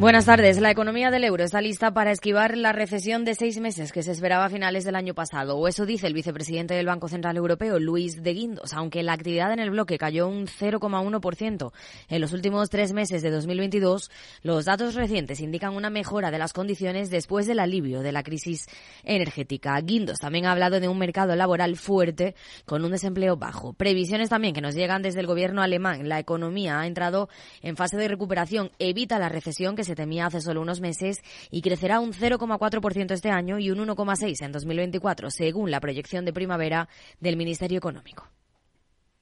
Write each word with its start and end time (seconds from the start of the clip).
Buenas 0.00 0.24
tardes. 0.24 0.58
La 0.58 0.70
economía 0.70 1.10
del 1.10 1.24
euro 1.24 1.44
está 1.44 1.60
lista 1.60 1.92
para 1.92 2.10
esquivar 2.10 2.56
la 2.56 2.72
recesión 2.72 3.26
de 3.26 3.34
seis 3.34 3.60
meses 3.60 3.92
que 3.92 4.02
se 4.02 4.12
esperaba 4.12 4.46
a 4.46 4.48
finales 4.48 4.82
del 4.86 4.94
año 4.94 5.12
pasado. 5.12 5.58
O 5.58 5.68
eso 5.68 5.84
dice 5.84 6.06
el 6.06 6.14
vicepresidente 6.14 6.72
del 6.72 6.86
Banco 6.86 7.06
Central 7.06 7.36
Europeo, 7.36 7.78
Luis 7.78 8.22
de 8.22 8.32
Guindos, 8.32 8.72
aunque 8.72 9.02
la 9.02 9.12
actividad 9.12 9.52
en 9.52 9.58
el 9.58 9.68
bloque 9.68 9.98
cayó 9.98 10.26
un 10.26 10.46
0,1% 10.46 11.72
en 12.08 12.20
los 12.22 12.32
últimos 12.32 12.70
tres 12.70 12.94
meses 12.94 13.20
de 13.20 13.30
2022, 13.30 14.10
los 14.42 14.64
datos 14.64 14.94
recientes 14.94 15.38
indican 15.40 15.76
una 15.76 15.90
mejora 15.90 16.30
de 16.30 16.38
las 16.38 16.54
condiciones 16.54 17.10
después 17.10 17.46
del 17.46 17.58
alivio 17.58 18.00
de 18.00 18.12
la 18.12 18.22
crisis 18.22 18.68
energética. 19.04 19.78
Guindos 19.82 20.18
también 20.18 20.46
ha 20.46 20.52
hablado 20.52 20.80
de 20.80 20.88
un 20.88 20.98
mercado 20.98 21.36
laboral 21.36 21.76
fuerte 21.76 22.34
con 22.64 22.86
un 22.86 22.92
desempleo 22.92 23.36
bajo. 23.36 23.74
Previsiones 23.74 24.30
también 24.30 24.54
que 24.54 24.62
nos 24.62 24.74
llegan 24.74 25.02
desde 25.02 25.20
el 25.20 25.26
gobierno 25.26 25.60
alemán. 25.60 26.08
La 26.08 26.18
economía 26.18 26.80
ha 26.80 26.86
entrado 26.86 27.28
en 27.60 27.76
fase 27.76 27.98
de 27.98 28.08
recuperación, 28.08 28.70
evita 28.78 29.18
la 29.18 29.28
recesión 29.28 29.76
que 29.76 29.84
se 29.84 29.89
temía 29.94 30.26
hace 30.26 30.40
solo 30.40 30.60
unos 30.60 30.80
meses 30.80 31.22
y 31.50 31.62
crecerá 31.62 32.00
un 32.00 32.12
0,4% 32.12 33.12
este 33.12 33.30
año 33.30 33.58
y 33.58 33.70
un 33.70 33.78
1,6% 33.78 34.44
en 34.44 34.52
2024, 34.52 35.30
según 35.30 35.70
la 35.70 35.80
proyección 35.80 36.24
de 36.24 36.32
primavera 36.32 36.88
del 37.20 37.36
Ministerio 37.36 37.78
Económico. 37.78 38.28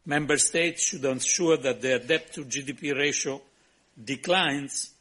Member 0.04 0.38
states 0.38 0.82
should 0.82 1.04
ensure 1.04 1.58
that 1.58 1.80
their 1.80 2.00
debt 2.00 2.32
to 2.32 2.44
GDP 2.44 2.94
ratio 2.94 3.42
declines 3.94 4.94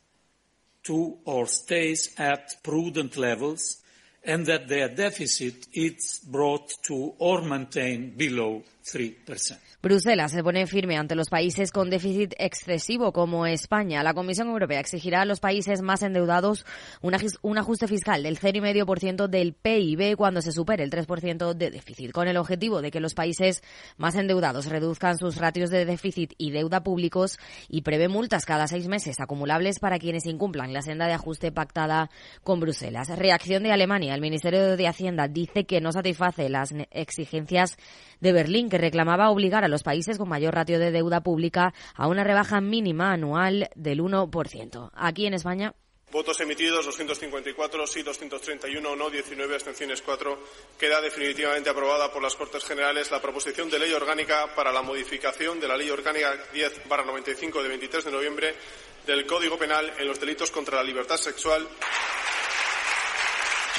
to 0.84 1.20
or 1.26 1.48
stays 1.48 2.14
at 2.18 2.62
prudent 2.62 3.16
levels 3.16 3.82
and 4.26 4.46
that 4.48 4.68
their 4.68 4.90
deficit 4.90 5.68
is 5.74 6.20
brought 6.30 6.74
to 6.88 7.14
or 7.20 7.42
maintained 7.42 8.18
below 8.18 8.64
3%. 8.84 9.67
Bruselas 9.88 10.34
se 10.34 10.44
pone 10.44 10.68
firme 10.68 10.98
ante 10.98 11.16
los 11.16 11.30
países 11.30 11.72
con 11.72 11.90
déficit 11.90 12.34
excesivo 12.40 13.14
como 13.14 13.46
España. 13.46 14.04
La 14.04 14.14
Comisión 14.14 14.50
Europea 14.50 14.82
exigirá 14.82 15.22
a 15.22 15.26
los 15.26 15.40
países 15.40 15.82
más 15.82 16.04
endeudados 16.04 16.66
un 17.02 17.58
ajuste 17.58 17.88
fiscal 17.88 18.22
del 18.22 18.38
0,5% 18.38 19.30
del 19.30 19.54
PIB 19.54 20.18
cuando 20.18 20.42
se 20.42 20.52
supere 20.52 20.84
el 20.84 20.92
3% 20.92 21.54
de 21.54 21.72
déficit, 21.72 22.12
con 22.12 22.28
el 22.28 22.36
objetivo 22.36 22.82
de 22.82 22.92
que 22.92 23.00
los 23.00 23.14
países 23.14 23.64
más 23.96 24.16
endeudados 24.16 24.66
reduzcan 24.66 25.18
sus 25.18 25.38
ratios 25.38 25.70
de 25.70 25.86
déficit 25.86 26.34
y 26.38 26.52
deuda 26.52 26.84
públicos 26.84 27.40
y 27.70 27.84
prevé 27.84 28.10
multas 28.10 28.44
cada 28.44 28.68
seis 28.68 28.90
meses 28.90 29.22
acumulables 29.22 29.80
para 29.80 30.00
quienes 30.00 30.26
incumplan 30.26 30.74
la 30.74 30.82
senda 30.82 31.08
de 31.08 31.14
ajuste 31.14 31.54
pactada 31.54 32.10
con 32.44 32.60
Bruselas. 32.60 33.08
Reacción 33.18 33.64
de 33.64 33.72
Alemania. 33.72 34.16
El 34.16 34.20
Ministerio 34.20 34.76
de 34.76 34.88
Hacienda 34.90 35.30
dice 35.30 35.64
que 35.64 35.80
no 35.80 35.94
satisface 35.94 36.50
las 36.50 36.74
exigencias 36.92 37.78
de 38.20 38.34
Berlín, 38.34 38.68
que 38.68 38.78
reclamaba 38.78 39.30
obligar 39.30 39.64
a 39.64 39.70
los 39.70 39.77
países 39.84 40.18
con 40.18 40.30
mayor 40.30 40.56
ratio 40.56 40.80
de 40.80 40.92
deuda 40.92 41.22
pública 41.22 41.74
a 41.96 42.08
una 42.08 42.24
rebaja 42.24 42.62
mínima 42.62 43.12
anual 43.12 43.70
del 43.76 44.02
1%. 44.02 44.92
Aquí 44.94 45.26
en 45.26 45.34
España. 45.34 45.74
Votos 46.10 46.40
emitidos 46.40 46.86
254, 46.86 47.86
sí 47.86 48.02
231, 48.02 48.96
no 48.96 49.10
19, 49.10 49.56
abstenciones 49.56 50.02
4. 50.02 50.40
Queda 50.80 51.02
definitivamente 51.02 51.70
aprobada 51.70 52.10
por 52.14 52.24
las 52.24 52.34
Cortes 52.34 52.64
Generales 52.64 53.12
la 53.12 53.22
proposición 53.22 53.70
de 53.70 53.78
ley 53.78 53.92
orgánica 53.92 54.56
para 54.56 54.72
la 54.72 54.82
modificación 54.82 55.60
de 55.60 55.68
la 55.68 55.76
Ley 55.76 55.90
Orgánica 55.90 56.34
10-95 56.54 57.62
de 57.62 57.68
23 57.68 58.06
de 58.06 58.12
noviembre 58.12 58.56
del 59.06 59.26
Código 59.28 59.58
Penal 59.58 59.92
en 59.98 60.08
los 60.08 60.20
delitos 60.20 60.50
contra 60.50 60.78
la 60.78 60.84
libertad 60.84 61.18
sexual 61.18 61.68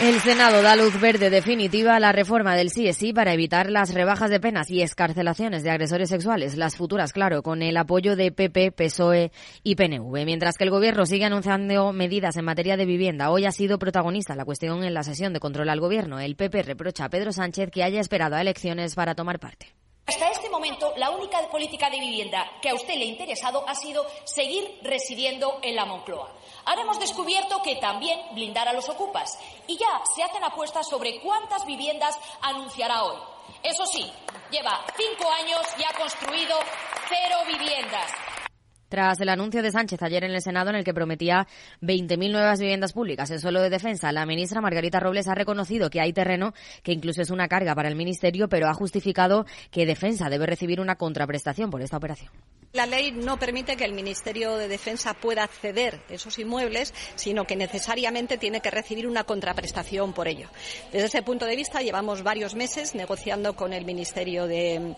el 0.01 0.21
Senado 0.21 0.63
da 0.63 0.77
luz 0.77 1.01
verde 1.01 1.29
definitiva 1.29 1.97
a 1.97 2.01
la 2.01 2.13
reforma 2.13 2.55
del 2.55 2.71
CSI 2.71 3.13
para 3.13 3.33
evitar 3.33 3.69
las 3.69 3.93
rebajas 3.93 4.31
de 4.31 4.39
penas 4.39 4.71
y 4.71 4.81
escarcelaciones 4.81 5.65
de 5.65 5.71
agresores 5.71 6.09
sexuales, 6.09 6.57
las 6.57 6.77
futuras, 6.77 7.13
claro, 7.13 7.43
con 7.43 7.63
el 7.63 7.77
apoyo 7.77 8.15
de 8.15 8.31
PP, 8.31 8.71
PSOE 8.71 9.33
y 9.65 9.75
PNV. 9.75 10.25
Mientras 10.25 10.57
que 10.57 10.63
el 10.63 10.71
Gobierno 10.71 11.05
sigue 11.05 11.25
anunciando 11.25 11.93
medidas 11.93 12.37
en 12.37 12.45
materia 12.45 12.77
de 12.77 12.87
vivienda, 12.87 13.31
hoy 13.31 13.45
ha 13.47 13.51
sido 13.51 13.81
protagonista 13.81 14.37
la 14.37 14.45
cuestión 14.45 14.85
en 14.85 14.95
la 14.95 15.03
sesión 15.03 15.33
de 15.33 15.41
control 15.41 15.69
al 15.69 15.81
Gobierno. 15.81 16.21
El 16.21 16.37
PP 16.37 16.63
reprocha 16.63 17.07
a 17.07 17.09
Pedro 17.09 17.33
Sánchez 17.33 17.71
que 17.73 17.83
haya 17.83 18.01
esperado 18.01 18.37
a 18.37 18.41
elecciones 18.41 18.95
para 18.95 19.17
tomar 19.17 19.41
parte. 19.41 19.75
Hasta 20.07 20.29
este 20.31 20.49
momento, 20.49 20.95
la 20.97 21.11
única 21.11 21.39
política 21.51 21.91
de 21.91 22.01
vivienda 22.01 22.47
que 22.63 22.71
a 22.71 22.75
usted 22.75 22.95
le 22.95 23.05
ha 23.05 23.09
interesado 23.09 23.69
ha 23.69 23.75
sido 23.75 24.07
seguir 24.25 24.65
residiendo 24.83 25.59
en 25.63 25.75
la 25.75 25.85
Moncloa. 25.85 26.38
Ahora 26.69 26.83
hemos 26.83 27.01
descubierto 27.01 27.63
que 27.63 27.77
también 27.77 28.21
blindar 28.33 28.69
a 28.69 28.75
los 28.75 28.91
ocupas 28.91 29.39
y 29.67 29.79
ya 29.79 30.03
se 30.15 30.23
hacen 30.23 30.45
apuestas 30.45 30.87
sobre 30.87 31.19
cuántas 31.21 31.65
viviendas 31.65 32.19
anunciará 32.43 33.05
hoy. 33.05 33.17
Eso 33.63 33.87
sí, 33.87 34.13
lleva 34.51 34.85
cinco 34.95 35.31
años 35.31 35.63
y 35.79 35.85
ha 35.85 35.99
construido 35.99 36.59
cero 37.09 37.39
viviendas. 37.47 38.13
Tras 38.89 39.21
el 39.21 39.29
anuncio 39.29 39.63
de 39.63 39.71
Sánchez 39.71 40.03
ayer 40.03 40.25
en 40.25 40.33
el 40.33 40.41
Senado 40.41 40.71
en 40.71 40.77
el 40.77 40.85
que 40.85 40.95
prometía 40.95 41.47
20.000 41.83 42.33
nuevas 42.33 42.61
viviendas 42.61 42.93
públicas 42.93 43.31
en 43.31 43.41
suelo 43.41 43.61
de 43.61 43.71
defensa, 43.71 44.13
la 44.13 44.25
ministra 44.25 44.61
Margarita 44.61 45.01
Robles 45.01 45.29
ha 45.29 45.35
reconocido 45.35 45.91
que 45.91 46.01
hay 46.01 46.13
terreno 46.13 46.55
que 46.83 46.93
incluso 46.93 47.21
es 47.21 47.31
una 47.31 47.49
carga 47.49 47.75
para 47.75 47.89
el 47.89 47.97
Ministerio, 47.97 48.49
pero 48.49 48.69
ha 48.69 48.75
justificado 48.75 49.45
que 49.71 49.87
Defensa 49.87 50.29
debe 50.29 50.47
recibir 50.47 50.81
una 50.81 50.97
contraprestación 50.97 51.71
por 51.71 51.83
esta 51.83 51.97
operación. 51.97 52.31
La 52.75 52.85
ley 52.85 53.13
no 53.13 53.39
permite 53.39 53.77
que 53.77 53.87
el 53.87 53.95
Ministerio 53.95 54.57
de 54.57 54.69
Defensa 54.69 55.15
pueda 55.15 55.43
acceder 55.43 56.03
a 56.11 56.13
esos 56.13 56.39
inmuebles, 56.39 56.93
sino 57.15 57.47
que 57.47 57.57
necesariamente 57.57 58.37
tiene 58.37 58.61
que 58.61 58.71
recibir 58.71 59.07
una 59.07 59.25
contraprestación 59.25 60.13
por 60.13 60.29
ello. 60.29 60.51
Desde 60.93 61.07
ese 61.07 61.23
punto 61.23 61.47
de 61.47 61.57
vista, 61.57 61.81
llevamos 61.81 62.23
varios 62.23 62.55
meses 62.55 62.95
negociando 62.95 63.57
con 63.57 63.73
el 63.73 63.87
Ministerio 63.87 64.47
de, 64.47 64.95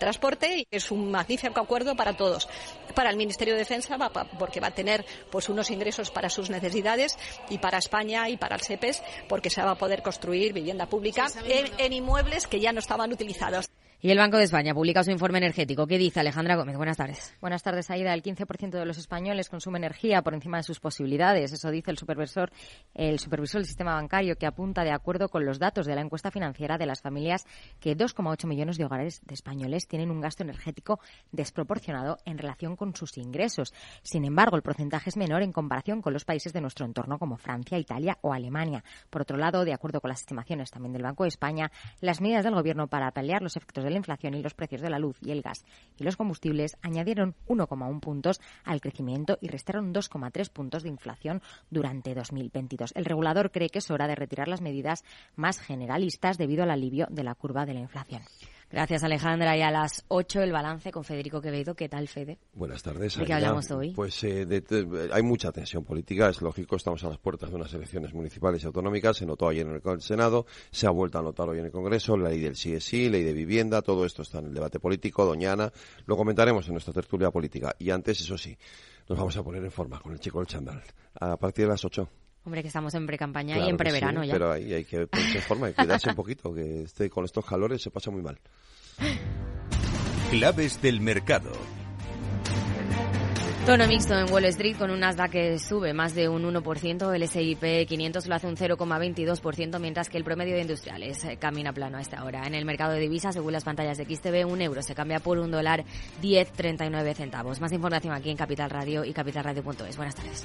Transporte 0.00 0.58
y 0.58 0.66
es 0.68 0.90
un 0.90 1.12
magnífico 1.12 1.60
acuerdo 1.60 1.94
para 1.94 2.16
todos. 2.16 2.48
Para 2.94 3.10
el 3.10 3.16
Ministerio 3.16 3.54
de 3.54 3.60
Defensa, 3.60 3.96
porque 4.38 4.60
va 4.60 4.68
a 4.68 4.74
tener 4.74 5.04
pues, 5.30 5.48
unos 5.48 5.70
ingresos 5.70 6.10
para 6.10 6.28
sus 6.28 6.50
necesidades 6.50 7.18
y 7.48 7.58
para 7.58 7.78
España 7.78 8.28
y 8.28 8.36
para 8.36 8.56
el 8.56 8.62
SEPES, 8.62 9.02
porque 9.28 9.50
se 9.50 9.62
va 9.62 9.72
a 9.72 9.76
poder 9.76 10.02
construir 10.02 10.52
vivienda 10.52 10.86
pública 10.86 11.26
en 11.46 11.92
inmuebles 11.92 12.46
que 12.46 12.60
ya 12.60 12.72
no 12.72 12.80
estaban 12.80 13.12
utilizados. 13.12 13.68
Y 14.04 14.10
el 14.10 14.18
Banco 14.18 14.36
de 14.36 14.42
España 14.42 14.74
publica 14.74 15.04
su 15.04 15.12
informe 15.12 15.38
energético. 15.38 15.86
¿Qué 15.86 15.96
dice 15.96 16.18
Alejandra 16.18 16.56
Gómez? 16.56 16.76
Buenas 16.76 16.96
tardes. 16.96 17.36
Buenas 17.40 17.62
tardes, 17.62 17.88
Aida. 17.88 18.12
El 18.12 18.24
15% 18.24 18.70
de 18.70 18.84
los 18.84 18.98
españoles 18.98 19.48
consume 19.48 19.78
energía 19.78 20.22
por 20.22 20.34
encima 20.34 20.56
de 20.56 20.64
sus 20.64 20.80
posibilidades. 20.80 21.52
Eso 21.52 21.70
dice 21.70 21.92
el 21.92 21.98
supervisor, 21.98 22.50
el 22.94 23.20
supervisor 23.20 23.60
del 23.60 23.66
sistema 23.66 23.94
bancario, 23.94 24.34
que 24.34 24.46
apunta, 24.46 24.82
de 24.82 24.90
acuerdo 24.90 25.28
con 25.28 25.46
los 25.46 25.60
datos 25.60 25.86
de 25.86 25.94
la 25.94 26.00
encuesta 26.00 26.32
financiera 26.32 26.78
de 26.78 26.86
las 26.86 27.00
familias, 27.00 27.46
que 27.78 27.96
2,8 27.96 28.44
millones 28.48 28.76
de 28.76 28.86
hogares 28.86 29.22
de 29.24 29.34
españoles 29.34 29.86
tienen 29.86 30.10
un 30.10 30.20
gasto 30.20 30.42
energético 30.42 30.98
desproporcionado 31.30 32.18
en 32.24 32.38
relación 32.38 32.74
con 32.74 32.96
sus 32.96 33.16
ingresos. 33.18 33.72
Sin 34.02 34.24
embargo, 34.24 34.56
el 34.56 34.62
porcentaje 34.62 35.10
es 35.10 35.16
menor 35.16 35.44
en 35.44 35.52
comparación 35.52 36.02
con 36.02 36.12
los 36.12 36.24
países 36.24 36.52
de 36.52 36.60
nuestro 36.60 36.86
entorno 36.86 37.20
como 37.20 37.36
Francia, 37.36 37.78
Italia 37.78 38.18
o 38.22 38.32
Alemania. 38.32 38.82
Por 39.10 39.22
otro 39.22 39.36
lado, 39.36 39.64
de 39.64 39.74
acuerdo 39.74 40.00
con 40.00 40.08
las 40.08 40.22
estimaciones 40.22 40.72
también 40.72 40.92
del 40.92 41.04
Banco 41.04 41.22
de 41.22 41.28
España, 41.28 41.70
las 42.00 42.20
medidas 42.20 42.42
del 42.42 42.56
Gobierno 42.56 42.88
para 42.88 43.12
paliar 43.12 43.42
los 43.42 43.56
efectos 43.56 43.84
de 43.84 43.91
la 43.92 43.98
inflación 43.98 44.34
y 44.34 44.42
los 44.42 44.54
precios 44.54 44.80
de 44.80 44.90
la 44.90 44.98
luz 44.98 45.16
y 45.22 45.30
el 45.30 45.42
gas 45.42 45.64
y 45.98 46.04
los 46.04 46.16
combustibles 46.16 46.76
añadieron 46.82 47.34
1,1 47.46 48.00
puntos 48.00 48.40
al 48.64 48.80
crecimiento 48.80 49.38
y 49.40 49.48
restaron 49.48 49.94
2,3 49.94 50.50
puntos 50.50 50.82
de 50.82 50.88
inflación 50.88 51.42
durante 51.70 52.14
2022. 52.14 52.92
El 52.96 53.04
regulador 53.04 53.50
cree 53.50 53.68
que 53.68 53.78
es 53.78 53.90
hora 53.90 54.08
de 54.08 54.14
retirar 54.14 54.48
las 54.48 54.60
medidas 54.60 55.04
más 55.36 55.60
generalistas 55.60 56.38
debido 56.38 56.62
al 56.62 56.70
alivio 56.70 57.06
de 57.10 57.24
la 57.24 57.34
curva 57.34 57.66
de 57.66 57.74
la 57.74 57.80
inflación. 57.80 58.22
Gracias, 58.72 59.04
Alejandra. 59.04 59.54
Y 59.54 59.60
a 59.60 59.70
las 59.70 60.02
8 60.08 60.40
el 60.40 60.50
balance 60.50 60.90
con 60.90 61.04
Federico 61.04 61.42
Quevedo. 61.42 61.74
¿Qué 61.74 61.90
tal, 61.90 62.08
Fede? 62.08 62.38
Buenas 62.54 62.82
tardes. 62.82 63.18
¿De 63.18 63.26
qué 63.26 63.34
hablamos 63.34 63.70
hoy? 63.70 63.92
Pues 63.92 64.24
eh, 64.24 64.46
hay 65.12 65.22
mucha 65.22 65.52
tensión 65.52 65.84
política, 65.84 66.30
es 66.30 66.40
lógico. 66.40 66.76
Estamos 66.76 67.04
a 67.04 67.10
las 67.10 67.18
puertas 67.18 67.50
de 67.50 67.56
unas 67.56 67.72
elecciones 67.74 68.14
municipales 68.14 68.62
y 68.62 68.66
autonómicas. 68.66 69.18
Se 69.18 69.26
notó 69.26 69.48
ayer 69.48 69.66
en 69.66 69.74
el 69.74 70.00
Senado, 70.00 70.46
se 70.70 70.86
ha 70.86 70.90
vuelto 70.90 71.18
a 71.18 71.22
notar 71.22 71.50
hoy 71.50 71.58
en 71.58 71.66
el 71.66 71.70
Congreso, 71.70 72.16
la 72.16 72.30
ley 72.30 72.40
del 72.40 72.54
CSI, 72.54 73.10
ley 73.10 73.22
de 73.22 73.34
vivienda, 73.34 73.82
todo 73.82 74.06
esto 74.06 74.22
está 74.22 74.38
en 74.38 74.46
el 74.46 74.54
debate 74.54 74.80
político. 74.80 75.26
Doñana, 75.26 75.70
lo 76.06 76.16
comentaremos 76.16 76.66
en 76.66 76.72
nuestra 76.72 76.94
tertulia 76.94 77.30
política. 77.30 77.76
Y 77.78 77.90
antes, 77.90 78.22
eso 78.22 78.38
sí, 78.38 78.56
nos 79.06 79.18
vamos 79.18 79.36
a 79.36 79.42
poner 79.42 79.62
en 79.62 79.70
forma 79.70 80.00
con 80.00 80.12
el 80.12 80.20
chico 80.20 80.38
del 80.38 80.46
chandal. 80.46 80.82
A 81.20 81.36
partir 81.36 81.66
de 81.66 81.72
las 81.72 81.84
8. 81.84 82.08
Hombre, 82.44 82.62
que 82.62 82.68
estamos 82.68 82.92
en 82.94 83.06
pre-campaña 83.06 83.58
y 83.58 83.68
en 83.68 83.76
preverano 83.76 84.24
ya. 84.24 84.32
Pero 84.32 84.50
ahí 84.50 84.72
hay 84.72 84.84
que 84.84 85.06
ponerse 85.06 85.38
en 85.38 85.44
forma 85.44 85.70
y 85.70 85.74
cuidarse 85.74 86.08
un 86.08 86.16
poquito, 86.16 86.52
que 86.52 86.82
este, 86.82 87.08
con 87.08 87.24
estos 87.24 87.44
calores 87.44 87.80
se 87.80 87.90
pasa 87.90 88.10
muy 88.10 88.22
mal. 88.22 88.38
Claves 90.30 90.80
del 90.80 91.00
mercado. 91.00 91.52
Tono 93.66 93.86
mixto 93.86 94.18
en 94.18 94.28
Wall 94.32 94.46
Street 94.46 94.76
con 94.76 94.90
un 94.90 94.98
Nasdaq 94.98 95.30
que 95.30 95.58
sube 95.60 95.94
más 95.94 96.16
de 96.16 96.28
un 96.28 96.42
1%, 96.42 97.14
el 97.14 97.22
S&P 97.22 97.86
500 97.86 98.26
lo 98.26 98.34
hace 98.34 98.48
un 98.48 98.56
0,22%, 98.56 99.78
mientras 99.78 100.08
que 100.08 100.18
el 100.18 100.24
promedio 100.24 100.56
de 100.56 100.62
industriales 100.62 101.24
eh, 101.24 101.36
camina 101.36 101.72
plano 101.72 101.98
a 101.98 102.00
esta 102.00 102.24
hora. 102.24 102.44
En 102.44 102.56
el 102.56 102.64
mercado 102.64 102.92
de 102.92 102.98
divisas, 102.98 103.34
según 103.34 103.52
las 103.52 103.62
pantallas 103.62 103.98
de 103.98 104.04
XTV, 104.04 104.50
un 104.50 104.62
euro 104.62 104.82
se 104.82 104.96
cambia 104.96 105.20
por 105.20 105.38
un 105.38 105.52
dólar 105.52 105.84
10,39 106.20 107.14
centavos. 107.14 107.60
Más 107.60 107.70
información 107.72 108.12
aquí 108.12 108.30
en 108.30 108.36
Capital 108.36 108.68
Radio 108.68 109.04
y 109.04 109.12
capitalradio.es. 109.12 109.96
Buenas 109.96 110.16
tardes. 110.16 110.44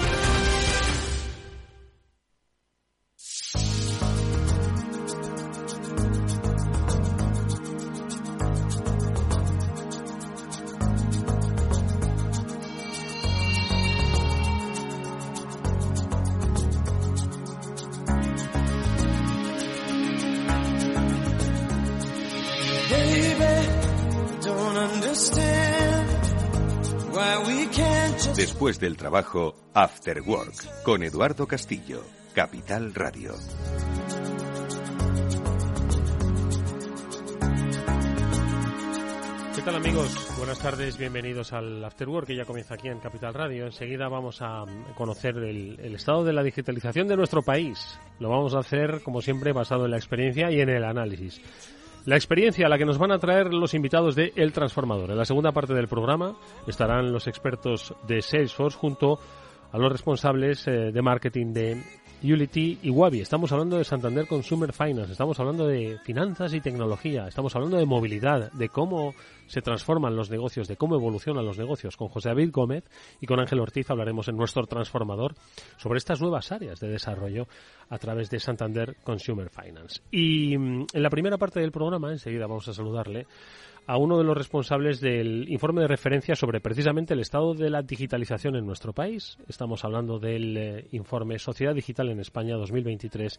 Después 28.35 28.79
del 28.79 28.95
trabajo, 28.95 29.55
After 29.73 30.21
Work, 30.21 30.83
con 30.83 31.03
Eduardo 31.03 31.47
Castillo, 31.47 32.01
Capital 32.33 32.93
Radio. 32.93 33.33
¿Qué 39.53 39.61
tal 39.63 39.75
amigos? 39.75 40.35
Buenas 40.37 40.59
tardes, 40.59 40.97
bienvenidos 40.97 41.51
al 41.51 41.83
After 41.83 42.07
Work 42.07 42.27
que 42.27 42.35
ya 42.37 42.45
comienza 42.45 42.75
aquí 42.75 42.87
en 42.87 42.99
Capital 42.99 43.33
Radio. 43.33 43.65
Enseguida 43.65 44.07
vamos 44.07 44.41
a 44.41 44.63
conocer 44.95 45.35
el, 45.35 45.77
el, 45.81 45.95
estado 45.95 46.23
de 46.23 46.31
la 46.31 46.41
digitalización 46.41 47.09
de 47.09 47.17
nuestro 47.17 47.41
país. 47.41 47.99
Lo 48.19 48.29
vamos 48.29 48.55
a 48.55 48.59
hacer, 48.59 49.01
como 49.03 49.21
siempre, 49.21 49.51
basado 49.51 49.83
en 49.85 49.91
la 49.91 49.97
experiencia 49.97 50.49
y 50.49 50.61
en 50.61 50.69
el 50.69 50.85
análisis. 50.85 51.41
La 52.05 52.15
experiencia 52.15 52.65
a 52.65 52.69
la 52.69 52.79
que 52.79 52.85
nos 52.85 52.97
van 52.97 53.11
a 53.11 53.19
traer 53.19 53.53
los 53.53 53.75
invitados 53.75 54.15
de 54.15 54.33
El 54.35 54.53
Transformador. 54.53 55.11
En 55.11 55.17
la 55.17 55.25
segunda 55.25 55.51
parte 55.51 55.75
del 55.75 55.87
programa 55.87 56.35
estarán 56.65 57.11
los 57.11 57.27
expertos 57.27 57.93
de 58.07 58.23
Salesforce 58.23 58.75
junto 58.75 59.19
a 59.71 59.77
los 59.77 59.91
responsables 59.91 60.67
eh, 60.67 60.91
de 60.91 61.01
marketing 61.03 61.53
de 61.53 61.83
Unity 62.23 62.79
y 62.83 62.89
Wabi. 62.89 63.21
Estamos 63.21 63.51
hablando 63.51 63.77
de 63.77 63.83
Santander 63.83 64.27
Consumer 64.27 64.71
Finance, 64.73 65.11
estamos 65.11 65.39
hablando 65.39 65.67
de 65.67 65.97
finanzas 66.03 66.53
y 66.53 66.61
tecnología, 66.61 67.27
estamos 67.27 67.55
hablando 67.55 67.77
de 67.77 67.85
movilidad, 67.85 68.51
de 68.51 68.69
cómo 68.69 69.13
se 69.47 69.61
transforman 69.61 70.15
los 70.15 70.29
negocios, 70.29 70.67
de 70.67 70.77
cómo 70.77 70.95
evolucionan 70.95 71.45
los 71.45 71.57
negocios. 71.57 71.97
Con 71.97 72.09
José 72.09 72.29
David 72.29 72.51
Gómez 72.51 72.83
y 73.19 73.25
con 73.25 73.39
Ángel 73.39 73.59
Ortiz 73.59 73.89
hablaremos 73.89 74.27
en 74.27 74.37
nuestro 74.37 74.65
transformador 74.67 75.33
sobre 75.77 75.97
estas 75.97 76.21
nuevas 76.21 76.51
áreas 76.51 76.79
de 76.79 76.89
desarrollo 76.89 77.47
a 77.89 77.97
través 77.97 78.29
de 78.29 78.39
Santander 78.39 78.97
Consumer 79.03 79.49
Finance. 79.49 80.01
Y 80.11 80.57
mm, 80.57 80.85
en 80.93 81.03
la 81.03 81.09
primera 81.09 81.37
parte 81.37 81.59
del 81.59 81.71
programa, 81.71 82.11
enseguida 82.11 82.45
vamos 82.45 82.67
a 82.67 82.73
saludarle, 82.73 83.25
a 83.91 83.97
uno 83.97 84.17
de 84.17 84.23
los 84.23 84.37
responsables 84.37 85.01
del 85.01 85.49
informe 85.49 85.81
de 85.81 85.89
referencia 85.89 86.33
sobre 86.33 86.61
precisamente 86.61 87.13
el 87.13 87.19
estado 87.19 87.53
de 87.53 87.69
la 87.69 87.81
digitalización 87.81 88.55
en 88.55 88.65
nuestro 88.65 88.93
país. 88.93 89.37
Estamos 89.49 89.83
hablando 89.83 90.17
del 90.17 90.55
eh, 90.55 90.87
informe 90.93 91.37
Sociedad 91.39 91.75
Digital 91.75 92.07
en 92.07 92.21
España 92.21 92.55
2023 92.55 93.37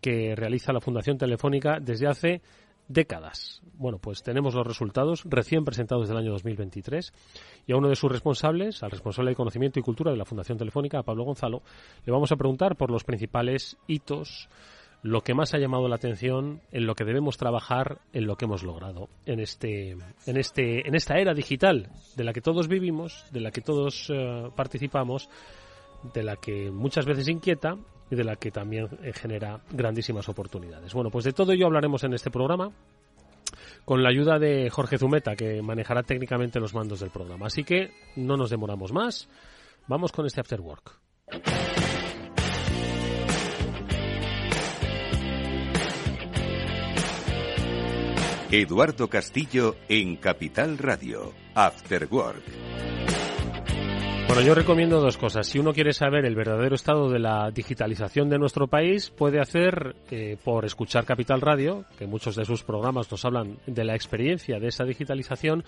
que 0.00 0.36
realiza 0.36 0.72
la 0.72 0.80
Fundación 0.80 1.18
Telefónica 1.18 1.80
desde 1.80 2.06
hace 2.06 2.40
décadas. 2.86 3.62
Bueno, 3.76 3.98
pues 3.98 4.22
tenemos 4.22 4.54
los 4.54 4.64
resultados 4.64 5.24
recién 5.24 5.64
presentados 5.64 6.06
del 6.06 6.18
año 6.18 6.30
2023 6.30 7.12
y 7.66 7.72
a 7.72 7.76
uno 7.76 7.88
de 7.88 7.96
sus 7.96 8.12
responsables, 8.12 8.80
al 8.84 8.92
responsable 8.92 9.32
de 9.32 9.36
Conocimiento 9.36 9.80
y 9.80 9.82
Cultura 9.82 10.12
de 10.12 10.16
la 10.18 10.24
Fundación 10.24 10.56
Telefónica, 10.56 11.00
a 11.00 11.02
Pablo 11.02 11.24
Gonzalo, 11.24 11.62
le 12.06 12.12
vamos 12.12 12.30
a 12.30 12.36
preguntar 12.36 12.76
por 12.76 12.92
los 12.92 13.02
principales 13.02 13.76
hitos 13.88 14.48
lo 15.04 15.20
que 15.20 15.34
más 15.34 15.52
ha 15.52 15.58
llamado 15.58 15.86
la 15.86 15.96
atención, 15.96 16.62
en 16.72 16.86
lo 16.86 16.94
que 16.94 17.04
debemos 17.04 17.36
trabajar, 17.36 18.00
en 18.14 18.26
lo 18.26 18.36
que 18.36 18.46
hemos 18.46 18.62
logrado 18.62 19.10
en 19.26 19.38
este, 19.38 19.98
en 20.24 20.36
este, 20.38 20.88
en 20.88 20.94
esta 20.94 21.18
era 21.18 21.34
digital 21.34 21.90
de 22.16 22.24
la 22.24 22.32
que 22.32 22.40
todos 22.40 22.68
vivimos, 22.68 23.26
de 23.30 23.40
la 23.40 23.50
que 23.50 23.60
todos 23.60 24.08
uh, 24.08 24.50
participamos, 24.56 25.28
de 26.14 26.22
la 26.22 26.36
que 26.36 26.70
muchas 26.70 27.04
veces 27.04 27.28
inquieta 27.28 27.76
y 28.10 28.16
de 28.16 28.24
la 28.24 28.36
que 28.36 28.50
también 28.50 28.88
eh, 29.02 29.12
genera 29.12 29.60
grandísimas 29.70 30.26
oportunidades. 30.30 30.94
Bueno, 30.94 31.10
pues 31.10 31.26
de 31.26 31.34
todo 31.34 31.52
ello 31.52 31.66
hablaremos 31.66 32.02
en 32.04 32.14
este 32.14 32.30
programa 32.30 32.72
con 33.84 34.02
la 34.02 34.08
ayuda 34.08 34.38
de 34.38 34.70
Jorge 34.70 34.96
Zumeta, 34.96 35.36
que 35.36 35.60
manejará 35.60 36.02
técnicamente 36.02 36.58
los 36.60 36.72
mandos 36.72 37.00
del 37.00 37.10
programa. 37.10 37.48
Así 37.48 37.62
que 37.62 37.90
no 38.16 38.38
nos 38.38 38.48
demoramos 38.48 38.90
más. 38.90 39.28
Vamos 39.86 40.12
con 40.12 40.24
este 40.24 40.40
After 40.40 40.62
Work. 40.62 40.98
Eduardo 48.60 49.08
Castillo 49.08 49.74
en 49.88 50.14
Capital 50.14 50.78
Radio, 50.78 51.32
After 51.56 52.06
Work. 52.08 52.44
Bueno, 54.28 54.42
yo 54.42 54.54
recomiendo 54.54 55.00
dos 55.00 55.18
cosas. 55.18 55.48
Si 55.48 55.58
uno 55.58 55.72
quiere 55.72 55.92
saber 55.92 56.24
el 56.24 56.36
verdadero 56.36 56.76
estado 56.76 57.10
de 57.10 57.18
la 57.18 57.50
digitalización 57.50 58.28
de 58.28 58.38
nuestro 58.38 58.68
país, 58.68 59.10
puede 59.10 59.40
hacer 59.40 59.96
eh, 60.08 60.36
por 60.44 60.64
escuchar 60.64 61.04
Capital 61.04 61.40
Radio, 61.40 61.84
que 61.98 62.06
muchos 62.06 62.36
de 62.36 62.44
sus 62.44 62.62
programas 62.62 63.10
nos 63.10 63.24
hablan 63.24 63.58
de 63.66 63.84
la 63.84 63.96
experiencia 63.96 64.60
de 64.60 64.68
esa 64.68 64.84
digitalización, 64.84 65.64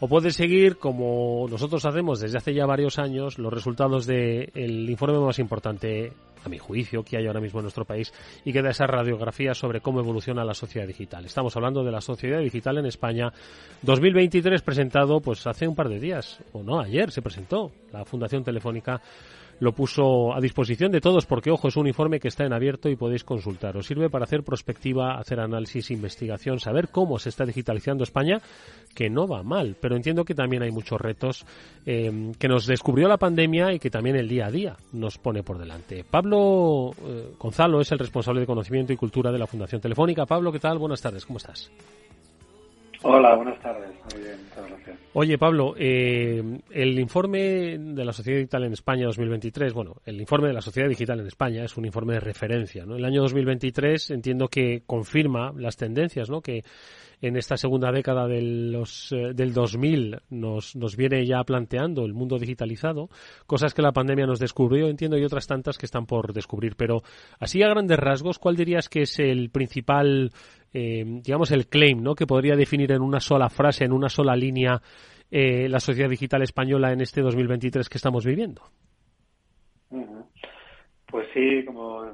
o 0.00 0.08
puede 0.08 0.30
seguir, 0.30 0.78
como 0.78 1.46
nosotros 1.50 1.84
hacemos 1.84 2.20
desde 2.20 2.38
hace 2.38 2.54
ya 2.54 2.64
varios 2.64 2.98
años, 2.98 3.38
los 3.38 3.52
resultados 3.52 4.06
del 4.06 4.88
informe 4.88 5.18
más 5.18 5.38
importante, 5.38 6.12
a 6.42 6.48
mi 6.48 6.56
juicio, 6.56 7.02
que 7.02 7.18
hay 7.18 7.26
ahora 7.26 7.40
mismo 7.40 7.60
en 7.60 7.64
nuestro 7.64 7.84
país 7.84 8.12
y 8.44 8.52
que 8.52 8.62
da 8.62 8.70
esa 8.70 8.86
radiografía 8.86 9.52
sobre 9.52 9.82
cómo 9.82 10.00
evoluciona 10.00 10.42
la 10.42 10.54
sociedad 10.54 10.86
digital. 10.86 11.26
Estamos 11.26 11.54
hablando 11.54 11.84
de 11.84 11.92
la 11.92 12.00
sociedad 12.00 12.40
digital 12.40 12.78
en 12.78 12.86
España 12.86 13.30
2023 13.82 14.62
presentado 14.62 15.20
pues 15.20 15.46
hace 15.46 15.68
un 15.68 15.74
par 15.74 15.90
de 15.90 16.00
días, 16.00 16.42
o 16.52 16.62
no, 16.62 16.80
ayer 16.80 17.10
se 17.10 17.20
presentó 17.20 17.70
la 17.92 18.06
Fundación 18.06 18.42
Telefónica 18.42 19.02
lo 19.60 19.72
puso 19.72 20.34
a 20.34 20.40
disposición 20.40 20.90
de 20.90 21.00
todos 21.00 21.26
porque, 21.26 21.50
ojo, 21.50 21.68
es 21.68 21.76
un 21.76 21.86
informe 21.86 22.18
que 22.18 22.28
está 22.28 22.44
en 22.44 22.52
abierto 22.52 22.88
y 22.88 22.96
podéis 22.96 23.24
consultar. 23.24 23.76
Os 23.76 23.86
sirve 23.86 24.10
para 24.10 24.24
hacer 24.24 24.42
prospectiva, 24.42 25.18
hacer 25.18 25.38
análisis, 25.38 25.90
investigación, 25.90 26.58
saber 26.58 26.88
cómo 26.88 27.18
se 27.18 27.28
está 27.28 27.44
digitalizando 27.44 28.02
España, 28.02 28.40
que 28.94 29.10
no 29.10 29.28
va 29.28 29.42
mal, 29.42 29.76
pero 29.80 29.96
entiendo 29.96 30.24
que 30.24 30.34
también 30.34 30.62
hay 30.62 30.70
muchos 30.70 31.00
retos 31.00 31.44
eh, 31.86 32.32
que 32.38 32.48
nos 32.48 32.66
descubrió 32.66 33.06
la 33.06 33.18
pandemia 33.18 33.72
y 33.72 33.78
que 33.78 33.90
también 33.90 34.16
el 34.16 34.28
día 34.28 34.46
a 34.46 34.50
día 34.50 34.76
nos 34.92 35.18
pone 35.18 35.42
por 35.42 35.58
delante. 35.58 36.04
Pablo 36.10 36.92
eh, 37.04 37.34
Gonzalo 37.38 37.80
es 37.80 37.92
el 37.92 37.98
responsable 37.98 38.40
de 38.40 38.46
conocimiento 38.46 38.92
y 38.92 38.96
cultura 38.96 39.30
de 39.30 39.38
la 39.38 39.46
Fundación 39.46 39.80
Telefónica. 39.80 40.26
Pablo, 40.26 40.50
¿qué 40.50 40.58
tal? 40.58 40.78
Buenas 40.78 41.02
tardes, 41.02 41.26
¿cómo 41.26 41.36
estás? 41.36 41.70
Hola, 43.02 43.34
buenas 43.34 43.58
tardes. 43.60 43.90
Muy 44.12 44.22
bien, 44.22 44.36
muchas 44.44 44.68
gracias. 44.68 44.98
Oye, 45.14 45.38
Pablo, 45.38 45.74
eh, 45.78 46.42
el 46.70 46.98
informe 46.98 47.78
de 47.78 48.04
la 48.04 48.12
Sociedad 48.12 48.38
Digital 48.38 48.64
en 48.64 48.72
España 48.74 49.06
2023, 49.06 49.72
bueno, 49.72 49.96
el 50.04 50.20
informe 50.20 50.48
de 50.48 50.54
la 50.54 50.60
Sociedad 50.60 50.88
Digital 50.88 51.20
en 51.20 51.26
España 51.26 51.64
es 51.64 51.76
un 51.78 51.86
informe 51.86 52.14
de 52.14 52.20
referencia, 52.20 52.84
¿no? 52.84 52.96
El 52.96 53.04
año 53.04 53.22
2023 53.22 54.10
entiendo 54.10 54.48
que 54.48 54.82
confirma 54.86 55.52
las 55.56 55.76
tendencias, 55.76 56.28
¿no? 56.28 56.42
Que 56.42 56.62
en 57.22 57.36
esta 57.36 57.56
segunda 57.56 57.92
década 57.92 58.26
de 58.26 58.40
los, 58.40 59.12
eh, 59.12 59.32
del 59.34 59.52
2000 59.52 60.20
nos, 60.30 60.76
nos 60.76 60.96
viene 60.96 61.26
ya 61.26 61.42
planteando 61.44 62.04
el 62.04 62.14
mundo 62.14 62.38
digitalizado, 62.38 63.10
cosas 63.46 63.74
que 63.74 63.82
la 63.82 63.92
pandemia 63.92 64.26
nos 64.26 64.38
descubrió, 64.38 64.88
entiendo, 64.88 65.18
y 65.18 65.24
otras 65.24 65.46
tantas 65.46 65.76
que 65.76 65.86
están 65.86 66.06
por 66.06 66.32
descubrir. 66.32 66.76
Pero 66.76 67.02
así 67.38 67.62
a 67.62 67.68
grandes 67.68 67.98
rasgos, 67.98 68.38
¿cuál 68.38 68.56
dirías 68.56 68.88
que 68.88 69.02
es 69.02 69.18
el 69.18 69.50
principal, 69.50 70.32
eh, 70.72 71.04
digamos, 71.06 71.50
el 71.50 71.66
claim, 71.66 72.02
¿no? 72.02 72.14
Que 72.14 72.26
podría 72.26 72.56
definir 72.56 72.92
en 72.92 73.02
una 73.02 73.20
sola 73.20 73.48
frase, 73.48 73.84
en 73.84 73.92
una 73.92 74.08
sola 74.08 74.36
línea, 74.36 74.80
eh, 75.30 75.68
la 75.68 75.78
sociedad 75.78 76.10
digital 76.10 76.42
española 76.42 76.92
en 76.92 77.00
este 77.00 77.20
2023 77.20 77.88
que 77.88 77.98
estamos 77.98 78.24
viviendo? 78.24 78.62
Pues 81.06 81.28
sí, 81.32 81.64
como, 81.64 82.04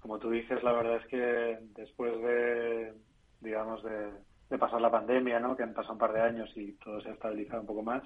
como 0.00 0.18
tú 0.18 0.30
dices, 0.30 0.62
la 0.62 0.72
verdad 0.72 0.96
es 0.96 1.06
que 1.06 1.58
después 1.74 2.12
de, 2.22 2.94
digamos, 3.40 3.82
de, 3.82 4.58
pasar 4.58 4.80
la 4.80 4.90
pandemia, 4.90 5.40
¿no? 5.40 5.56
que 5.56 5.62
han 5.62 5.72
pasado 5.72 5.94
un 5.94 5.98
par 5.98 6.12
de 6.12 6.20
años 6.20 6.50
y 6.56 6.72
todo 6.72 7.00
se 7.00 7.08
ha 7.08 7.12
estabilizado 7.12 7.62
un 7.62 7.66
poco 7.66 7.82
más, 7.82 8.02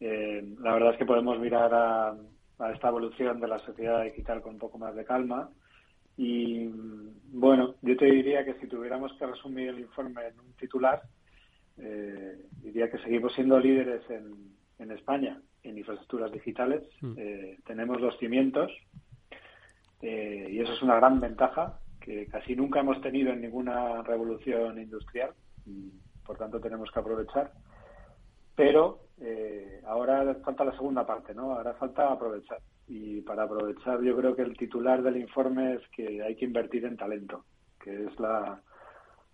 eh, 0.00 0.42
la 0.60 0.72
verdad 0.72 0.92
es 0.92 0.98
que 0.98 1.04
podemos 1.04 1.38
mirar 1.38 1.72
a, 1.74 2.16
a, 2.58 2.72
esta 2.72 2.88
evolución 2.88 3.40
de 3.40 3.48
la 3.48 3.58
sociedad 3.60 4.02
digital 4.04 4.40
con 4.40 4.54
un 4.54 4.58
poco 4.58 4.78
más 4.78 4.94
de 4.94 5.04
calma. 5.04 5.50
Y 6.22 6.68
bueno, 7.32 7.76
yo 7.80 7.96
te 7.96 8.04
diría 8.04 8.44
que 8.44 8.52
si 8.60 8.66
tuviéramos 8.66 9.10
que 9.14 9.24
resumir 9.24 9.70
el 9.70 9.80
informe 9.80 10.26
en 10.26 10.38
un 10.38 10.52
titular, 10.52 11.00
eh, 11.78 12.44
diría 12.62 12.90
que 12.90 12.98
seguimos 12.98 13.32
siendo 13.32 13.58
líderes 13.58 14.02
en, 14.10 14.54
en 14.78 14.90
España 14.90 15.40
en 15.62 15.78
infraestructuras 15.78 16.30
digitales. 16.30 16.82
Mm. 17.00 17.14
Eh, 17.16 17.58
tenemos 17.64 18.02
los 18.02 18.18
cimientos 18.18 18.70
eh, 20.02 20.48
y 20.50 20.60
eso 20.60 20.74
es 20.74 20.82
una 20.82 20.96
gran 20.96 21.20
ventaja 21.20 21.80
que 21.98 22.26
casi 22.26 22.54
nunca 22.54 22.80
hemos 22.80 23.00
tenido 23.00 23.32
en 23.32 23.40
ninguna 23.40 24.02
revolución 24.02 24.78
industrial 24.78 25.30
y 25.64 25.90
por 26.26 26.36
tanto 26.36 26.60
tenemos 26.60 26.90
que 26.90 27.00
aprovechar. 27.00 27.50
Pero 28.54 29.06
eh, 29.22 29.80
ahora 29.86 30.34
falta 30.44 30.64
la 30.64 30.76
segunda 30.76 31.06
parte, 31.06 31.34
¿no? 31.34 31.54
Ahora 31.54 31.72
falta 31.72 32.12
aprovechar. 32.12 32.58
Y 32.90 33.20
para 33.20 33.44
aprovechar 33.44 34.02
yo 34.02 34.16
creo 34.16 34.34
que 34.34 34.42
el 34.42 34.56
titular 34.56 35.00
del 35.00 35.16
informe 35.16 35.74
es 35.74 35.82
que 35.94 36.24
hay 36.24 36.34
que 36.34 36.44
invertir 36.44 36.84
en 36.84 36.96
talento, 36.96 37.44
que 37.80 38.06
es 38.06 38.18
la, 38.18 38.60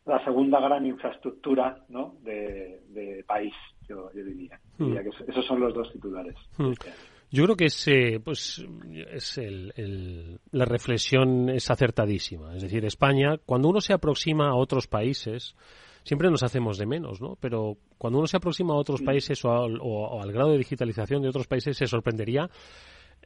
la 0.05 0.23
segunda 0.25 0.61
gran 0.61 0.85
infraestructura 0.85 1.83
¿no? 1.89 2.17
de, 2.21 3.25
país, 3.27 3.55
yo, 3.89 4.11
diría. 4.15 4.61
Hmm. 4.77 4.93
que 4.93 5.11
esos 5.27 5.47
son 5.47 5.61
los 5.61 5.73
dos 5.73 5.91
titulares. 5.91 6.35
Hmm. 6.59 6.73
Yo 7.31 7.45
creo 7.45 7.57
que 7.57 7.65
es, 7.65 7.89
eh, 7.89 8.21
pues, 8.23 8.63
es 9.11 9.39
el, 9.39 10.39
la 10.53 10.67
reflexión 10.67 11.49
es 11.49 11.71
acertadísima. 11.71 12.55
Es 12.55 12.63
decir, 12.63 12.85
España, 12.85 13.39
cuando 13.47 13.71
uno 13.71 13.81
se 13.81 13.95
aproxima 13.95 14.51
a 14.51 14.55
otros 14.55 14.87
países, 14.87 15.57
siempre 16.05 16.31
nos 16.31 16.43
hacemos 16.43 16.77
de 16.77 16.85
menos, 16.85 17.23
¿no? 17.23 17.39
Pero 17.41 17.79
cuando 17.97 18.19
uno 18.19 18.29
se 18.29 18.37
aproxima 18.37 18.75
a 18.75 18.77
otros 18.77 19.01
hmm. 19.01 19.07
países 19.07 19.43
o 19.47 20.21
al 20.21 20.33
grado 20.33 20.53
de 20.53 20.59
digitalización 20.59 21.23
de 21.23 21.31
otros 21.31 21.49
países, 21.49 21.75
se 21.75 21.87
sorprendería 21.87 22.51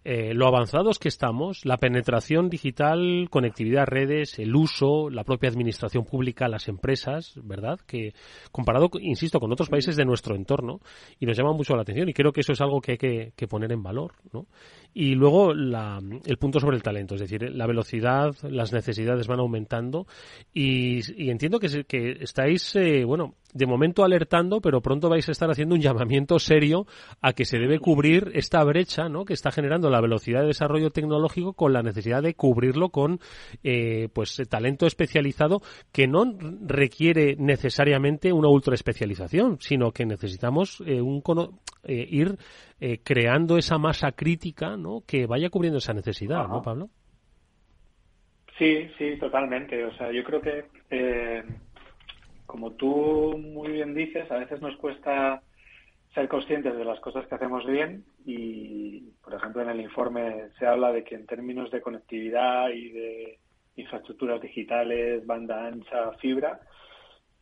eh, 0.02 0.32
lo 0.32 0.46
avanzados 0.46 0.98
que 0.98 1.08
estamos, 1.08 1.66
la 1.66 1.76
penetración 1.76 2.48
digital, 2.48 3.28
conectividad 3.30 3.82
a 3.82 3.86
redes, 3.86 4.38
el 4.38 4.56
uso, 4.56 5.10
la 5.10 5.24
propia 5.24 5.50
administración 5.50 6.06
pública, 6.06 6.48
las 6.48 6.68
empresas, 6.68 7.34
¿verdad? 7.42 7.78
Que 7.86 8.14
comparado, 8.50 8.90
insisto, 9.00 9.38
con 9.40 9.52
otros 9.52 9.68
países 9.68 9.96
de 9.96 10.06
nuestro 10.06 10.36
entorno, 10.36 10.80
y 11.18 11.26
nos 11.26 11.36
llama 11.36 11.52
mucho 11.52 11.76
la 11.76 11.82
atención, 11.82 12.08
y 12.08 12.14
creo 12.14 12.32
que 12.32 12.40
eso 12.40 12.52
es 12.52 12.60
algo 12.62 12.80
que 12.80 12.92
hay 12.92 12.98
que, 12.98 13.48
poner 13.48 13.72
en 13.72 13.82
valor, 13.82 14.14
¿no? 14.32 14.46
Y 14.94 15.14
luego 15.14 15.52
el 15.52 16.38
punto 16.38 16.60
sobre 16.60 16.76
el 16.76 16.82
talento, 16.82 17.14
es 17.14 17.20
decir, 17.20 17.50
la 17.50 17.66
velocidad, 17.66 18.34
las 18.42 18.72
necesidades 18.72 19.26
van 19.26 19.40
aumentando, 19.40 20.06
y, 20.54 21.00
entiendo 21.30 21.60
que, 21.60 21.84
que 21.84 22.12
estáis, 22.22 22.74
eh, 22.76 23.04
bueno, 23.04 23.34
de 23.52 23.66
momento 23.66 24.04
alertando, 24.04 24.60
pero 24.60 24.80
pronto 24.80 25.08
vais 25.08 25.28
a 25.28 25.32
estar 25.32 25.50
haciendo 25.50 25.74
un 25.74 25.80
llamamiento 25.80 26.38
serio 26.38 26.86
a 27.20 27.32
que 27.32 27.44
se 27.44 27.58
debe 27.58 27.78
cubrir 27.78 28.30
esta 28.34 28.62
brecha 28.64 29.08
¿no? 29.08 29.24
que 29.24 29.34
está 29.34 29.50
generando 29.50 29.90
la 29.90 30.00
velocidad 30.00 30.40
de 30.40 30.48
desarrollo 30.48 30.90
tecnológico 30.90 31.54
con 31.54 31.72
la 31.72 31.82
necesidad 31.82 32.22
de 32.22 32.34
cubrirlo 32.34 32.90
con 32.90 33.18
eh, 33.62 34.08
pues 34.12 34.40
talento 34.48 34.86
especializado 34.86 35.60
que 35.92 36.06
no 36.06 36.24
requiere 36.66 37.36
necesariamente 37.38 38.32
una 38.32 38.48
ultraespecialización, 38.48 39.58
sino 39.60 39.92
que 39.92 40.06
necesitamos 40.06 40.82
eh, 40.86 41.00
un 41.00 41.22
eh, 41.84 42.06
ir 42.10 42.36
creando 43.04 43.58
esa 43.58 43.78
masa 43.78 44.12
crítica 44.12 44.76
¿no? 44.76 45.02
que 45.06 45.26
vaya 45.26 45.50
cubriendo 45.50 45.78
esa 45.78 45.92
necesidad, 45.92 46.48
¿no, 46.48 46.62
Pablo? 46.62 46.88
Sí, 48.58 48.90
sí, 48.98 49.16
totalmente. 49.18 49.84
O 49.84 49.94
sea, 49.96 50.10
yo 50.12 50.22
creo 50.24 50.40
que 50.40 50.64
como 52.50 52.72
tú 52.72 53.38
muy 53.38 53.68
bien 53.68 53.94
dices, 53.94 54.28
a 54.28 54.38
veces 54.38 54.60
nos 54.60 54.76
cuesta 54.78 55.40
ser 56.12 56.26
conscientes 56.26 56.76
de 56.76 56.84
las 56.84 56.98
cosas 56.98 57.24
que 57.28 57.36
hacemos 57.36 57.64
bien 57.64 58.04
y, 58.26 59.02
por 59.22 59.34
ejemplo, 59.34 59.62
en 59.62 59.68
el 59.68 59.80
informe 59.80 60.48
se 60.58 60.66
habla 60.66 60.90
de 60.90 61.04
que 61.04 61.14
en 61.14 61.26
términos 61.26 61.70
de 61.70 61.80
conectividad 61.80 62.70
y 62.70 62.90
de 62.90 63.38
infraestructuras 63.76 64.42
digitales, 64.42 65.24
banda 65.24 65.64
ancha, 65.64 66.10
fibra, 66.20 66.60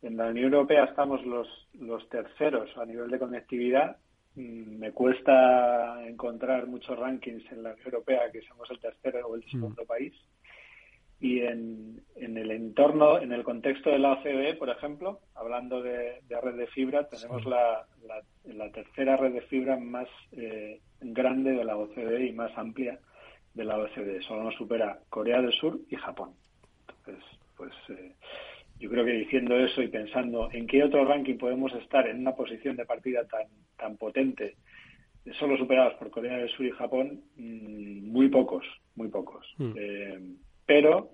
en 0.03 0.15
la 0.15 0.27
Unión 0.27 0.53
Europea 0.53 0.83
estamos 0.83 1.25
los, 1.25 1.47
los 1.73 2.07
terceros 2.09 2.69
a 2.77 2.85
nivel 2.85 3.09
de 3.09 3.17
conectividad. 3.17 3.97
Mm, 4.35 4.77
me 4.77 4.91
cuesta 4.91 6.07
encontrar 6.07 6.67
muchos 6.67 6.99
rankings 6.99 7.51
en 7.51 7.63
la 7.63 7.71
Unión 7.71 7.85
Europea 7.87 8.31
que 8.31 8.43
somos 8.43 8.69
el 8.69 8.79
tercero 8.79 9.27
o 9.27 9.35
el 9.35 9.43
segundo 9.49 9.81
mm. 9.81 9.87
país. 9.87 10.13
Y 11.21 11.41
en, 11.41 12.01
en, 12.15 12.37
el 12.37 12.51
entorno, 12.51 13.19
en 13.19 13.33
el 13.33 13.43
contexto 13.43 13.89
de 13.89 13.99
la 13.99 14.13
OCDE, 14.13 14.55
por 14.55 14.69
ejemplo, 14.69 15.19
hablando 15.35 15.81
de, 15.81 16.21
red 16.29 16.55
de 16.55 16.67
fibra, 16.67 17.07
tenemos 17.09 17.45
la, 17.45 17.85
la, 18.45 18.71
tercera 18.71 19.17
red 19.17 19.33
de 19.33 19.41
fibra 19.41 19.77
más 19.77 20.07
eh, 20.31 20.79
grande 21.01 21.51
de 21.51 21.65
la 21.65 21.75
OCDE 21.75 22.27
y 22.27 22.31
más 22.31 22.57
amplia 22.57 22.99
de 23.53 23.65
la 23.65 23.77
OCDE. 23.77 24.21
Solo 24.21 24.43
nos 24.43 24.55
supera 24.55 24.99
Corea 25.09 25.41
del 25.41 25.51
Sur 25.53 25.79
y 25.89 25.95
Japón. 25.97 26.31
Entonces, 26.87 27.23
pues 27.57 27.73
eh, 27.89 28.13
yo 28.79 28.89
creo 28.89 29.03
que 29.03 29.11
diciendo 29.11 29.57
eso 29.57 29.81
y 29.81 29.89
pensando 29.89 30.49
en 30.53 30.67
qué 30.67 30.83
otro 30.83 31.03
ranking 31.03 31.37
podemos 31.37 31.73
estar 31.73 32.07
en 32.07 32.19
una 32.19 32.33
posición 32.33 32.77
de 32.77 32.85
partida 32.85 33.25
tan, 33.27 33.47
tan 33.77 33.97
potente, 33.97 34.55
solo 35.37 35.57
superados 35.57 35.95
por 35.95 36.09
Corea 36.09 36.37
del 36.37 36.49
Sur 36.49 36.65
y 36.65 36.71
Japón, 36.71 37.21
mm, 37.35 38.09
muy 38.09 38.29
pocos, 38.29 38.65
muy 38.95 39.09
pocos. 39.09 39.45
Mm. 39.57 39.73
Eh, 39.75 40.19
pero 40.69 41.09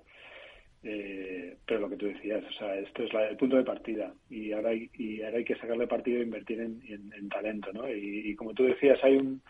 eh, 0.84 1.56
pero 1.66 1.80
lo 1.80 1.90
que 1.90 1.96
tú 1.96 2.08
decías, 2.08 2.44
o 2.44 2.52
sea, 2.52 2.76
esto 2.76 3.04
es 3.04 3.12
el 3.14 3.38
punto 3.38 3.56
de 3.56 3.64
partida 3.64 4.14
y 4.30 4.52
ahora 4.52 4.72
hay, 4.72 4.90
y 4.94 5.22
ahora 5.22 5.38
hay 5.38 5.46
que 5.46 5.56
sacarle 5.56 5.88
partido 5.88 6.20
e 6.20 6.24
invertir 6.24 6.60
en, 6.60 7.30
talento, 7.30 7.72
¿no? 7.72 7.90
Y, 7.90 8.36
como 8.36 8.54
tú 8.54 8.66
decías, 8.66 9.02
hay 9.02 9.16
un 9.16 9.42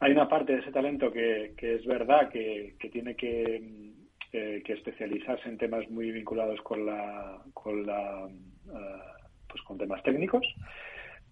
hay 0.00 0.12
una 0.12 0.28
parte 0.28 0.52
de 0.52 0.58
ese 0.58 0.72
talento 0.72 1.12
que, 1.12 1.54
es 1.56 1.86
verdad 1.86 2.28
que, 2.28 2.74
tiene 2.92 3.14
que, 3.14 3.62
eh, 4.32 4.62
que, 4.64 4.72
especializarse 4.72 5.48
en 5.48 5.58
temas 5.58 5.88
muy 5.88 6.10
vinculados 6.10 6.60
con 6.62 6.84
la 6.84 7.38
con 7.54 7.86
la 7.86 8.28
pues 9.48 9.62
con 9.62 9.78
temas 9.78 10.02
técnicos 10.02 10.44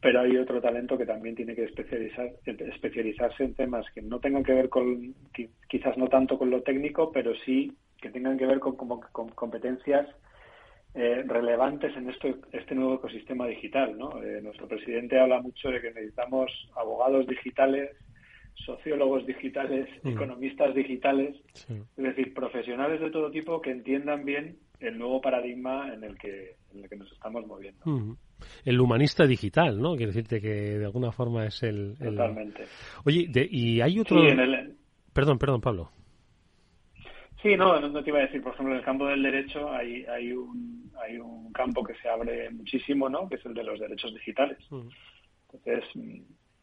pero 0.04 0.21
hay 0.21 0.37
otro 0.37 0.61
talento 0.61 0.99
que 0.99 1.06
también 1.06 1.35
tiene 1.35 1.54
que 1.54 1.64
especializar, 1.64 2.30
especializarse 2.44 3.42
en 3.42 3.54
temas 3.54 3.87
que 3.94 4.02
no 4.02 4.21
tengan 4.21 4.44
que 4.44 4.52
ver 4.52 4.68
con, 4.68 5.14
quizás 5.66 5.97
no 5.97 6.09
tanto 6.09 6.37
con 6.37 6.50
lo 6.50 6.61
técnico, 6.61 7.11
pero 7.11 7.33
sí 7.47 7.73
que 8.04 8.11
tengan 8.11 8.37
que 8.37 8.44
ver 8.44 8.61
con, 8.61 8.76
competencias 9.34 10.06
eh, 10.94 11.25
relevantes 11.26 11.96
en 11.96 12.11
este, 12.11 12.37
este 12.52 12.75
nuevo 12.75 12.96
ecosistema 12.96 13.46
digital. 13.46 13.96
¿no? 13.96 14.23
Eh, 14.23 14.42
nuestro 14.42 14.68
presidente 14.68 15.18
habla 15.18 15.40
mucho 15.40 15.70
de 15.70 15.80
que 15.80 15.90
necesitamos 15.90 16.52
abogados 16.76 17.26
digitales, 17.26 17.96
sociólogos 18.56 19.26
digitales, 19.26 19.88
mm. 20.02 20.08
economistas 20.08 20.75
digitales, 20.75 21.34
es 21.66 22.04
decir, 22.04 22.34
profesionales 22.34 23.00
de 23.00 23.11
todo 23.11 23.30
tipo 23.30 23.62
que 23.62 23.70
entiendan 23.70 24.26
bien 24.26 24.58
el 24.80 24.99
nuevo 24.99 25.23
paradigma 25.23 25.90
en 25.94 26.04
el 26.04 26.18
que, 26.18 26.56
en 26.75 26.84
el 26.84 26.88
que 26.90 26.96
nos 26.96 27.11
estamos 27.11 27.46
moviendo. 27.46 27.80
Mm. 27.87 28.16
El 28.66 28.80
humanista 28.80 29.26
digital, 29.26 29.80
¿no? 29.80 29.96
Quiere 29.96 30.12
decirte 30.12 30.42
que 30.42 30.78
de 30.78 30.84
alguna 30.84 31.11
forma 31.11 31.46
es 31.46 31.62
el... 31.62 31.94
Totalmente. 31.96 32.64
Oye, 33.06 33.30
y 33.50 33.80
hay 33.80 33.99
otro... 33.99 34.20
Perdón, 35.14 35.38
perdón, 35.38 35.61
Pablo. 35.62 35.90
Sí, 37.44 37.58
no, 37.58 37.78
no 37.78 38.02
te 38.02 38.08
iba 38.08 38.20
a 38.20 38.22
decir, 38.22 38.42
por 38.42 38.54
ejemplo, 38.54 38.72
en 38.72 38.78
el 38.78 38.84
campo 38.86 39.06
del 39.06 39.22
derecho 39.22 39.70
hay, 39.70 40.02
hay, 40.06 40.32
un, 40.32 40.90
hay 40.98 41.18
un 41.18 41.52
campo 41.52 41.84
que 41.84 41.94
se 41.96 42.08
abre 42.08 42.48
muchísimo, 42.48 43.10
¿no? 43.10 43.28
Que 43.28 43.34
es 43.34 43.44
el 43.44 43.52
de 43.52 43.62
los 43.62 43.78
derechos 43.78 44.14
digitales. 44.14 44.56
Entonces, 45.52 45.84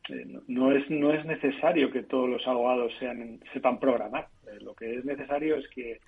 eh, 0.09 0.39
no 0.47 0.71
es, 0.71 0.89
no 0.89 1.13
es 1.13 1.23
necesario 1.23 1.91
que 1.91 2.01
todos 2.01 2.27
los 2.27 2.47
abogados 2.47 2.91
sean, 2.97 3.39
sepan 3.53 3.79
programar. 3.79 4.29
Eh, 4.47 4.57
lo 4.61 4.73
que 4.73 4.95
es 4.95 5.05
necesario 5.05 5.57
es 5.57 5.67
que 5.67 6.00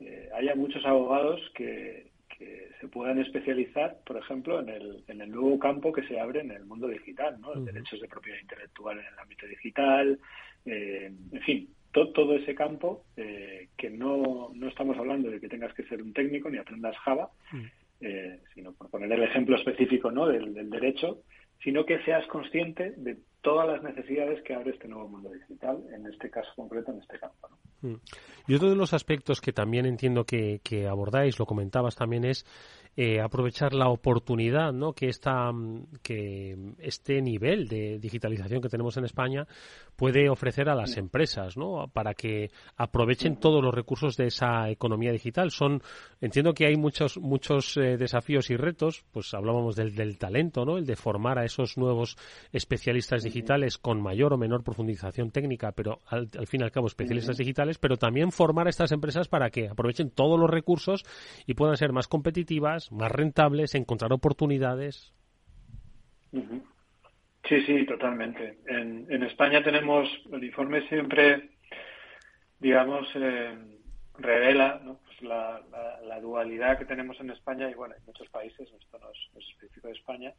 eh, 0.00 0.28
haya 0.34 0.56
muchos 0.56 0.84
abogados 0.84 1.40
que, 1.54 2.10
se 2.80 2.88
puedan 2.88 3.18
especializar, 3.20 3.98
por 4.06 4.16
ejemplo, 4.16 4.60
en 4.60 4.70
el, 4.70 5.04
en 5.08 5.20
el 5.20 5.30
nuevo 5.30 5.58
campo 5.58 5.92
que 5.92 6.02
se 6.08 6.18
abre 6.18 6.40
en 6.40 6.50
el 6.50 6.64
mundo 6.64 6.88
digital, 6.88 7.38
¿no? 7.38 7.54
Derechos 7.54 8.00
de 8.00 8.08
propiedad 8.08 8.40
intelectual 8.40 8.98
en 8.98 9.04
el 9.04 9.18
ámbito 9.18 9.46
digital, 9.46 10.18
en 10.64 11.42
fin, 11.44 11.68
todo, 11.92 12.34
ese 12.34 12.54
campo 12.54 13.04
eh, 13.16 13.68
que 13.76 13.90
no, 13.90 14.50
no 14.54 14.68
estamos 14.68 14.96
hablando 14.96 15.30
de 15.30 15.40
que 15.40 15.48
tengas 15.48 15.74
que 15.74 15.84
ser 15.84 16.02
un 16.02 16.12
técnico 16.12 16.48
ni 16.48 16.58
aprendas 16.58 16.96
Java, 16.98 17.30
mm. 17.52 17.64
eh, 18.00 18.40
sino 18.54 18.72
por 18.72 18.90
poner 18.90 19.12
el 19.12 19.22
ejemplo 19.22 19.56
específico 19.56 20.10
¿no? 20.10 20.26
del, 20.26 20.70
derecho, 20.70 21.22
sino 21.62 21.84
que 21.84 22.02
seas 22.04 22.26
consciente 22.28 22.92
de 22.96 23.18
todas 23.42 23.66
las 23.66 23.82
necesidades 23.82 24.42
que 24.42 24.54
abre 24.54 24.72
este 24.72 24.88
nuevo 24.88 25.08
mundo 25.08 25.30
digital, 25.30 25.82
en 25.94 26.06
este 26.06 26.30
caso 26.30 26.50
concreto, 26.54 26.92
en 26.92 27.00
este 27.00 27.18
campo. 27.18 27.48
Mm. 27.82 27.94
Y 28.46 28.54
otro 28.54 28.70
de 28.70 28.76
los 28.76 28.94
aspectos 28.94 29.40
que 29.40 29.52
también 29.52 29.86
entiendo 29.86 30.24
que, 30.24 30.60
que 30.62 30.86
abordáis, 30.86 31.38
lo 31.38 31.46
comentabas 31.46 31.96
también, 31.96 32.24
es 32.24 32.44
eh, 32.96 33.20
aprovechar 33.20 33.72
la 33.72 33.88
oportunidad 33.88 34.72
¿no? 34.72 34.92
que, 34.92 35.08
esta, 35.08 35.52
que 36.02 36.74
este 36.78 37.22
nivel 37.22 37.68
de 37.68 37.98
digitalización 38.00 38.60
que 38.60 38.68
tenemos 38.68 38.96
en 38.96 39.04
España 39.04 39.46
puede 39.94 40.28
ofrecer 40.28 40.68
a 40.68 40.74
las 40.74 40.96
empresas 40.96 41.56
¿no? 41.56 41.88
para 41.92 42.14
que 42.14 42.50
aprovechen 42.76 43.36
todos 43.36 43.62
los 43.62 43.72
recursos 43.72 44.16
de 44.16 44.26
esa 44.26 44.68
economía 44.70 45.12
digital. 45.12 45.52
Son, 45.52 45.82
entiendo 46.20 46.52
que 46.52 46.66
hay 46.66 46.76
muchos, 46.76 47.16
muchos 47.18 47.76
eh, 47.76 47.96
desafíos 47.96 48.50
y 48.50 48.56
retos, 48.56 49.04
pues 49.12 49.32
hablábamos 49.34 49.76
del, 49.76 49.94
del 49.94 50.18
talento, 50.18 50.64
¿no? 50.64 50.76
el 50.76 50.84
de 50.84 50.96
formar 50.96 51.38
a 51.38 51.44
esos 51.44 51.78
nuevos 51.78 52.16
especialistas 52.52 53.22
digitales 53.22 53.78
con 53.78 54.02
mayor 54.02 54.32
o 54.32 54.36
menor 54.36 54.64
profundización 54.64 55.30
técnica, 55.30 55.70
pero 55.72 56.00
al, 56.06 56.28
al 56.36 56.46
fin 56.48 56.62
y 56.62 56.64
al 56.64 56.72
cabo 56.72 56.88
especialistas 56.88 57.36
digitales, 57.36 57.78
pero 57.78 57.98
también 57.98 58.32
formar 58.32 58.66
a 58.66 58.70
estas 58.70 58.90
empresas 58.90 59.28
para 59.28 59.50
que 59.50 59.68
aprovechen 59.68 60.10
todos 60.10 60.40
los 60.40 60.50
recursos 60.50 61.04
y 61.46 61.54
puedan 61.54 61.76
ser 61.76 61.92
más 61.92 62.08
competitivas 62.08 62.79
más 62.92 63.10
rentables, 63.10 63.74
encontrar 63.74 64.12
oportunidades. 64.12 65.12
Sí, 67.50 67.62
sí, 67.66 67.84
totalmente. 67.84 68.58
En, 68.66 69.22
España 69.24 69.62
tenemos 69.62 70.08
el 70.32 70.44
informe 70.44 70.86
siempre, 70.88 71.50
digamos, 72.60 73.08
eh, 73.16 73.58
revela 74.18 74.80
pues 74.84 75.22
la, 75.22 75.60
dualidad 76.20 76.78
que 76.78 76.84
tenemos 76.84 77.18
en 77.20 77.30
España 77.30 77.68
y 77.70 77.74
bueno, 77.74 77.94
en 77.96 78.04
muchos 78.04 78.28
países, 78.28 78.68
esto 78.72 78.98
no 78.98 79.10
es, 79.10 79.46
específico 79.48 79.88
de 79.88 79.94
España, 79.94 80.32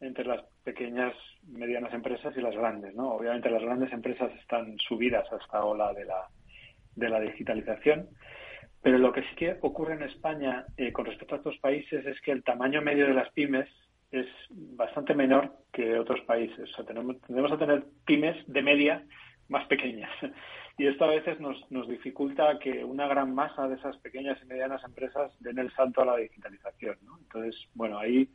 entre 0.00 0.24
las 0.24 0.42
pequeñas, 0.64 1.14
medianas 1.46 1.92
empresas 1.92 2.34
y 2.36 2.40
las 2.40 2.56
grandes, 2.56 2.94
¿no? 2.94 3.10
Obviamente 3.10 3.50
las 3.50 3.62
grandes 3.62 3.92
empresas 3.92 4.32
están 4.40 4.78
subidas 4.78 5.30
a 5.30 5.36
esta 5.36 5.62
ola 5.62 5.92
de 5.92 6.06
la, 6.06 6.28
de 6.96 7.08
la 7.08 7.20
digitalización, 7.20 8.08
pero 8.82 8.98
lo 8.98 9.12
que 9.12 9.22
sí 9.22 9.34
que 9.36 9.56
ocurre 9.60 9.94
en 9.94 10.02
España 10.02 10.66
eh, 10.76 10.92
con 10.92 11.06
respecto 11.06 11.34
a 11.34 11.38
otros 11.38 11.58
países 11.58 12.06
es 12.06 12.20
que 12.20 12.32
el 12.32 12.44
tamaño 12.44 12.80
medio 12.80 13.06
de 13.06 13.14
las 13.14 13.30
pymes 13.32 13.68
es 14.10 14.26
bastante 14.50 15.14
menor 15.14 15.52
que 15.72 15.98
otros 15.98 16.20
países. 16.22 16.70
O 16.70 16.76
sea, 16.76 16.84
tenemos, 16.84 17.20
tendemos 17.22 17.52
a 17.52 17.58
tener 17.58 17.84
pymes 18.06 18.36
de 18.46 18.62
media 18.62 19.04
más 19.48 19.66
pequeñas. 19.66 20.10
Y 20.80 20.86
esto 20.86 21.06
a 21.06 21.08
veces 21.08 21.40
nos, 21.40 21.58
nos 21.72 21.88
dificulta 21.88 22.56
que 22.60 22.84
una 22.84 23.08
gran 23.08 23.34
masa 23.34 23.66
de 23.66 23.74
esas 23.74 23.96
pequeñas 23.96 24.38
y 24.40 24.46
medianas 24.46 24.84
empresas 24.84 25.32
den 25.40 25.58
el 25.58 25.74
salto 25.74 26.02
a 26.02 26.04
la 26.04 26.16
digitalización. 26.18 26.96
¿no? 27.02 27.18
Entonces, 27.18 27.68
bueno, 27.74 27.98
ahí 27.98 28.30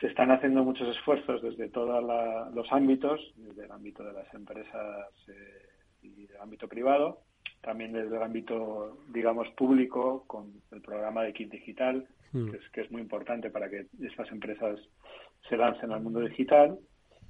se 0.00 0.06
están 0.06 0.30
haciendo 0.30 0.62
muchos 0.62 0.96
esfuerzos 0.96 1.42
desde 1.42 1.68
todos 1.70 2.00
los 2.54 2.72
ámbitos, 2.72 3.20
desde 3.34 3.64
el 3.64 3.72
ámbito 3.72 4.04
de 4.04 4.12
las 4.12 4.32
empresas 4.34 5.08
eh, 5.26 5.66
y 6.02 6.26
del 6.26 6.40
ámbito 6.40 6.68
privado, 6.68 7.22
también 7.64 7.92
desde 7.92 8.16
el 8.16 8.22
ámbito, 8.22 8.98
digamos, 9.08 9.48
público, 9.50 10.24
con 10.26 10.52
el 10.70 10.80
programa 10.80 11.22
de 11.22 11.32
Kit 11.32 11.50
Digital, 11.50 12.06
mm. 12.32 12.50
que, 12.50 12.56
es, 12.58 12.68
que 12.70 12.80
es 12.82 12.90
muy 12.90 13.00
importante 13.00 13.50
para 13.50 13.68
que 13.68 13.86
estas 14.02 14.30
empresas 14.30 14.78
se 15.48 15.56
lancen 15.56 15.92
al 15.92 16.02
mundo 16.02 16.20
digital. 16.20 16.78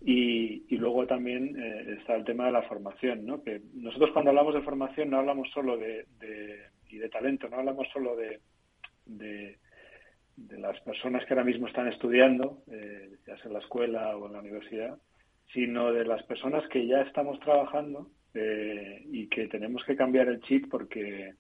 Y, 0.06 0.64
y 0.68 0.76
luego 0.76 1.06
también 1.06 1.56
eh, 1.56 1.96
está 1.98 2.16
el 2.16 2.24
tema 2.24 2.46
de 2.46 2.52
la 2.52 2.62
formación, 2.62 3.24
¿no? 3.24 3.42
Que 3.42 3.62
nosotros 3.74 4.10
cuando 4.12 4.30
hablamos 4.30 4.54
de 4.54 4.62
formación 4.62 5.08
no 5.08 5.18
hablamos 5.18 5.48
solo 5.50 5.78
de, 5.78 6.04
y 6.90 6.98
de 6.98 7.08
talento, 7.08 7.48
no 7.48 7.56
hablamos 7.56 7.88
solo 7.90 8.14
de, 8.14 8.40
de, 9.06 9.58
las 10.58 10.78
personas 10.80 11.24
que 11.24 11.32
ahora 11.32 11.44
mismo 11.44 11.68
están 11.68 11.88
estudiando, 11.88 12.62
eh, 12.70 13.16
ya 13.26 13.36
sea 13.36 13.46
en 13.46 13.52
la 13.54 13.60
escuela 13.60 14.16
o 14.16 14.26
en 14.26 14.34
la 14.34 14.40
universidad, 14.40 14.98
sino 15.52 15.92
de 15.92 16.04
las 16.04 16.22
personas 16.24 16.66
que 16.68 16.86
ya 16.86 17.00
estamos 17.02 17.38
trabajando 17.40 18.08
eh, 18.34 19.02
y 19.10 19.28
que 19.28 19.48
tenemos 19.48 19.84
que 19.84 19.96
cambiar 19.96 20.28
el 20.28 20.40
chip 20.40 20.68
porque 20.70 21.34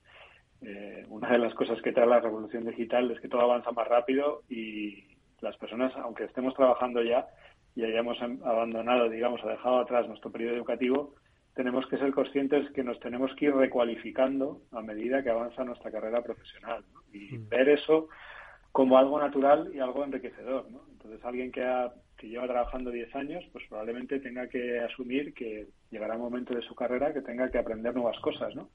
una 1.10 1.30
de 1.30 1.38
las 1.38 1.52
cosas 1.52 1.82
que 1.82 1.92
trae 1.92 2.06
la 2.06 2.20
revolución 2.20 2.64
digital 2.64 3.10
es 3.10 3.20
que 3.20 3.28
todo 3.28 3.42
avanza 3.42 3.70
más 3.72 3.86
rápido 3.86 4.44
y 4.48 5.04
las 5.42 5.56
personas, 5.58 5.92
aunque 5.96 6.24
estemos 6.24 6.54
trabajando 6.54 7.02
ya, 7.02 7.26
y 7.76 7.84
hayamos 7.84 8.20
abandonado, 8.22 9.08
digamos, 9.08 9.42
o 9.44 9.48
dejado 9.48 9.80
atrás 9.80 10.08
nuestro 10.08 10.30
periodo 10.30 10.56
educativo, 10.56 11.14
tenemos 11.54 11.86
que 11.86 11.98
ser 11.98 12.12
conscientes 12.12 12.70
que 12.72 12.82
nos 12.82 12.98
tenemos 13.00 13.34
que 13.36 13.46
ir 13.46 13.54
recualificando 13.54 14.60
a 14.72 14.80
medida 14.80 15.22
que 15.22 15.30
avanza 15.30 15.64
nuestra 15.64 15.90
carrera 15.90 16.22
profesional 16.22 16.84
y 17.12 17.38
mm. 17.38 17.48
ver 17.48 17.68
eso 17.68 18.08
como 18.72 18.98
algo 18.98 19.20
natural 19.20 19.70
y 19.72 19.78
algo 19.78 20.04
enriquecedor. 20.04 20.70
¿no? 20.70 20.82
Entonces, 20.90 21.24
alguien 21.24 21.52
que, 21.52 21.62
ha, 21.62 21.92
que 22.16 22.28
lleva 22.28 22.48
trabajando 22.48 22.90
10 22.90 23.14
años, 23.14 23.44
pues 23.52 23.64
probablemente 23.68 24.18
tenga 24.18 24.48
que 24.48 24.80
asumir 24.80 25.32
que 25.32 25.68
llegará 25.94 26.16
un 26.16 26.22
momento 26.22 26.54
de 26.54 26.62
su 26.62 26.74
carrera 26.74 27.12
que 27.14 27.22
tenga 27.22 27.50
que 27.50 27.58
aprender 27.58 27.94
nuevas 27.94 28.18
cosas, 28.18 28.54
¿no? 28.54 28.68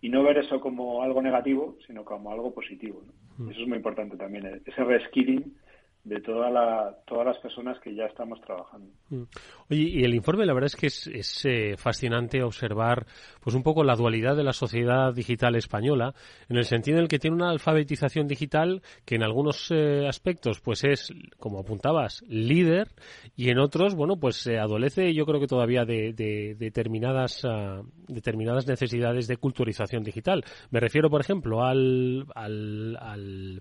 Y 0.00 0.10
no 0.10 0.22
ver 0.22 0.38
eso 0.38 0.60
como 0.60 1.02
algo 1.02 1.22
negativo, 1.22 1.76
sino 1.86 2.04
como 2.04 2.30
algo 2.30 2.54
positivo. 2.54 3.02
¿no? 3.04 3.44
Mm. 3.44 3.50
Eso 3.50 3.62
es 3.62 3.68
muy 3.68 3.78
importante 3.78 4.16
también, 4.16 4.62
ese 4.64 4.84
reskilling 4.84 5.56
de 6.04 6.20
toda 6.20 6.50
la, 6.50 6.96
todas 7.06 7.26
las 7.26 7.38
personas 7.38 7.78
que 7.80 7.94
ya 7.94 8.04
estamos 8.04 8.40
trabajando. 8.40 8.88
Mm. 9.10 9.24
Oye, 9.70 9.82
y 9.82 10.04
el 10.04 10.14
informe 10.14 10.46
la 10.46 10.54
verdad 10.54 10.68
es 10.68 10.76
que 10.76 10.86
es, 10.86 11.06
es 11.08 11.44
eh, 11.44 11.74
fascinante 11.76 12.42
observar 12.42 13.06
pues 13.40 13.54
un 13.54 13.62
poco 13.62 13.84
la 13.84 13.94
dualidad 13.94 14.36
de 14.36 14.44
la 14.44 14.52
sociedad 14.52 15.12
digital 15.12 15.54
española 15.56 16.14
en 16.48 16.56
el 16.56 16.64
sentido 16.64 16.96
en 16.96 17.02
el 17.02 17.08
que 17.08 17.18
tiene 17.18 17.36
una 17.36 17.50
alfabetización 17.50 18.26
digital 18.26 18.82
que 19.04 19.16
en 19.16 19.22
algunos 19.22 19.70
eh, 19.70 20.06
aspectos 20.08 20.60
pues 20.60 20.84
es, 20.84 21.12
como 21.38 21.60
apuntabas, 21.60 22.22
líder 22.28 22.88
y 23.36 23.50
en 23.50 23.58
otros, 23.58 23.94
bueno, 23.94 24.16
pues 24.16 24.36
se 24.36 24.58
adolece 24.58 25.12
yo 25.12 25.26
creo 25.26 25.40
que 25.40 25.46
todavía 25.46 25.84
de, 25.84 26.12
de 26.12 26.54
determinadas, 26.58 27.44
uh, 27.44 27.84
determinadas 28.06 28.66
necesidades 28.66 29.26
de 29.26 29.36
culturización 29.36 30.02
digital. 30.02 30.44
Me 30.70 30.80
refiero, 30.80 31.10
por 31.10 31.20
ejemplo, 31.20 31.64
al, 31.64 32.26
al, 32.34 32.96
al 33.00 33.60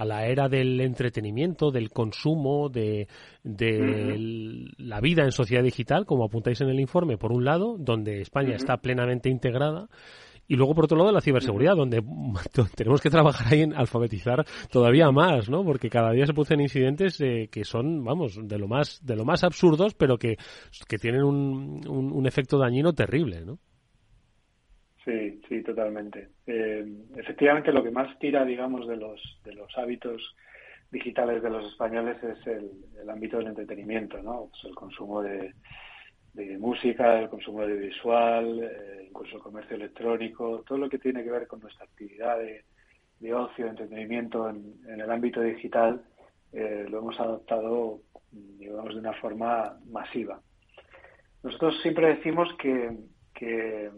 a 0.00 0.06
la 0.06 0.24
era 0.24 0.48
del 0.48 0.80
entretenimiento, 0.80 1.70
del 1.70 1.90
consumo, 1.90 2.70
de, 2.70 3.06
la 4.78 5.00
vida 5.02 5.24
en 5.24 5.30
sociedad 5.30 5.62
digital, 5.62 6.06
como 6.06 6.24
apuntáis 6.24 6.62
en 6.62 6.70
el 6.70 6.80
informe, 6.80 7.18
por 7.18 7.32
un 7.32 7.44
lado, 7.44 7.76
donde 7.78 8.22
España 8.22 8.56
está 8.56 8.78
plenamente 8.78 9.28
integrada, 9.28 9.90
y 10.48 10.56
luego, 10.56 10.74
por 10.74 10.84
otro 10.84 10.96
lado, 10.96 11.12
la 11.12 11.20
ciberseguridad, 11.20 11.76
donde 11.76 12.02
tenemos 12.76 13.02
que 13.02 13.10
trabajar 13.10 13.52
ahí 13.52 13.60
en 13.60 13.74
alfabetizar 13.74 14.46
todavía 14.70 15.10
más, 15.10 15.50
¿no? 15.50 15.64
Porque 15.64 15.90
cada 15.90 16.12
día 16.12 16.24
se 16.24 16.32
producen 16.32 16.62
incidentes 16.62 17.20
eh, 17.20 17.50
que 17.52 17.64
son, 17.64 18.02
vamos, 18.02 18.40
de 18.42 18.58
lo 18.58 18.68
más 18.68 19.04
de 19.04 19.16
lo 19.16 19.26
más 19.26 19.44
absurdos, 19.44 19.92
pero 19.92 20.16
que, 20.16 20.38
que 20.88 20.96
tienen 20.96 21.24
un, 21.24 21.86
un, 21.86 22.10
un 22.10 22.26
efecto 22.26 22.56
dañino 22.56 22.94
terrible, 22.94 23.44
¿no? 23.44 23.58
Sí, 25.10 25.40
sí, 25.48 25.62
totalmente. 25.62 26.28
Eh, 26.46 26.86
efectivamente, 27.16 27.72
lo 27.72 27.82
que 27.82 27.90
más 27.90 28.16
tira, 28.20 28.44
digamos, 28.44 28.86
de 28.86 28.96
los, 28.96 29.40
de 29.44 29.54
los 29.54 29.76
hábitos 29.76 30.36
digitales 30.90 31.42
de 31.42 31.50
los 31.50 31.66
españoles 31.66 32.16
es 32.22 32.46
el, 32.46 33.10
ámbito 33.10 33.38
del 33.38 33.48
entretenimiento, 33.48 34.22
¿no? 34.22 34.48
Pues 34.50 34.64
el 34.66 34.74
consumo 34.74 35.20
de, 35.22 35.52
música, 36.58 37.18
el 37.18 37.28
consumo 37.28 37.66
de 37.66 37.74
visual, 37.74 38.60
eh, 38.62 39.06
incluso 39.08 39.36
el 39.36 39.42
comercio 39.42 39.76
electrónico, 39.76 40.62
todo 40.64 40.78
lo 40.78 40.88
que 40.88 40.98
tiene 40.98 41.24
que 41.24 41.30
ver 41.30 41.48
con 41.48 41.60
nuestra 41.60 41.86
actividad 41.86 42.38
de, 42.38 43.34
ocio, 43.34 43.64
de 43.64 43.70
entretenimiento 43.70 44.48
en, 44.48 44.78
el 44.86 45.10
ámbito 45.10 45.40
digital, 45.40 46.02
eh, 46.52 46.86
lo 46.88 46.98
hemos 46.98 47.18
adoptado, 47.18 48.00
digamos, 48.30 48.94
de 48.94 49.00
una 49.00 49.14
forma 49.14 49.76
masiva. 49.90 50.40
Nosotros 51.42 51.80
siempre 51.82 52.14
decimos 52.14 52.48
que 52.58 53.90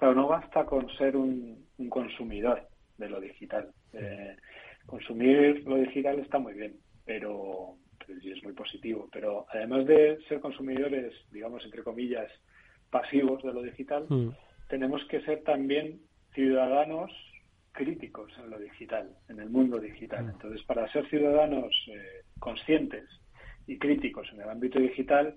Claro, 0.00 0.14
no 0.14 0.28
basta 0.28 0.64
con 0.64 0.88
ser 0.96 1.14
un, 1.14 1.66
consumidor 1.90 2.66
de 2.96 3.10
lo 3.10 3.20
digital. 3.20 3.70
Eh, 3.92 4.34
consumir 4.86 5.62
lo 5.68 5.76
digital 5.76 6.18
está 6.20 6.38
muy 6.38 6.54
bien, 6.54 6.76
pero 7.04 7.74
es 8.08 8.42
muy 8.42 8.54
positivo. 8.54 9.10
Pero 9.12 9.44
además 9.52 9.84
de 9.84 10.18
ser 10.26 10.40
consumidores, 10.40 11.12
digamos, 11.30 11.62
entre 11.66 11.82
comillas, 11.82 12.30
pasivos 12.88 13.42
de 13.42 13.52
lo 13.52 13.60
digital, 13.60 14.06
mm. 14.08 14.30
tenemos 14.70 15.04
que 15.04 15.20
ser 15.20 15.42
también 15.42 16.00
ciudadanos 16.32 17.12
críticos 17.72 18.32
en 18.42 18.48
lo 18.48 18.58
digital, 18.58 19.14
en 19.28 19.38
el 19.38 19.50
mundo 19.50 19.78
digital. 19.78 20.24
Mm. 20.24 20.30
Entonces, 20.30 20.62
para 20.64 20.90
ser 20.92 21.06
ciudadanos 21.10 21.74
eh, 21.88 22.22
conscientes 22.38 23.04
y 23.66 23.78
críticos 23.78 24.30
en 24.32 24.40
el 24.40 24.48
ámbito 24.48 24.78
digital, 24.78 25.34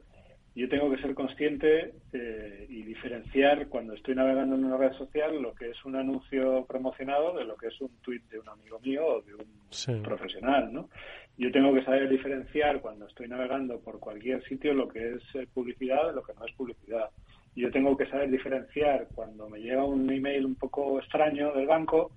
yo 0.56 0.70
tengo 0.70 0.92
que 0.92 1.02
ser 1.02 1.16
consciente 1.16 1.94
eh, 2.14 2.68
y 2.70 2.84
diferenciar 2.84 3.68
cuando 3.70 3.96
estoy 3.96 4.14
navegando 4.14 4.56
en 4.56 4.66
una 4.66 4.78
red 4.78 4.94
social 4.94 5.42
lo 5.42 5.56
que 5.56 5.72
es 5.72 5.86
un 5.86 5.96
anuncio 5.96 6.66
promocionado 6.66 7.36
de 7.36 7.46
lo 7.46 7.56
que 7.56 7.68
es 7.68 7.82
un 7.82 7.90
tweet 8.02 8.22
de 8.30 8.40
un 8.40 8.48
amigo 8.48 8.80
mío 8.80 9.06
o 9.06 9.22
de 9.22 9.34
un 9.34 10.04
profesional, 10.04 10.72
¿no? 10.72 10.90
Yo 11.36 11.52
tengo 11.52 11.74
que 11.74 11.84
saber 11.84 12.08
diferenciar 12.08 12.82
cuando 12.82 13.08
estoy 13.08 13.28
navegando 13.28 13.80
por 13.80 14.00
cualquier 14.00 14.44
sitio 14.44 14.76
lo 14.76 14.88
que 14.88 15.16
es 15.16 15.24
eh, 15.34 15.48
publicidad 15.52 16.08
de 16.08 16.14
lo 16.14 16.22
que 16.22 16.34
no 16.34 16.46
es 16.46 16.54
publicidad. 16.54 17.10
Yo 17.56 17.72
tengo 17.72 17.98
que 17.98 18.06
saber 18.08 18.30
diferenciar 18.30 19.08
cuando 19.16 19.50
me 19.50 19.60
llega 19.60 19.84
un 19.84 20.10
email 20.12 20.46
un 20.46 20.56
poco 20.56 21.00
extraño 21.00 21.52
del 21.54 21.66
banco 21.66 22.12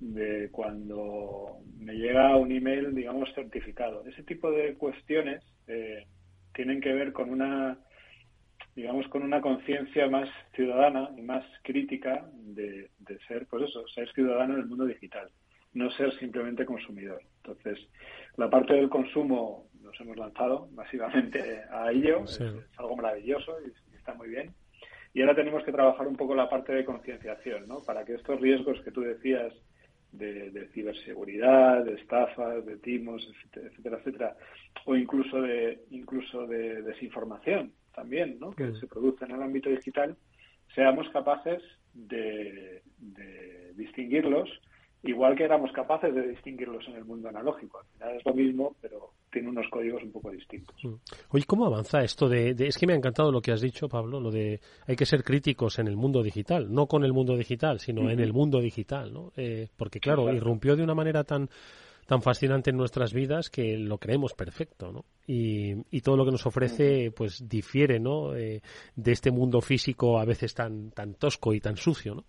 de 0.00 0.50
cuando 0.50 1.58
me 1.78 1.94
llega 1.94 2.36
un 2.36 2.52
email, 2.52 2.94
digamos, 2.94 3.32
certificado. 3.34 4.04
Ese 4.06 4.22
tipo 4.22 4.50
de 4.50 4.74
cuestiones 4.74 5.42
eh, 5.66 6.06
tienen 6.54 6.80
que 6.80 6.92
ver 6.92 7.12
con 7.12 7.30
una 7.30 7.78
digamos 8.74 9.08
con 9.08 9.22
una 9.22 9.40
conciencia 9.40 10.08
más 10.08 10.28
ciudadana 10.54 11.10
y 11.16 11.22
más 11.22 11.44
crítica 11.62 12.24
de, 12.32 12.90
ser 13.26 13.46
pues 13.46 13.64
eso 13.64 13.86
ser 13.88 14.10
ciudadano 14.12 14.54
en 14.54 14.60
el 14.60 14.66
mundo 14.66 14.86
digital 14.86 15.28
no 15.72 15.88
ser 15.92 16.12
simplemente 16.18 16.64
consumidor. 16.64 17.22
Entonces 17.44 17.78
la 18.36 18.50
parte 18.50 18.74
del 18.74 18.88
consumo 18.88 19.68
nos 19.80 19.98
hemos 20.00 20.16
lanzado 20.16 20.68
masivamente 20.74 21.62
a 21.70 21.90
ello 21.90 22.24
es, 22.24 22.40
algo 22.76 22.96
maravilloso 22.96 23.56
y, 23.66 23.96
está 23.96 24.14
muy 24.14 24.28
bien. 24.28 24.52
Y 25.12 25.22
ahora 25.22 25.34
tenemos 25.34 25.64
que 25.64 25.72
trabajar 25.72 26.06
un 26.06 26.16
poco 26.16 26.34
la 26.34 26.48
parte 26.48 26.72
de 26.72 26.84
concienciación 26.84 27.66
no 27.68 27.82
para 27.82 28.04
que 28.04 28.14
estos 28.14 28.40
riesgos 28.40 28.80
que 28.82 28.92
tú 28.92 29.00
decías 29.00 29.52
de, 30.12 30.68
ciberseguridad, 30.72 31.84
de 31.84 31.94
estafas, 31.94 32.64
de 32.64 32.76
timos, 32.78 33.26
etcétera, 33.52 33.98
etcétera, 33.98 34.36
o 34.84 34.96
incluso 34.96 35.40
de 35.40 35.84
incluso 35.90 36.46
de 36.46 36.82
desinformación 36.82 37.72
también, 37.94 38.38
¿no? 38.40 38.52
que 38.52 38.72
se 38.74 38.86
produce 38.86 39.24
en 39.24 39.32
el 39.32 39.42
ámbito 39.42 39.68
digital, 39.68 40.16
seamos 40.74 41.08
capaces 41.10 41.62
de, 41.94 42.82
distinguirlos 43.74 44.48
igual 45.02 45.34
que 45.36 45.44
éramos 45.44 45.72
capaces 45.72 46.14
de 46.14 46.28
distinguirlos 46.28 46.86
en 46.88 46.96
el 46.96 47.04
mundo 47.04 47.28
analógico. 47.28 47.78
Al 47.78 47.86
final 47.86 48.16
es 48.16 48.24
lo 48.24 48.34
mismo, 48.34 48.76
pero 48.80 49.12
tiene 49.30 49.48
unos 49.48 49.66
códigos 49.70 50.02
un 50.02 50.12
poco 50.12 50.30
distintos. 50.30 50.76
Mm. 50.82 50.94
Oye, 51.30 51.44
¿cómo 51.46 51.66
avanza 51.66 52.02
esto 52.02 52.28
de, 52.28 52.54
Es 52.58 52.76
que 52.76 52.86
me 52.86 52.92
ha 52.92 52.96
encantado 52.96 53.32
lo 53.32 53.40
que 53.40 53.52
has 53.52 53.60
dicho, 53.60 53.88
Pablo, 53.88 54.20
lo 54.20 54.30
de 54.30 54.60
hay 54.86 54.96
que 54.96 55.06
ser 55.06 55.22
críticos 55.24 55.78
en 55.78 55.88
el 55.88 55.96
mundo 55.96 56.22
digital, 56.22 56.72
no 56.72 56.86
con 56.86 57.04
el 57.04 57.12
mundo 57.12 57.36
digital, 57.36 57.80
sino 57.80 58.10
en 58.10 58.20
el 58.20 58.32
mundo 58.32 58.60
digital, 58.60 59.12
¿no? 59.12 59.32
Eh, 59.36 59.68
porque, 59.76 60.00
claro, 60.00 60.32
irrumpió 60.32 60.76
de 60.76 60.82
una 60.82 60.94
manera 60.94 61.24
tan 61.24 61.48
tan 62.10 62.22
fascinante 62.22 62.70
en 62.70 62.76
nuestras 62.76 63.14
vidas 63.14 63.50
que 63.50 63.78
lo 63.78 63.98
creemos 63.98 64.34
perfecto, 64.34 64.90
¿no? 64.90 65.04
Y, 65.28 65.76
y 65.92 66.00
todo 66.00 66.16
lo 66.16 66.24
que 66.24 66.32
nos 66.32 66.44
ofrece, 66.44 67.12
pues 67.12 67.48
difiere, 67.48 68.00
¿no? 68.00 68.34
Eh, 68.34 68.62
de 68.96 69.12
este 69.12 69.30
mundo 69.30 69.60
físico 69.60 70.18
a 70.18 70.24
veces 70.24 70.52
tan 70.52 70.90
tan 70.90 71.14
tosco 71.14 71.54
y 71.54 71.60
tan 71.60 71.76
sucio, 71.76 72.16
¿no? 72.16 72.24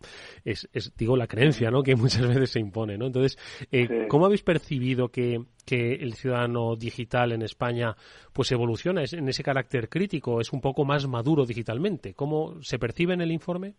Es, 0.46 0.70
es 0.72 0.96
digo 0.96 1.18
la 1.18 1.26
creencia, 1.26 1.72
¿no? 1.72 1.82
Que 1.82 1.96
muchas 1.96 2.28
veces 2.28 2.52
se 2.52 2.60
impone, 2.60 2.96
¿no? 2.96 3.08
Entonces, 3.08 3.40
eh, 3.72 4.06
¿cómo 4.08 4.28
habéis 4.28 4.44
percibido 4.44 5.08
que, 5.08 5.46
que 5.66 5.94
el 5.94 6.14
ciudadano 6.14 6.76
digital 6.76 7.32
en 7.32 7.42
España, 7.42 7.96
pues 8.34 8.52
evoluciona 8.52 9.02
en 9.12 9.30
ese 9.30 9.42
carácter 9.42 9.90
crítico, 9.90 10.42
es 10.42 10.54
un 10.54 10.62
poco 10.62 10.86
más 10.86 11.08
maduro 11.08 11.44
digitalmente? 11.48 12.14
¿Cómo 12.14 12.62
se 12.62 12.78
percibe 12.78 13.16
en 13.16 13.22
el 13.22 13.32
informe? 13.32 13.74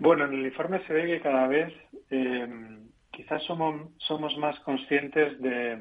Bueno, 0.00 0.24
en 0.24 0.34
el 0.34 0.46
informe 0.46 0.84
se 0.88 0.92
ve 0.92 1.06
que 1.06 1.20
cada 1.20 1.46
vez 1.46 1.72
eh, 2.10 2.78
quizás 3.18 3.42
somos, 3.42 3.90
somos 4.06 4.38
más 4.38 4.56
conscientes 4.60 5.40
de, 5.40 5.76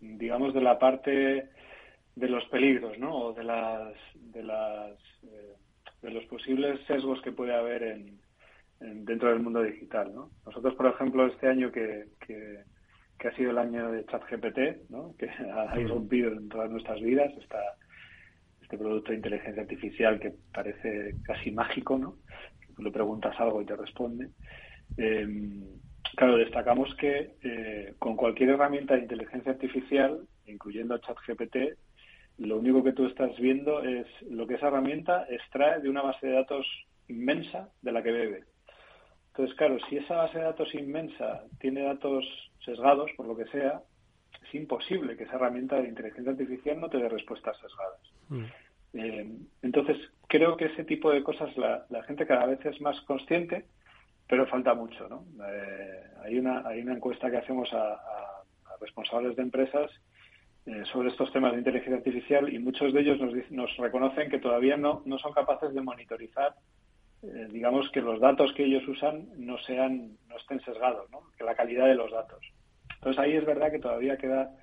digamos, 0.00 0.54
de 0.54 0.60
la 0.60 0.78
parte 0.78 1.48
de 2.14 2.28
los 2.28 2.44
peligros, 2.44 2.96
¿no? 3.00 3.16
O 3.16 3.32
de 3.32 3.42
las, 3.42 3.94
de 4.14 4.44
las, 4.44 4.92
eh, 5.24 5.56
de 6.02 6.10
los 6.12 6.24
posibles 6.26 6.78
sesgos 6.86 7.20
que 7.22 7.32
puede 7.32 7.52
haber 7.52 7.82
en, 7.82 8.20
dentro 9.04 9.30
del 9.30 9.40
mundo 9.40 9.60
digital, 9.60 10.14
¿no? 10.14 10.30
Nosotros, 10.46 10.76
por 10.76 10.86
ejemplo, 10.86 11.26
este 11.26 11.48
año 11.48 11.72
que, 11.72 12.04
que, 12.24 12.62
ha 13.26 13.34
sido 13.34 13.50
el 13.50 13.58
año 13.58 13.90
de 13.90 14.06
ChatGPT, 14.06 14.88
¿no? 14.88 15.16
Que 15.18 15.28
ha 15.52 15.80
irrumpido 15.80 16.30
en 16.30 16.48
todas 16.48 16.70
nuestras 16.70 17.00
vidas, 17.00 17.32
esta, 17.42 17.58
este 18.62 18.78
producto 18.78 19.10
de 19.10 19.16
inteligencia 19.16 19.62
artificial 19.62 20.20
que 20.20 20.32
parece 20.54 21.16
casi 21.24 21.50
mágico, 21.50 21.98
¿no? 21.98 22.18
Que 22.60 22.72
tú 22.74 22.84
le 22.84 22.92
preguntas 22.92 23.34
algo 23.40 23.60
y 23.62 23.66
te 23.66 23.74
responde. 23.74 24.28
Eh, 24.96 25.26
Claro, 26.16 26.36
destacamos 26.36 26.94
que 26.96 27.32
eh, 27.42 27.94
con 27.98 28.16
cualquier 28.16 28.50
herramienta 28.50 28.94
de 28.94 29.02
inteligencia 29.02 29.52
artificial, 29.52 30.20
incluyendo 30.46 30.98
ChatGPT, 30.98 31.56
lo 32.38 32.58
único 32.58 32.84
que 32.84 32.92
tú 32.92 33.06
estás 33.06 33.36
viendo 33.38 33.82
es 33.82 34.06
lo 34.30 34.46
que 34.46 34.54
esa 34.54 34.68
herramienta 34.68 35.26
extrae 35.28 35.80
de 35.80 35.88
una 35.88 36.02
base 36.02 36.26
de 36.26 36.34
datos 36.34 36.66
inmensa 37.08 37.68
de 37.82 37.92
la 37.92 38.02
que 38.02 38.12
bebe. 38.12 38.44
Entonces, 39.28 39.56
claro, 39.56 39.78
si 39.88 39.96
esa 39.96 40.16
base 40.16 40.38
de 40.38 40.44
datos 40.44 40.74
inmensa 40.74 41.44
tiene 41.60 41.82
datos 41.82 42.24
sesgados, 42.64 43.10
por 43.16 43.26
lo 43.26 43.36
que 43.36 43.46
sea, 43.46 43.82
es 44.46 44.54
imposible 44.54 45.16
que 45.16 45.24
esa 45.24 45.36
herramienta 45.36 45.80
de 45.80 45.88
inteligencia 45.88 46.32
artificial 46.32 46.80
no 46.80 46.88
te 46.88 46.98
dé 46.98 47.08
respuestas 47.08 47.56
sesgadas. 47.58 48.00
Mm. 48.28 48.44
Eh, 48.94 49.36
entonces, 49.62 49.96
creo 50.28 50.56
que 50.56 50.66
ese 50.66 50.84
tipo 50.84 51.10
de 51.10 51.22
cosas 51.22 51.56
la, 51.56 51.86
la 51.90 52.02
gente 52.04 52.26
cada 52.26 52.46
vez 52.46 52.64
es 52.64 52.80
más 52.80 53.00
consciente 53.02 53.66
pero 54.28 54.46
falta 54.46 54.74
mucho, 54.74 55.08
¿no? 55.08 55.24
Eh, 55.48 56.02
hay, 56.22 56.38
una, 56.38 56.66
hay 56.66 56.82
una 56.82 56.94
encuesta 56.94 57.30
que 57.30 57.38
hacemos 57.38 57.72
a, 57.72 57.98
responsables 58.80 59.34
de 59.34 59.42
empresas 59.42 59.90
eh, 60.66 60.84
sobre 60.92 61.08
estos 61.08 61.32
temas 61.32 61.50
de 61.52 61.58
inteligencia 61.58 61.96
artificial 61.96 62.52
y 62.52 62.60
muchos 62.60 62.92
de 62.92 63.00
ellos 63.00 63.18
nos, 63.18 63.32
nos 63.50 63.76
reconocen 63.78 64.30
que 64.30 64.38
todavía 64.38 64.76
no, 64.76 65.02
no 65.04 65.18
son 65.18 65.32
capaces 65.32 65.74
de 65.74 65.80
monitorizar, 65.80 66.54
eh, 67.22 67.48
digamos, 67.50 67.90
que 67.90 68.00
los 68.00 68.20
datos 68.20 68.52
que 68.52 68.64
ellos 68.64 68.86
usan 68.86 69.30
no 69.36 69.58
sean, 69.58 70.16
no 70.28 70.36
estén 70.36 70.60
sesgados, 70.60 71.10
¿no? 71.10 71.22
Que 71.36 71.42
la 71.42 71.56
calidad 71.56 71.86
de 71.86 71.96
los 71.96 72.12
datos. 72.12 72.40
Entonces 72.94 73.18
ahí 73.18 73.32
es 73.32 73.44
verdad 73.44 73.72
que 73.72 73.80
todavía 73.80 74.16
queda, 74.16 74.54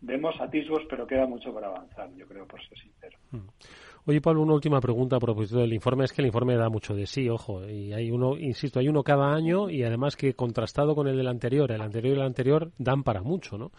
vemos 0.00 0.40
atisbos, 0.40 0.84
pero 0.88 1.06
queda 1.06 1.26
mucho 1.26 1.52
por 1.52 1.64
avanzar, 1.64 2.08
yo 2.14 2.26
creo, 2.26 2.46
por 2.46 2.62
ser 2.66 2.78
sincero. 2.78 3.18
Mm. 3.32 3.48
Oye, 4.04 4.20
Pablo, 4.20 4.42
una 4.42 4.54
última 4.54 4.80
pregunta 4.80 5.16
a 5.16 5.20
propósito 5.20 5.60
del 5.60 5.72
informe. 5.72 6.04
Es 6.04 6.12
que 6.12 6.22
el 6.22 6.26
informe 6.26 6.56
da 6.56 6.68
mucho 6.68 6.94
de 6.94 7.06
sí, 7.06 7.28
ojo. 7.28 7.68
Y 7.68 7.92
hay 7.92 8.10
uno, 8.10 8.36
insisto, 8.38 8.80
hay 8.80 8.88
uno 8.88 9.02
cada 9.02 9.34
año 9.34 9.68
y 9.68 9.82
además 9.82 10.16
que 10.16 10.34
contrastado 10.34 10.94
con 10.94 11.08
el 11.08 11.16
del 11.16 11.28
anterior, 11.28 11.70
el 11.72 11.82
anterior 11.82 12.16
y 12.16 12.20
el 12.20 12.26
anterior 12.26 12.72
dan 12.78 13.02
para 13.02 13.22
mucho, 13.22 13.58
¿no? 13.58 13.72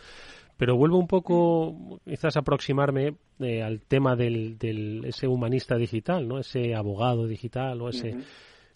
Pero 0.58 0.75
vuelvo 0.75 0.97
un 0.97 1.08
poco, 1.08 2.01
quizás 2.03 2.36
aproximarme 2.36 3.15
eh, 3.39 3.63
al 3.63 3.82
tema 3.82 4.17
del, 4.17 4.58
del, 4.58 5.05
ese 5.05 5.25
humanista 5.25 5.77
digital, 5.77 6.27
¿no? 6.27 6.38
Ese 6.38 6.75
abogado 6.75 7.27
digital 7.27 7.82
o 7.82 7.88
ese, 7.88 8.13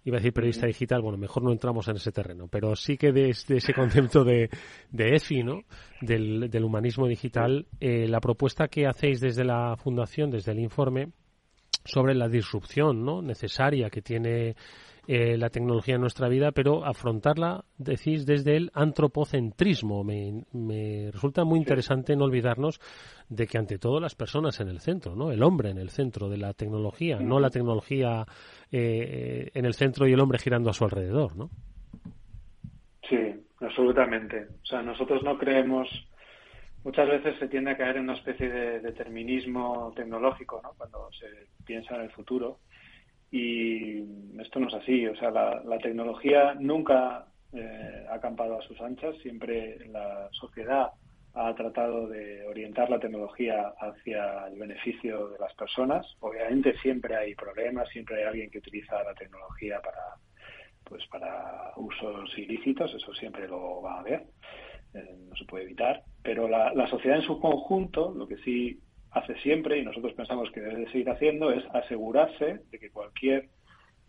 iba 0.05 0.17
a 0.17 0.19
decir 0.19 0.33
periodista 0.33 0.65
digital, 0.65 1.01
bueno, 1.01 1.17
mejor 1.17 1.43
no 1.43 1.51
entramos 1.51 1.87
en 1.87 1.97
ese 1.97 2.11
terreno, 2.11 2.47
pero 2.47 2.75
sí 2.75 2.97
que 2.97 3.11
desde 3.11 3.57
ese 3.57 3.73
concepto 3.73 4.23
de, 4.23 4.49
de 4.91 5.15
EFI, 5.15 5.43
¿no? 5.43 5.63
Del, 6.01 6.49
del 6.49 6.63
humanismo 6.63 7.07
digital, 7.07 7.67
eh, 7.79 8.07
la 8.07 8.19
propuesta 8.19 8.67
que 8.67 8.87
hacéis 8.87 9.19
desde 9.19 9.43
la 9.43 9.75
fundación, 9.77 10.31
desde 10.31 10.53
el 10.53 10.59
informe, 10.59 11.09
sobre 11.85 12.15
la 12.15 12.27
disrupción 12.27 13.03
¿no? 13.03 13.21
necesaria 13.21 13.89
que 13.89 14.01
tiene 14.01 14.55
eh, 15.05 15.37
la 15.37 15.49
tecnología 15.49 15.95
en 15.95 16.01
nuestra 16.01 16.29
vida, 16.29 16.53
pero 16.53 16.85
afrontarla, 16.85 17.65
decís, 17.77 18.25
desde 18.25 18.55
el 18.55 18.71
antropocentrismo. 18.73 20.01
Me, 20.01 20.45
me, 20.53 21.11
resulta 21.11 21.43
muy 21.43 21.59
interesante 21.59 22.15
no 22.15 22.23
olvidarnos 22.23 22.79
de 23.27 23.45
que 23.45 23.57
ante 23.57 23.79
todo 23.79 23.99
las 23.99 24.15
personas 24.15 24.61
en 24.61 24.69
el 24.69 24.79
centro, 24.79 25.13
¿no? 25.13 25.29
El 25.29 25.43
hombre 25.43 25.71
en 25.71 25.77
el 25.77 25.89
centro 25.89 26.29
de 26.29 26.37
la 26.37 26.53
tecnología, 26.53 27.19
no 27.19 27.41
la 27.41 27.49
tecnología 27.49 28.25
eh, 28.71 29.51
en 29.53 29.65
el 29.65 29.73
centro 29.73 30.07
y 30.07 30.13
el 30.13 30.21
hombre 30.21 30.39
girando 30.39 30.69
a 30.69 30.73
su 30.73 30.85
alrededor, 30.85 31.35
¿no? 31.35 31.49
Sí, 33.09 33.17
absolutamente. 33.59 34.47
O 34.63 34.65
sea, 34.65 34.81
nosotros 34.81 35.21
no 35.21 35.37
creemos 35.37 35.89
muchas 36.83 37.07
veces 37.07 37.37
se 37.39 37.47
tiende 37.47 37.71
a 37.71 37.77
caer 37.77 37.97
en 37.97 38.03
una 38.03 38.15
especie 38.15 38.49
de 38.49 38.79
determinismo 38.79 39.93
tecnológico, 39.95 40.61
¿no? 40.61 40.73
Cuando 40.77 41.09
se 41.13 41.27
piensa 41.65 41.95
en 41.95 42.01
el 42.01 42.11
futuro. 42.11 42.59
Y 43.31 43.99
esto 44.39 44.59
no 44.59 44.67
es 44.67 44.73
así. 44.75 45.07
O 45.07 45.15
sea, 45.15 45.31
la, 45.31 45.77
tecnología 45.79 46.53
nunca 46.59 47.25
eh, 47.53 48.05
ha 48.09 48.15
acampado 48.15 48.59
a 48.59 48.61
sus 48.63 48.79
anchas. 48.81 49.15
Siempre 49.21 49.79
la 49.87 50.29
sociedad 50.31 50.91
ha 51.33 51.55
tratado 51.55 52.07
de 52.07 52.45
orientar 52.45 52.89
la 52.89 52.99
tecnología 52.99 53.73
hacia 53.79 54.47
el 54.47 54.59
beneficio 54.59 55.29
de 55.29 55.39
las 55.39 55.53
personas. 55.55 56.05
Obviamente 56.19 56.77
siempre 56.77 57.15
hay 57.15 57.33
problemas, 57.33 57.89
siempre 57.89 58.17
hay 58.17 58.23
alguien 58.25 58.51
que 58.51 58.59
utiliza 58.59 59.03
la 59.03 59.15
tecnología 59.15 59.81
para 59.81 60.15
pues 60.83 61.07
para 61.07 61.71
usos 61.77 62.37
ilícitos, 62.37 62.93
eso 62.93 63.13
siempre 63.13 63.47
lo 63.47 63.81
va 63.81 63.95
a 63.95 63.99
haber. 64.01 64.23
Eh, 64.93 65.15
no 65.27 65.35
se 65.35 65.45
puede 65.45 65.63
evitar, 65.63 66.03
pero 66.21 66.47
la, 66.47 66.87
sociedad 66.87 67.17
en 67.17 67.25
su 67.25 67.39
conjunto, 67.39 68.13
lo 68.15 68.27
que 68.27 68.37
sí 68.37 68.79
hace 69.11 69.35
siempre, 69.39 69.79
y 69.79 69.83
nosotros 69.83 70.13
pensamos 70.13 70.51
que 70.51 70.61
debe 70.61 70.85
seguir 70.91 71.09
haciendo, 71.09 71.51
es 71.51 71.63
asegurarse 71.73 72.61
de 72.69 72.79
que 72.79 72.91
cualquier 72.91 73.49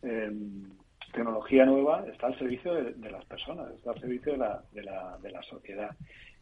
em, 0.03 0.71
tecnología 1.13 1.65
nueva 1.65 2.05
está 2.13 2.27
al 2.27 2.39
servicio 2.39 2.75
de, 2.75 3.11
las 3.11 3.25
personas, 3.25 3.73
está 3.75 3.93
al 3.93 4.01
servicio 4.01 4.33
de 4.33 4.39
la, 4.39 4.63
de 4.73 4.83
la, 4.83 5.19
de 5.23 5.31
la 5.31 5.43
sociedad. 5.43 5.91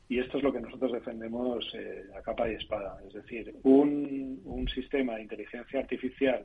Y 0.08 0.18
esto 0.18 0.38
es 0.38 0.44
lo 0.44 0.52
que 0.52 0.60
nosotros 0.60 0.92
defendemos 0.92 1.64
eh, 1.74 2.02
a 2.16 2.22
capa 2.22 2.50
y 2.50 2.54
espada. 2.54 2.98
Es 3.06 3.14
decir, 3.14 3.54
un, 3.62 4.40
un 4.44 4.68
sistema 4.68 5.14
de 5.14 5.22
inteligencia 5.22 5.78
artificial 5.78 6.42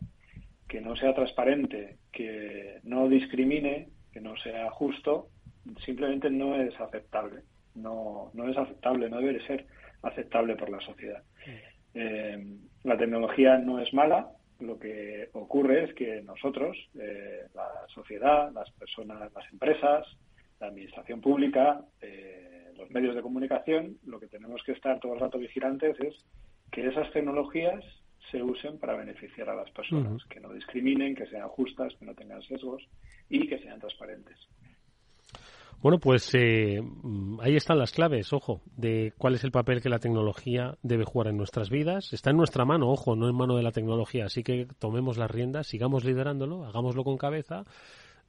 que 0.67 0.81
no 0.81 0.95
sea 0.95 1.15
transparente, 1.15 1.97
que 2.11 2.79
no 2.83 3.09
discrimine, 3.09 3.89
que 4.11 4.21
no 4.21 4.37
sea 4.37 4.69
justo, 4.69 5.29
simplemente 5.83 6.29
no 6.29 6.55
es 6.55 6.79
aceptable 6.79 7.41
no, 7.77 8.31
no 8.33 8.49
es 8.49 8.57
aceptable, 8.57 9.09
no 9.09 9.19
debe 9.19 9.45
ser 9.45 9.65
aceptable 10.01 10.55
por 10.55 10.69
la 10.69 10.79
sociedad. 10.81 11.23
Eh, 11.93 12.57
la 12.83 12.97
tecnología 12.97 13.57
no 13.57 13.79
es 13.79 13.93
mala, 13.93 14.29
lo 14.59 14.79
que 14.79 15.29
ocurre 15.33 15.83
es 15.83 15.93
que 15.93 16.21
nosotros, 16.21 16.77
eh, 16.99 17.45
la 17.53 17.69
sociedad, 17.93 18.51
las 18.51 18.69
personas, 18.71 19.31
las 19.33 19.51
empresas, 19.51 20.05
la 20.59 20.67
administración 20.67 21.21
pública, 21.21 21.81
eh, 22.01 22.71
los 22.75 22.89
medios 22.89 23.15
de 23.15 23.21
comunicación, 23.21 23.97
lo 24.05 24.19
que 24.19 24.27
tenemos 24.27 24.61
que 24.63 24.71
estar 24.71 24.99
todo 24.99 25.13
el 25.13 25.19
rato 25.19 25.37
vigilantes 25.37 25.99
es 25.99 26.15
que 26.71 26.87
esas 26.87 27.11
tecnologías 27.11 27.83
se 28.31 28.41
usen 28.43 28.77
para 28.77 28.95
beneficiar 28.95 29.49
a 29.49 29.55
las 29.55 29.69
personas, 29.71 30.23
que 30.25 30.39
no 30.39 30.51
discriminen, 30.51 31.15
que 31.15 31.27
sean 31.27 31.47
justas, 31.49 31.93
que 31.95 32.05
no 32.05 32.13
tengan 32.13 32.41
sesgos 32.41 32.83
y 33.29 33.47
que 33.47 33.59
sean 33.59 33.79
transparentes. 33.79 34.37
Bueno, 35.81 35.99
pues 35.99 36.29
eh, 36.33 36.81
mm, 36.81 37.39
ahí 37.41 37.55
están 37.55 37.77
las 37.77 37.91
claves, 37.91 38.33
ojo, 38.33 38.61
de 38.75 39.13
cuál 39.17 39.35
es 39.35 39.43
el 39.43 39.51
papel 39.51 39.81
que 39.81 39.89
la 39.89 39.99
tecnología 39.99 40.75
debe 40.81 41.05
jugar 41.05 41.27
en 41.27 41.37
nuestras 41.37 41.69
vidas. 41.69 42.13
Está 42.13 42.31
en 42.31 42.37
nuestra 42.37 42.65
mano, 42.65 42.89
ojo, 42.89 43.15
no 43.15 43.29
en 43.29 43.35
mano 43.35 43.55
de 43.55 43.63
la 43.63 43.71
tecnología. 43.71 44.25
Así 44.25 44.43
que 44.43 44.67
tomemos 44.79 45.17
las 45.17 45.29
riendas, 45.29 45.67
sigamos 45.67 46.03
liderándolo, 46.03 46.65
hagámoslo 46.65 47.03
con 47.03 47.17
cabeza 47.17 47.63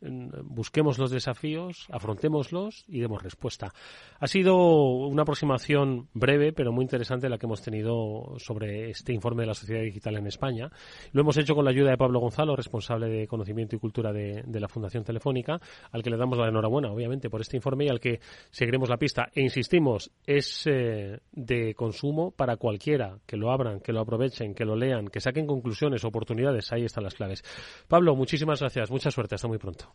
busquemos 0.01 0.99
los 0.99 1.11
desafíos, 1.11 1.87
afrontémoslos 1.91 2.85
y 2.89 3.01
demos 3.01 3.23
respuesta. 3.23 3.73
Ha 4.21 4.27
sido 4.27 4.57
una 4.57 5.23
aproximación 5.23 6.09
breve, 6.15 6.53
pero 6.53 6.73
muy 6.73 6.83
interesante 6.83 7.29
la 7.29 7.39
que 7.39 7.47
hemos 7.47 7.63
tenido 7.63 8.35
sobre 8.39 8.91
este 8.91 9.13
informe 9.13 9.43
de 9.43 9.49
la 9.49 9.55
sociedad 9.55 9.83
digital 9.83 10.17
en 10.17 10.27
España. 10.27 10.71
Lo 11.13 11.23
hemos 11.23 11.37
hecho 11.37 11.55
con 11.55 11.65
la 11.65 11.71
ayuda 11.71 11.91
de 11.91 11.97
Pablo 11.97 12.21
Gonzalo, 12.21 12.57
responsable 12.57 13.09
de 13.09 13.27
conocimiento 13.27 13.77
y 13.77 13.79
cultura 13.79 14.13
de, 14.13 14.45
la 14.59 14.69
Fundación 14.69 15.05
Telefónica, 15.05 15.61
al 15.93 16.03
que 16.03 16.11
le 16.11 16.17
damos 16.17 16.37
la 16.39 16.49
enhorabuena, 16.49 16.91
obviamente, 16.91 17.31
por 17.31 17.41
este 17.41 17.57
informe 17.57 17.85
y 17.85 17.89
al 17.89 18.01
que 18.01 18.21
seguiremos 18.51 18.89
la 18.89 18.97
pista. 18.97 19.29
E 19.33 19.41
insistimos, 19.41 20.11
es 20.27 20.67
eh, 20.67 21.21
de 21.31 21.75
consumo 21.75 22.33
para 22.33 22.57
cualquiera, 22.57 23.19
que 23.25 23.37
lo 23.37 23.53
abran, 23.53 23.81
que 23.81 23.93
lo 23.93 24.01
aprovechen, 24.01 24.55
que 24.55 24.65
lo 24.65 24.75
lean, 24.75 25.09
que 25.09 25.21
saquen 25.21 25.47
conclusiones, 25.47 26.05
oportunidades, 26.05 26.73
ahí 26.73 26.85
están 26.85 27.05
las 27.05 27.15
claves. 27.15 27.43
Pablo, 27.87 28.17
muchísimas 28.17 28.61
gracias, 28.61 28.91
mucha 28.91 29.11
suerte, 29.11 29.37
hasta 29.37 29.49
muy 29.49 29.59
pronto. 29.59 29.88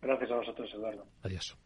Gracias 0.00 0.30
a 0.30 0.36
vosotros, 0.36 0.70
Eduardo. 0.74 1.04
Adiós. 1.22 1.56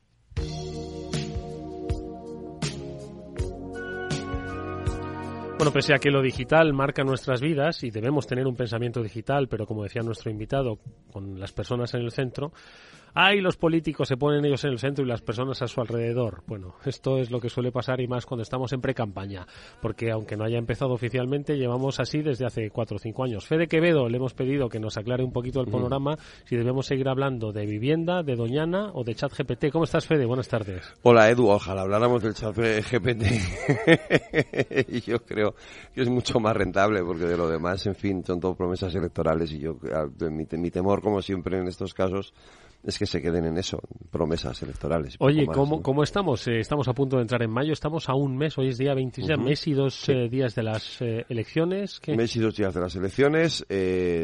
Bueno, 5.61 5.75
pese 5.75 5.93
a 5.93 5.99
que 5.99 6.11
lo 6.11 6.23
digital 6.23 6.73
marca 6.73 7.05
nuestras 7.05 7.43
vidas 7.43 7.85
y 7.85 7.91
debemos 7.91 8.27
tener 8.27 8.47
un 8.47 8.57
pensamiento 8.57 9.03
digital, 9.03 9.47
pero 9.47 9.67
como 9.67 9.83
decía 9.83 10.01
nuestro 10.01 10.31
invitado, 10.31 10.79
con 11.13 11.39
las 11.39 11.53
personas 11.53 11.93
en 11.93 12.01
el 12.01 12.13
centro, 12.13 12.53
ay, 13.15 13.41
los 13.41 13.57
políticos 13.57 14.09
se 14.09 14.17
ponen 14.17 14.45
ellos 14.45 14.65
en 14.65 14.71
el 14.71 14.79
centro 14.79 15.05
y 15.05 15.09
las 15.09 15.23
personas 15.23 15.61
a 15.63 15.69
su 15.69 15.81
alrededor. 15.81 16.43
Bueno, 16.47 16.75
esto 16.85 17.19
es 17.19 17.31
lo 17.31 17.41
que 17.41 17.49
suele 17.49 17.73
pasar 17.73 18.01
y 18.01 18.09
más 18.09 18.27
cuando 18.27 18.43
estamos 18.43 18.73
en 18.73 18.81
pre-campaña, 18.81 19.47
porque 19.81 20.11
aunque 20.11 20.37
no 20.37 20.45
haya 20.45 20.59
empezado 20.59 20.93
oficialmente, 20.93 21.57
llevamos 21.57 22.01
así 22.01 22.23
desde 22.23 22.47
hace 22.47 22.71
cuatro 22.71 22.97
o 22.97 22.99
cinco 22.99 23.25
años. 23.25 23.47
Fede 23.47 23.69
Quevedo 23.69 24.09
le 24.09 24.17
hemos 24.17 24.35
pedido 24.35 24.69
que 24.69 24.81
nos 24.81 24.97
aclare 24.97 25.25
un 25.25 25.33
poquito 25.33 25.61
el 25.61 25.71
panorama, 25.71 26.17
si 26.45 26.57
debemos 26.57 26.87
seguir 26.87 27.09
hablando 27.09 27.53
de 27.53 27.67
vivienda, 27.67 28.23
de 28.23 28.37
Doñana 28.37 28.91
o 28.95 29.05
de 29.05 29.15
chat 29.15 29.33
GPT. 29.37 29.71
¿Cómo 29.73 29.85
estás, 29.85 30.07
Fede? 30.07 30.27
Buenas 30.27 30.49
tardes. 30.49 30.93
Hola, 31.03 31.31
Edu. 31.31 31.49
Ojalá 31.49 31.83
habláramos 31.83 32.23
del 32.23 32.35
chat 32.35 32.57
GPT. 32.57 33.25
yo 35.07 35.19
creo 35.25 35.55
que 35.95 36.03
es 36.03 36.09
mucho 36.09 36.41
más 36.41 36.57
rentable, 36.57 37.03
porque 37.03 37.25
de 37.25 37.37
lo 37.37 37.49
demás, 37.49 37.87
en 37.87 37.95
fin, 37.95 38.25
son 38.25 38.41
todo 38.41 38.55
promesas 38.55 38.95
electorales 38.95 39.53
y 39.53 39.59
yo, 39.59 39.77
mi 40.31 40.71
temor, 40.71 41.01
como 41.03 41.23
siempre 41.23 41.59
en 41.59 41.69
estos 41.69 41.95
casos, 41.95 42.33
es 42.83 42.99
que 42.99 43.07
se 43.07 43.21
queden 43.21 43.45
en 43.45 43.59
eso, 43.59 43.81
promesas 44.11 44.63
electorales. 44.63 45.17
Oye, 45.19 45.47
¿cómo, 45.47 45.83
¿cómo 45.83 46.03
estamos? 46.03 46.47
Eh, 46.49 46.61
estamos 46.61 46.89
a 46.89 46.95
punto 46.95 47.17
de 47.17 47.23
entrar 47.23 47.43
en 47.43 47.51
mayo, 47.51 47.73
estamos 47.73 48.09
a 48.09 48.15
un 48.15 48.37
mes, 48.37 48.57
hoy 48.57 48.69
es 48.69 48.79
día 48.79 48.95
26, 48.95 49.39
mes 49.39 49.67
y 49.67 49.73
dos 49.73 50.09
eh, 50.09 50.29
días 50.31 50.55
de 50.55 50.63
las 50.63 51.01
eh, 51.03 51.27
elecciones. 51.29 52.01
Mes 52.09 52.35
y 52.37 52.41
dos 52.41 52.57
días 52.57 52.73
de 52.73 52.81
las 52.81 52.97
elecciones, 52.97 53.67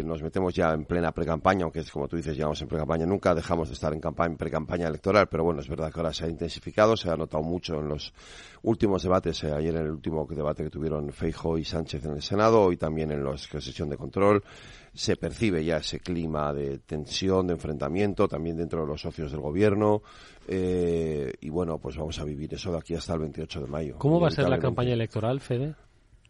nos 0.04 0.22
metemos 0.22 0.54
ya 0.54 0.72
en 0.72 0.84
plena 0.84 1.12
pre-campaña, 1.12 1.64
aunque 1.64 1.80
es 1.80 1.90
como 1.90 2.08
tú 2.08 2.16
dices, 2.16 2.34
llegamos 2.34 2.60
en 2.62 2.68
pre-campaña, 2.68 3.04
nunca 3.04 3.34
dejamos 3.34 3.68
de 3.68 3.74
estar 3.74 3.92
en 3.92 4.00
campaña, 4.00 4.36
pre-campaña 4.36 4.88
electoral, 4.88 5.28
pero 5.28 5.44
bueno, 5.44 5.60
es 5.60 5.68
verdad 5.68 5.92
que 5.92 6.00
ahora 6.00 6.12
se 6.12 6.24
ha 6.24 6.28
intensificado, 6.28 6.96
se 6.96 7.10
ha 7.10 7.16
notado 7.16 7.42
mucho 7.42 7.80
en 7.80 7.88
los 7.88 8.14
últimos 8.62 9.02
debates, 9.02 9.44
ayer 9.44 9.74
en 9.76 9.82
el 9.82 9.90
último 9.90 10.26
debate 10.28 10.64
que 10.64 10.70
tuvieron 10.70 11.12
Feijo 11.12 11.58
y 11.58 11.64
Sánchez 11.64 12.04
en 12.06 12.12
el 12.12 12.22
Senado, 12.22 12.72
y 12.72 12.76
también 12.76 13.10
en 13.10 13.22
la 13.22 13.36
sesión 13.36 13.90
de 13.90 13.96
control 13.96 14.42
se 14.96 15.16
percibe 15.16 15.64
ya 15.64 15.76
ese 15.76 16.00
clima 16.00 16.52
de 16.52 16.78
tensión, 16.78 17.46
de 17.46 17.52
enfrentamiento, 17.54 18.26
también 18.26 18.56
dentro 18.56 18.80
de 18.80 18.86
los 18.86 19.00
socios 19.00 19.30
del 19.30 19.40
gobierno. 19.40 20.02
Eh, 20.48 21.32
y 21.40 21.50
bueno, 21.50 21.78
pues 21.78 21.96
vamos 21.96 22.18
a 22.18 22.24
vivir 22.24 22.54
eso 22.54 22.72
de 22.72 22.78
aquí 22.78 22.94
hasta 22.94 23.14
el 23.14 23.20
28 23.20 23.60
de 23.60 23.66
mayo. 23.66 23.98
¿Cómo 23.98 24.20
va 24.20 24.28
a 24.28 24.30
ser 24.30 24.48
la 24.48 24.58
campaña 24.58 24.94
electoral, 24.94 25.40
Fede? 25.40 25.74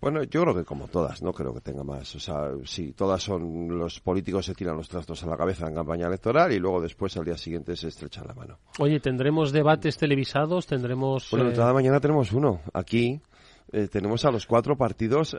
Bueno, 0.00 0.22
yo 0.24 0.42
creo 0.42 0.54
que 0.54 0.64
como 0.64 0.88
todas, 0.88 1.22
no 1.22 1.32
creo 1.32 1.54
que 1.54 1.60
tenga 1.60 1.82
más. 1.82 2.14
O 2.14 2.20
sea, 2.20 2.50
sí, 2.64 2.92
todas 2.92 3.22
son, 3.22 3.78
los 3.78 4.00
políticos 4.00 4.44
se 4.46 4.54
tiran 4.54 4.76
los 4.76 4.88
trastos 4.88 5.22
a 5.22 5.26
la 5.26 5.36
cabeza 5.36 5.66
en 5.66 5.74
campaña 5.74 6.06
electoral 6.06 6.52
y 6.52 6.58
luego 6.58 6.80
después 6.80 7.16
al 7.16 7.24
día 7.24 7.36
siguiente 7.36 7.76
se 7.76 7.88
estrechan 7.88 8.26
la 8.26 8.34
mano. 8.34 8.58
Oye, 8.78 9.00
¿tendremos 9.00 9.52
debates 9.52 9.96
televisados? 9.96 10.66
¿Tendremos...? 10.66 11.28
Bueno, 11.30 11.50
cada 11.54 11.70
eh, 11.70 11.74
mañana 11.74 11.98
tenemos 11.98 12.32
uno, 12.32 12.60
aquí, 12.74 13.20
eh, 13.72 13.88
tenemos 13.88 14.24
a 14.24 14.30
los 14.30 14.46
cuatro 14.46 14.76
partidos 14.76 15.36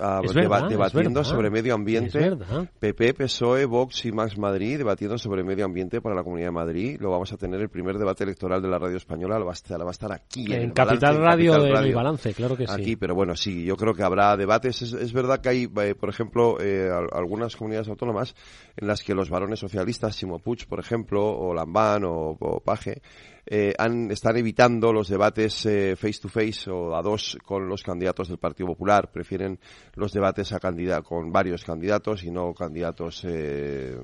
debatiendo 0.69 1.23
sobre 1.23 1.49
medio 1.49 1.73
ambiente. 1.73 2.37
PP, 2.79 3.13
PSOE, 3.13 3.65
Vox 3.65 4.05
y 4.05 4.11
Max 4.11 4.37
Madrid 4.37 4.77
debatiendo 4.77 5.17
sobre 5.17 5.43
medio 5.43 5.65
ambiente 5.65 6.01
para 6.01 6.15
la 6.15 6.23
Comunidad 6.23 6.47
de 6.47 6.51
Madrid. 6.51 6.97
Lo 6.99 7.11
vamos 7.11 7.31
a 7.31 7.37
tener 7.37 7.61
el 7.61 7.69
primer 7.69 7.97
debate 7.97 8.23
electoral 8.23 8.61
de 8.61 8.67
la 8.67 8.79
radio 8.79 8.97
española. 8.97 9.39
Va 9.39 9.51
a 9.51 9.53
estar, 9.53 9.79
va 9.81 9.87
a 9.87 9.91
estar 9.91 10.11
aquí. 10.11 10.53
En, 10.53 10.71
Capital 10.71 11.17
Radio 11.17 11.59
de 11.59 11.93
Balance, 11.93 12.33
claro 12.33 12.57
que 12.57 12.67
sí. 12.67 12.73
Aquí, 12.73 12.95
pero 12.95 13.15
bueno, 13.15 13.35
sí, 13.35 13.63
yo 13.63 13.75
creo 13.77 13.93
que 13.93 14.03
habrá 14.03 14.35
debates. 14.35 14.81
Es, 14.81 15.13
verdad 15.13 15.39
que 15.39 15.49
hay, 15.49 15.69
eh, 15.81 15.95
por 15.95 16.09
ejemplo, 16.09 16.57
eh, 16.59 16.89
algunas 17.11 17.55
comunidades 17.55 17.87
autónomas 17.87 18.35
en 18.75 18.87
las 18.87 19.03
que 19.03 19.13
los 19.13 19.29
varones 19.29 19.59
socialistas, 19.59 20.15
Simo 20.15 20.39
Puig, 20.39 20.67
por 20.67 20.79
ejemplo, 20.79 21.25
o 21.25 21.53
Lambán 21.53 22.03
o, 22.03 22.37
o 22.39 22.59
Paje, 22.59 23.01
eh, 23.49 23.73
han, 23.77 24.11
están 24.11 24.35
evitando 24.35 24.91
los 24.91 25.07
debates 25.07 25.65
eh, 25.65 25.95
face 25.95 26.19
to 26.21 26.27
face 26.27 26.69
o 26.69 26.93
a 26.97 27.01
dos 27.01 27.37
con 27.45 27.69
los 27.69 27.81
candidatos 27.81 28.27
del 28.27 28.39
Partido 28.39 28.67
Popular. 28.67 29.09
Prefieren 29.09 29.57
los 29.95 30.11
debates 30.11 30.51
a 30.51 30.59
con 31.01 31.31
varios 31.31 31.63
candidatos 31.63 32.23
y 32.23 32.31
no 32.31 32.53
candidatos, 32.53 33.23
eh, 33.25 33.97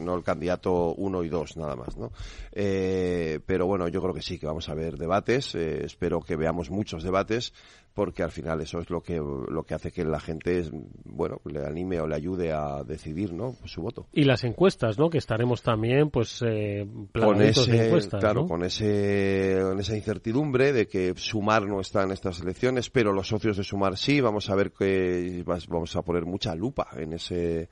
no, 0.00 0.16
el 0.16 0.24
candidato 0.24 0.92
uno 0.94 1.22
y 1.22 1.28
dos 1.28 1.56
nada 1.56 1.76
más, 1.76 1.96
¿no? 1.96 2.10
pero 2.52 3.66
bueno, 3.66 3.86
yo 3.86 4.02
creo 4.02 4.12
que 4.12 4.22
sí 4.22 4.38
que 4.38 4.46
vamos 4.46 4.68
a 4.68 4.74
ver 4.74 4.96
debates. 4.96 5.54
espero 5.54 6.20
que 6.20 6.34
veamos 6.34 6.70
muchos 6.70 7.04
debates 7.04 7.52
porque 7.98 8.22
al 8.22 8.30
final 8.30 8.60
eso 8.60 8.78
es 8.78 8.90
lo 8.90 9.00
que 9.00 9.16
lo 9.16 9.64
que 9.64 9.74
hace 9.74 9.90
que 9.90 10.04
la 10.04 10.20
gente 10.20 10.62
bueno 11.04 11.40
le 11.46 11.66
anime 11.66 11.98
o 11.98 12.06
le 12.06 12.14
ayude 12.14 12.52
a 12.52 12.84
decidir 12.84 13.32
no 13.32 13.56
su 13.64 13.82
voto. 13.82 14.06
Y 14.12 14.22
las 14.22 14.44
encuestas 14.44 15.00
no 15.00 15.10
que 15.10 15.18
estaremos 15.18 15.62
también 15.62 16.08
pues 16.08 16.40
eh, 16.46 16.86
con 17.12 17.42
ese 17.42 17.86
encuestas, 17.86 18.20
claro 18.20 18.46
con 18.46 18.62
ese 18.62 19.58
con 19.64 19.80
esa 19.80 19.96
incertidumbre 19.96 20.72
de 20.72 20.86
que 20.86 21.12
sumar 21.16 21.66
no 21.66 21.80
está 21.80 22.04
en 22.04 22.12
estas 22.12 22.40
elecciones 22.40 22.88
pero 22.88 23.12
los 23.12 23.26
socios 23.26 23.56
de 23.56 23.64
sumar 23.64 23.96
sí. 23.96 24.20
Vamos 24.20 24.48
a 24.48 24.54
ver 24.54 24.70
que 24.70 25.42
vamos 25.44 25.96
a 25.96 26.02
poner 26.02 26.24
mucha 26.24 26.54
lupa 26.54 26.86
en 26.96 27.14
ese 27.14 27.68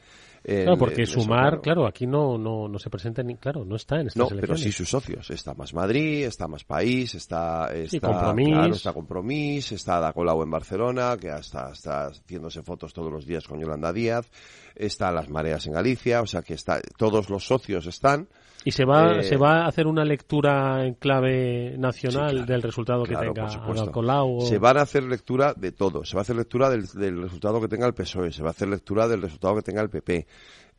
claro, 0.47 0.79
porque 0.79 1.07
Sumar, 1.07 1.61
claro. 1.61 1.87
aquí 1.87 2.07
no, 2.07 2.39
no, 2.39 2.69
no 2.69 2.79
se 2.79 2.89
presenta 2.89 3.23
ni, 3.23 3.37
claro, 3.37 3.65
no 3.65 3.77
está 3.77 4.01
en 4.01 4.09
estas 4.09 4.31
No, 4.31 4.37
pero 4.41 4.57
sí 4.57 4.71
sus 4.71 4.89
socios. 4.89 5.31
Está 5.31 5.55
Más 5.55 5.75
Madrid, 5.75 6.25
está 6.25 6.47
Más 6.47 6.65
País, 6.65 7.15
está, 7.15 7.75
está, 7.75 8.09
Compromís. 8.09 8.77
está 8.77 8.93
Compromís, 8.93 9.73
está 9.73 10.01
Da 10.01 10.13
Colau 10.13 10.43
en 10.43 10.51
Barcelona, 10.51 11.17
que 11.17 11.29
está, 11.29 11.71
está 11.73 12.07
haciéndose 12.07 12.63
fotos 12.63 12.93
todos 12.93 13.13
los 13.13 13.27
días 13.27 13.47
con 13.47 13.61
Yolanda 13.61 13.93
Díaz, 13.93 14.31
está 14.75 15.11
Las 15.11 15.29
Mareas 15.29 15.67
en 15.67 15.73
Galicia, 15.73 16.23
o 16.23 16.27
sea 16.27 16.43
que 16.43 16.55
está, 16.55 16.81
todos 16.97 17.29
los 17.29 17.47
socios 17.47 17.87
están. 17.87 18.29
¿Y 18.66 18.72
se 18.72 18.85
va, 18.85 19.22
se 19.22 19.37
eh, 19.37 19.38
va 19.38 19.62
a 19.62 19.68
hacer 19.68 19.87
una 19.87 20.05
lectura 20.05 20.85
en 20.85 20.94
clave 20.94 21.76
nacional 21.79 22.44
del 22.46 22.62
resultado 22.62 23.05
que 23.05 23.14
tenga 23.14 23.92
Colau? 23.92 24.40
Se 24.40 24.59
van 24.59 24.79
a 24.79 24.81
hacer 24.81 25.05
lectura 25.05 25.55
de 25.55 25.70
todo. 25.70 26.05
Se 26.05 26.16
va 26.16 26.22
a 26.22 26.22
hacer 26.22 26.35
lectura 26.35 26.68
del, 26.68 26.85
del, 26.88 27.22
resultado 27.22 27.61
que 27.61 27.68
tenga 27.68 27.87
el 27.87 27.94
PSOE, 27.94 28.33
se 28.33 28.42
va 28.42 28.48
a 28.48 28.50
hacer 28.50 28.66
lectura 28.66 29.07
del 29.07 29.22
resultado 29.22 29.55
que 29.55 29.62
tenga 29.62 29.83
el 29.83 29.88
PP, 29.88 30.26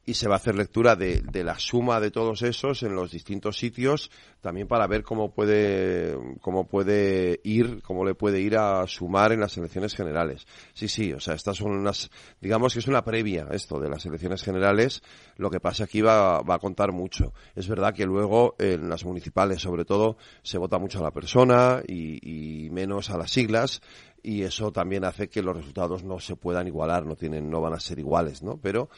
y 0.08 0.14
se 0.14 0.30
va 0.30 0.36
a 0.36 0.38
hacer 0.38 0.56
lectura 0.56 0.96
de, 0.96 1.22
de, 1.22 1.44
la 1.44 1.60
suma 1.60 2.00
de 2.00 2.12
todos 2.12 2.42
esos 2.42 2.82
en 2.82 2.96
los 2.96 3.12
distintos 3.12 3.58
sitios 3.58 4.10
también 4.42 4.66
para 4.66 4.88
ver 4.88 5.04
cómo 5.04 5.34
puede 5.34 6.18
cómo 6.40 6.66
puede 6.66 7.42
ir 7.44 7.82
cómo 7.84 8.06
le 8.06 8.16
puede 8.16 8.40
ir 8.40 8.58
a 8.58 8.88
sumar 8.88 9.34
en 9.34 9.42
las 9.42 9.58
elecciones 9.58 9.94
generales. 9.94 10.48
Sí 10.74 10.88
sí 10.88 11.12
o 11.12 11.20
sea 11.20 11.36
estas 11.36 11.58
son 11.58 11.72
unas 11.72 12.10
digamos 12.40 12.74
que 12.74 12.80
es 12.80 12.88
una 12.88 13.04
previa 13.04 13.48
esto 13.52 13.80
de 13.80 13.90
las 13.90 14.06
elecciones 14.06 14.42
generales. 14.44 15.04
Lo 15.36 15.50
que 15.50 15.60
pasa 15.60 15.84
aquí 15.84 16.02
va, 16.02 16.42
va 16.42 16.56
a 16.56 16.60
contar 16.60 16.94
mucho. 16.94 17.34
Es 17.54 17.68
verdad 17.68 17.94
que 17.94 18.06
luego 18.06 18.56
en 18.60 18.88
las 18.88 19.04
municipales 19.04 19.62
sobre 19.62 19.84
todo 19.84 20.18
se 20.42 20.58
vota 20.58 20.78
mucho 20.78 21.00
a 21.00 21.04
la 21.04 21.12
persona 21.12 21.82
y, 21.86 22.70
menos 22.72 23.10
a 23.10 23.18
las 23.18 23.32
siglas 23.32 23.82
y 24.24 24.44
eso 24.44 24.72
también 24.72 25.04
hace 25.04 25.30
que 25.30 25.42
los 25.42 25.56
resultados 25.56 26.04
no 26.04 26.20
se 26.20 26.36
puedan 26.36 26.68
igualar 26.68 27.06
no 27.06 27.16
tienen 27.16 27.50
no 27.50 27.62
van 27.62 27.74
a 27.74 27.80
ser 27.80 28.00
iguales 28.00 28.44
no 28.44 28.58
pero 28.62 28.90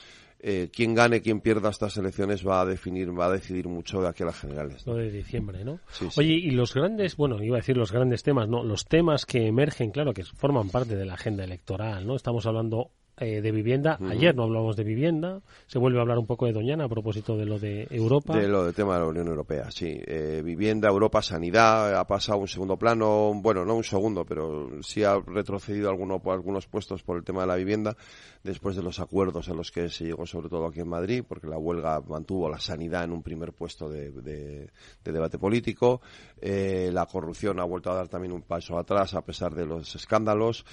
eh, 0.41 0.69
quién 0.71 0.95
gane, 0.95 1.21
quién 1.21 1.41
pierda 1.41 1.69
estas 1.69 1.97
elecciones 1.97 2.47
va 2.47 2.61
a 2.61 2.65
definir, 2.65 3.17
va 3.17 3.25
a 3.25 3.31
decidir 3.31 3.67
mucho 3.67 4.01
de 4.01 4.07
aquí 4.07 4.23
a 4.23 4.27
las 4.27 4.39
generales. 4.39 4.85
Lo 4.85 4.95
de 4.95 5.11
diciembre, 5.11 5.65
¿no? 5.65 5.79
Oye, 6.17 6.33
y 6.33 6.51
los 6.51 6.73
grandes, 6.73 7.17
bueno, 7.17 7.43
iba 7.43 7.57
a 7.57 7.59
decir 7.59 7.77
los 7.77 7.91
grandes 7.91 8.23
temas, 8.23 8.47
¿no? 8.47 8.63
Los 8.63 8.85
temas 8.85 9.25
que 9.25 9.47
emergen, 9.47 9.91
claro, 9.91 10.13
que 10.13 10.23
forman 10.23 10.69
parte 10.69 10.95
de 10.95 11.05
la 11.05 11.15
agenda 11.15 11.43
electoral, 11.43 12.07
¿no? 12.07 12.15
Estamos 12.15 12.45
hablando 12.45 12.91
eh, 13.19 13.41
de 13.41 13.51
vivienda. 13.51 13.99
Ayer 14.09 14.33
no 14.33 14.43
hablamos 14.43 14.77
de 14.77 14.85
vivienda. 14.85 15.41
Se 15.67 15.77
vuelve 15.77 15.99
a 15.99 16.01
hablar 16.01 16.17
un 16.17 16.25
poco 16.25 16.45
de 16.45 16.53
Doñana 16.53 16.85
a 16.85 16.87
propósito 16.87 17.35
de 17.35 17.45
lo 17.45 17.59
de 17.59 17.85
Europa. 17.91 18.37
De 18.37 18.47
lo 18.47 18.63
del 18.63 18.73
tema 18.73 18.93
de 18.93 19.01
la 19.01 19.07
Unión 19.07 19.27
Europea, 19.27 19.69
sí. 19.71 19.99
Eh, 20.05 20.41
vivienda, 20.43 20.87
Europa, 20.87 21.21
sanidad, 21.21 21.95
ha 21.95 22.07
pasado 22.07 22.39
un 22.39 22.47
segundo 22.47 22.77
plano. 22.77 23.33
Bueno, 23.35 23.65
no 23.65 23.75
un 23.75 23.83
segundo, 23.83 24.23
pero 24.23 24.81
sí 24.81 25.03
ha 25.03 25.19
retrocedido 25.19 25.89
alguno, 25.89 26.21
algunos 26.27 26.67
puestos 26.67 27.03
por 27.03 27.17
el 27.17 27.25
tema 27.25 27.41
de 27.41 27.47
la 27.47 27.55
vivienda 27.57 27.97
después 28.41 28.77
de 28.77 28.83
los 28.83 29.01
acuerdos 29.01 29.49
a 29.49 29.53
los 29.53 29.69
que 29.69 29.89
se 29.89 30.05
llegó, 30.05 30.25
sobre 30.25 30.47
todo 30.47 30.65
aquí 30.67 30.79
en 30.79 30.87
Madrid, 30.87 31.23
porque 31.27 31.47
la 31.47 31.57
huelga 31.57 31.99
mantuvo 32.07 32.49
la 32.49 32.59
sanidad 32.59 33.03
en 33.03 33.11
un 33.11 33.21
primer 33.21 33.51
puesto 33.51 33.89
de, 33.89 34.69
debate 35.03 35.37
político. 35.37 35.99
Eh, 36.39 36.89
la 36.93 37.05
corrupción 37.05 37.59
ha 37.59 37.65
vuelto 37.65 37.91
a 37.91 37.95
dar 37.95 38.07
también 38.07 38.31
un 38.31 38.43
paso 38.43 38.77
atrás 38.77 39.13
a 39.13 39.21
pesar 39.21 39.53
de 39.53 39.65
los 39.65 39.93
escándalos. 39.93 40.65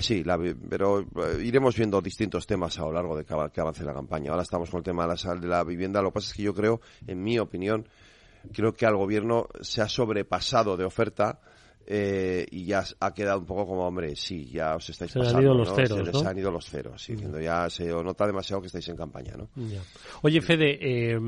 sí, 0.00 0.24
la, 0.24 0.38
pero 0.70 1.04
iremos 1.42 1.76
viendo 1.76 1.81
distintos 2.02 2.46
temas 2.46 2.78
a 2.78 2.82
lo 2.82 2.92
largo 2.92 3.16
de 3.16 3.24
que 3.24 3.60
avance 3.60 3.84
la 3.84 3.94
campaña. 3.94 4.30
Ahora 4.30 4.42
estamos 4.42 4.70
con 4.70 4.78
el 4.78 4.84
tema 4.84 5.06
de 5.06 5.14
la, 5.14 5.34
de 5.34 5.46
la 5.46 5.64
vivienda. 5.64 6.02
Lo 6.02 6.10
que 6.10 6.14
pasa 6.14 6.28
es 6.28 6.34
que 6.34 6.42
yo 6.42 6.54
creo, 6.54 6.80
en 7.06 7.22
mi 7.22 7.38
opinión, 7.38 7.88
creo 8.52 8.72
que 8.72 8.86
al 8.86 8.96
gobierno 8.96 9.48
se 9.60 9.82
ha 9.82 9.88
sobrepasado 9.88 10.76
de 10.76 10.84
oferta 10.84 11.40
eh, 11.86 12.46
y 12.50 12.66
ya 12.66 12.84
ha 13.00 13.12
quedado 13.12 13.40
un 13.40 13.46
poco 13.46 13.66
como, 13.66 13.86
hombre, 13.86 14.14
sí, 14.14 14.46
ya 14.46 14.76
os 14.76 14.88
estáis 14.88 15.10
se 15.10 15.18
pasando. 15.18 15.38
Han 15.38 15.44
ido 15.44 15.54
los 15.54 15.68
¿no? 15.68 15.74
ceros, 15.74 15.98
se 15.98 16.04
les 16.04 16.22
¿no? 16.22 16.28
han 16.28 16.38
ido 16.38 16.50
los 16.50 16.66
ceros, 16.68 17.02
sí, 17.02 17.12
diciendo 17.12 17.40
ya 17.40 17.68
se 17.70 17.86
nota 17.86 18.26
demasiado 18.26 18.60
que 18.60 18.66
estáis 18.66 18.88
en 18.88 18.96
campaña, 18.96 19.34
¿no? 19.36 19.48
Ya. 19.56 19.82
Oye, 20.22 20.40
Fede, 20.40 20.78
eh, 20.80 21.18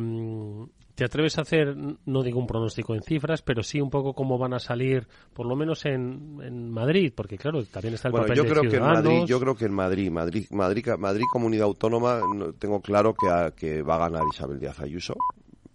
¿te 0.95 1.05
atreves 1.05 1.39
a 1.39 1.43
hacer, 1.43 1.77
no 2.07 2.23
digo 2.23 2.39
un 2.39 2.47
pronóstico 2.47 2.95
en 2.95 3.03
cifras, 3.03 3.43
pero 3.43 3.63
sí 3.63 3.81
un 3.81 3.91
poco 3.91 4.15
cómo 4.15 4.39
van 4.39 4.55
a 4.55 4.59
salir, 4.59 5.07
por 5.33 5.47
lo 5.47 5.57
menos 5.57 5.85
en, 5.87 6.39
en 6.43 6.71
Madrid? 6.71 7.13
Porque 7.15 7.37
claro, 7.39 7.65
también 7.65 7.95
está 7.95 8.09
el 8.09 8.13
Bueno, 8.13 8.27
papel 8.27 8.37
yo 8.37 8.43
de 8.45 8.51
creo 8.51 8.71
que 8.71 8.77
en. 8.77 8.83
Madrid, 8.83 9.25
yo 9.27 9.41
creo 9.41 9.55
que 9.57 9.65
en 9.65 9.73
Madrid, 9.75 10.11
Madrid, 10.11 10.47
Madrid, 10.51 10.87
Madrid 10.99 11.25
comunidad 11.33 11.65
autónoma, 11.67 12.21
no- 12.35 12.53
tengo 12.53 12.81
claro 12.81 13.15
que, 13.15 13.29
a- 13.29 13.51
que 13.51 13.83
va 13.83 13.97
a 13.97 14.09
ganar 14.09 14.23
Isabel 14.33 14.59
Díaz 14.61 14.81
Ayuso. 14.81 15.15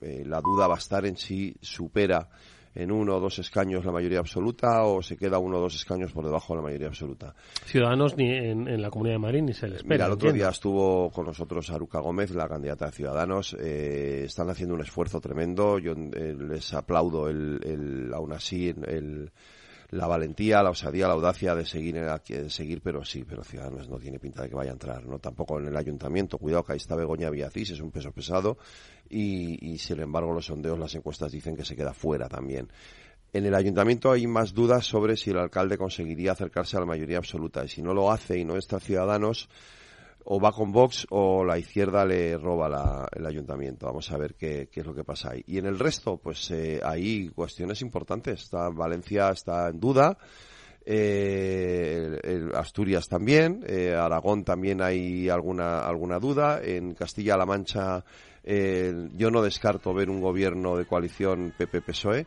Eh, 0.01 0.23
la 0.25 0.39
duda 0.41 0.67
va 0.67 0.75
a 0.75 0.77
estar 0.77 1.05
en 1.05 1.17
si 1.17 1.55
supera 1.61 2.29
en 2.75 2.91
uno 2.91 3.17
o 3.17 3.19
dos 3.19 3.39
escaños 3.39 3.83
la 3.85 3.91
mayoría 3.91 4.19
absoluta 4.19 4.83
o 4.83 5.01
se 5.01 5.17
queda 5.17 5.39
uno 5.39 5.57
o 5.57 5.61
dos 5.61 5.75
escaños 5.75 6.11
por 6.11 6.25
debajo 6.25 6.53
de 6.53 6.57
la 6.57 6.63
mayoría 6.63 6.87
absoluta. 6.87 7.33
Ciudadanos 7.65 8.15
ni 8.17 8.29
en, 8.29 8.67
en 8.67 8.81
la 8.81 8.89
Comunidad 8.89 9.15
de 9.15 9.19
Madrid 9.19 9.41
ni 9.41 9.53
se 9.53 9.67
les 9.67 9.77
espera. 9.77 9.95
Mira, 9.95 10.05
el 10.05 10.11
otro 10.13 10.29
entiendo. 10.29 10.45
día 10.45 10.51
estuvo 10.51 11.11
con 11.11 11.25
nosotros 11.25 11.69
Aruca 11.69 11.99
Gómez, 11.99 12.31
la 12.31 12.47
candidata 12.47 12.85
de 12.85 12.91
Ciudadanos. 12.91 13.55
Eh, 13.59 14.23
están 14.25 14.49
haciendo 14.49 14.75
un 14.75 14.81
esfuerzo 14.81 15.19
tremendo. 15.19 15.79
Yo 15.79 15.93
eh, 15.93 16.35
les 16.37 16.73
aplaudo, 16.73 17.27
el, 17.27 17.59
el, 17.63 18.13
aún 18.13 18.33
así, 18.33 18.69
el, 18.69 19.31
la 19.91 20.07
valentía, 20.07 20.61
la 20.61 20.69
osadía, 20.69 21.07
la 21.07 21.13
audacia 21.13 21.55
de 21.55 21.65
seguir, 21.65 21.95
de 21.95 22.49
seguir, 22.49 22.81
pero 22.81 23.03
sí, 23.03 23.25
pero 23.27 23.43
Ciudadanos 23.43 23.89
no 23.89 23.97
tiene 23.97 24.19
pinta 24.19 24.43
de 24.43 24.49
que 24.49 24.55
vaya 24.55 24.71
a 24.71 24.73
entrar, 24.73 25.05
no 25.05 25.19
tampoco 25.19 25.59
en 25.59 25.67
el 25.67 25.75
ayuntamiento. 25.75 26.37
Cuidado 26.37 26.63
que 26.63 26.73
ahí 26.73 26.77
está 26.77 26.95
Begoña 26.95 27.29
Villacís, 27.29 27.71
es 27.71 27.79
un 27.79 27.91
peso 27.91 28.11
pesado 28.11 28.57
y, 29.09 29.73
y 29.73 29.77
sin 29.79 29.99
embargo 29.99 30.33
los 30.33 30.45
sondeos, 30.45 30.77
las 30.77 30.93
encuestas 30.93 31.31
dicen 31.31 31.55
que 31.55 31.65
se 31.65 31.75
queda 31.75 31.93
fuera 31.93 32.29
también. 32.29 32.69
En 33.31 33.45
el 33.45 33.53
ayuntamiento 33.53 34.11
hay 34.11 34.25
más 34.25 34.53
dudas 34.53 34.85
sobre 34.85 35.15
si 35.15 35.29
el 35.29 35.37
alcalde 35.37 35.77
conseguiría 35.77 36.31
acercarse 36.31 36.77
a 36.77 36.79
la 36.79 36.85
mayoría 36.87 37.17
absoluta 37.17 37.63
y 37.63 37.67
si 37.67 37.81
no 37.81 37.93
lo 37.93 38.11
hace 38.11 38.39
y 38.39 38.45
no 38.45 38.57
está 38.57 38.79
Ciudadanos, 38.79 39.49
o 40.31 40.39
va 40.39 40.51
con 40.51 40.71
Vox 40.71 41.07
o 41.09 41.43
la 41.43 41.57
izquierda 41.57 42.05
le 42.05 42.37
roba 42.37 42.69
la- 42.69 43.07
el 43.11 43.25
ayuntamiento. 43.25 43.87
Vamos 43.87 44.11
a 44.11 44.17
ver 44.17 44.35
qué, 44.35 44.69
es 44.71 44.85
lo 44.85 44.93
que 44.93 45.03
pasa 45.03 45.31
ahí. 45.31 45.43
Y 45.47 45.57
en 45.57 45.65
el 45.65 45.79
resto, 45.79 46.17
pues 46.17 46.51
eh, 46.51 46.79
hay 46.83 47.29
cuestiones 47.29 47.81
importantes. 47.81 48.43
Está, 48.43 48.69
Valencia 48.69 49.29
está 49.29 49.69
en 49.69 49.79
duda. 49.79 50.17
eh, 50.85 52.49
Asturias 52.55 53.07
también, 53.07 53.63
eh, 53.67 53.93
Aragón 53.95 54.43
también 54.43 54.81
hay 54.81 55.29
alguna 55.29 55.81
alguna 55.81 56.19
duda, 56.19 56.61
en 56.63 56.93
Castilla-La 56.95 57.45
Mancha 57.45 58.03
eh, 58.43 59.09
yo 59.15 59.29
no 59.29 59.41
descarto 59.43 59.93
ver 59.93 60.09
un 60.09 60.21
gobierno 60.21 60.75
de 60.77 60.85
coalición 60.85 61.53
PP-PSOE. 61.57 62.25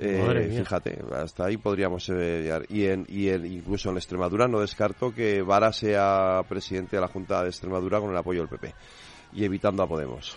Eh, 0.00 0.54
fíjate, 0.58 0.98
hasta 1.12 1.46
ahí 1.46 1.56
podríamos 1.56 2.08
eh, 2.10 2.42
llegar. 2.42 2.62
y, 2.68 2.86
en, 2.86 3.04
y 3.08 3.28
en- 3.28 3.44
incluso 3.46 3.90
en 3.90 3.96
Extremadura 3.96 4.46
no 4.46 4.60
descarto 4.60 5.12
que 5.12 5.42
Vara 5.42 5.72
sea 5.72 6.42
presidente 6.48 6.96
de 6.96 7.02
la 7.02 7.08
Junta 7.08 7.42
de 7.42 7.48
Extremadura 7.48 8.00
con 8.00 8.10
el 8.10 8.16
apoyo 8.16 8.40
del 8.40 8.48
PP 8.48 8.74
y 9.32 9.44
evitando 9.44 9.82
a 9.82 9.88
Podemos. 9.88 10.36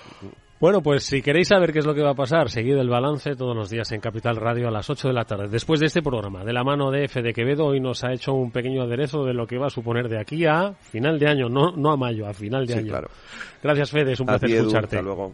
Bueno, 0.60 0.82
pues 0.84 1.04
si 1.04 1.24
queréis 1.24 1.48
saber 1.48 1.74
qué 1.74 1.80
es 1.80 1.86
lo 1.88 1.96
que 1.96 2.04
va 2.04 2.12
a 2.12 2.16
pasar, 2.16 2.50
seguid 2.52 2.78
el 2.78 2.88
balance 2.90 3.36
todos 3.36 3.56
los 3.56 3.68
días 3.70 3.92
en 3.94 4.00
Capital 4.00 4.36
Radio 4.36 4.68
a 4.68 4.72
las 4.72 4.88
8 4.92 5.08
de 5.08 5.14
la 5.16 5.26
tarde. 5.26 5.48
Después 5.48 5.80
de 5.80 5.88
este 5.88 6.04
programa, 6.04 6.44
de 6.44 6.54
la 6.54 6.64
mano 6.64 6.92
de 6.92 7.06
F 7.06 7.22
de 7.24 7.34
Quevedo, 7.34 7.66
hoy 7.66 7.80
nos 7.80 8.04
ha 8.04 8.14
hecho 8.14 8.34
un 8.34 8.52
pequeño 8.52 8.84
aderezo 8.84 9.26
de 9.26 9.34
lo 9.34 9.48
que 9.48 9.58
va 9.58 9.68
a 9.68 9.70
suponer 9.72 10.08
de 10.08 10.20
aquí 10.20 10.46
a 10.46 10.74
final 10.74 11.18
de 11.18 11.28
año, 11.30 11.50
no, 11.50 11.72
no 11.72 11.92
a 11.92 11.98
mayo, 11.98 12.28
a 12.28 12.34
final 12.36 12.68
de 12.68 12.74
Sí, 12.74 12.80
año. 12.80 12.90
claro. 12.90 13.08
Gracias, 13.64 13.90
Fede, 13.90 14.12
es 14.12 14.20
un 14.20 14.30
A 14.30 14.34
placer 14.34 14.50
ti, 14.50 14.54
Edu, 14.56 14.62
escucharte. 14.68 14.96
hasta 14.98 15.02
luego. 15.06 15.34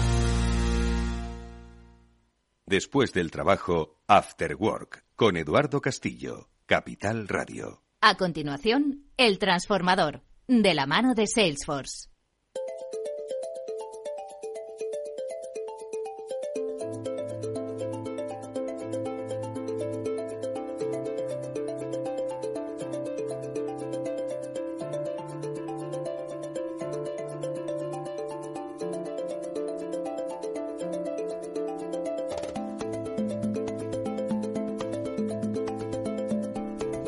Después 2.71 3.11
del 3.11 3.31
trabajo, 3.31 3.97
After 4.07 4.55
Work, 4.55 5.03
con 5.17 5.35
Eduardo 5.35 5.81
Castillo, 5.81 6.47
Capital 6.65 7.27
Radio. 7.27 7.83
A 7.99 8.15
continuación, 8.15 9.07
El 9.17 9.39
Transformador, 9.39 10.21
de 10.47 10.73
la 10.73 10.85
mano 10.85 11.13
de 11.13 11.27
Salesforce. 11.27 12.10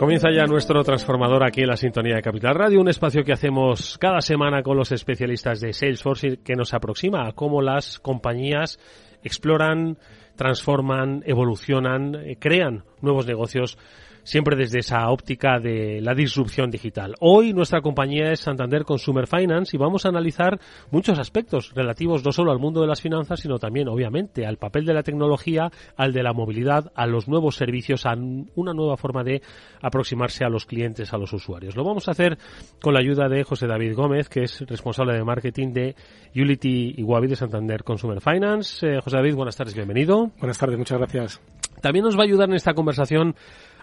Comienza 0.03 0.27
ya 0.35 0.43
nuestro 0.47 0.83
transformador 0.83 1.45
aquí 1.45 1.61
en 1.61 1.67
la 1.67 1.77
sintonía 1.77 2.17
de 2.17 2.21
Capital 2.21 2.55
Radio, 2.55 2.81
un 2.81 2.89
espacio 2.89 3.23
que 3.23 3.31
hacemos 3.31 3.97
cada 3.97 4.19
semana 4.19 4.61
con 4.61 4.75
los 4.75 4.91
especialistas 4.91 5.61
de 5.61 5.71
Salesforce 5.71 6.27
y 6.27 6.37
que 6.39 6.55
nos 6.57 6.73
aproxima 6.73 7.25
a 7.25 7.31
cómo 7.31 7.61
las 7.61 7.99
compañías 7.99 8.79
exploran, 9.23 9.97
transforman, 10.35 11.23
evolucionan, 11.25 12.15
eh, 12.15 12.35
crean 12.37 12.83
nuevos 12.99 13.25
negocios 13.27 13.77
siempre 14.23 14.55
desde 14.55 14.79
esa 14.79 15.09
óptica 15.09 15.59
de 15.59 16.01
la 16.01 16.13
disrupción 16.13 16.71
digital. 16.71 17.15
Hoy 17.19 17.53
nuestra 17.53 17.81
compañía 17.81 18.31
es 18.31 18.39
Santander 18.39 18.83
Consumer 18.83 19.27
Finance 19.27 19.75
y 19.75 19.79
vamos 19.79 20.05
a 20.05 20.09
analizar 20.09 20.59
muchos 20.91 21.19
aspectos 21.19 21.71
relativos 21.75 22.23
no 22.23 22.31
solo 22.31 22.51
al 22.51 22.59
mundo 22.59 22.81
de 22.81 22.87
las 22.87 23.01
finanzas, 23.01 23.39
sino 23.39 23.59
también, 23.59 23.87
obviamente, 23.87 24.45
al 24.45 24.57
papel 24.57 24.85
de 24.85 24.93
la 24.93 25.03
tecnología, 25.03 25.71
al 25.95 26.13
de 26.13 26.23
la 26.23 26.33
movilidad, 26.33 26.91
a 26.95 27.05
los 27.05 27.27
nuevos 27.27 27.55
servicios, 27.55 28.05
a 28.05 28.13
una 28.55 28.73
nueva 28.73 28.97
forma 28.97 29.23
de 29.23 29.41
aproximarse 29.81 30.45
a 30.45 30.49
los 30.49 30.65
clientes, 30.65 31.13
a 31.13 31.17
los 31.17 31.33
usuarios. 31.33 31.75
Lo 31.75 31.83
vamos 31.83 32.07
a 32.07 32.11
hacer 32.11 32.37
con 32.81 32.93
la 32.93 32.99
ayuda 32.99 33.27
de 33.27 33.43
José 33.43 33.67
David 33.67 33.95
Gómez, 33.95 34.29
que 34.29 34.43
es 34.43 34.61
responsable 34.61 35.13
de 35.13 35.23
marketing 35.23 35.73
de 35.73 35.95
Unity 36.35 36.95
Iguavi 36.97 37.27
de 37.27 37.35
Santander 37.35 37.83
Consumer 37.83 38.21
Finance. 38.21 38.87
Eh, 38.87 38.99
José 39.01 39.17
David, 39.17 39.35
buenas 39.35 39.55
tardes, 39.55 39.75
bienvenido. 39.75 40.31
Buenas 40.39 40.57
tardes, 40.57 40.77
muchas 40.77 40.97
gracias. 40.97 41.41
También 41.81 42.05
nos 42.05 42.17
va 42.17 42.21
a 42.21 42.25
ayudar 42.25 42.49
en 42.49 42.55
esta 42.55 42.73
conversación 42.73 43.35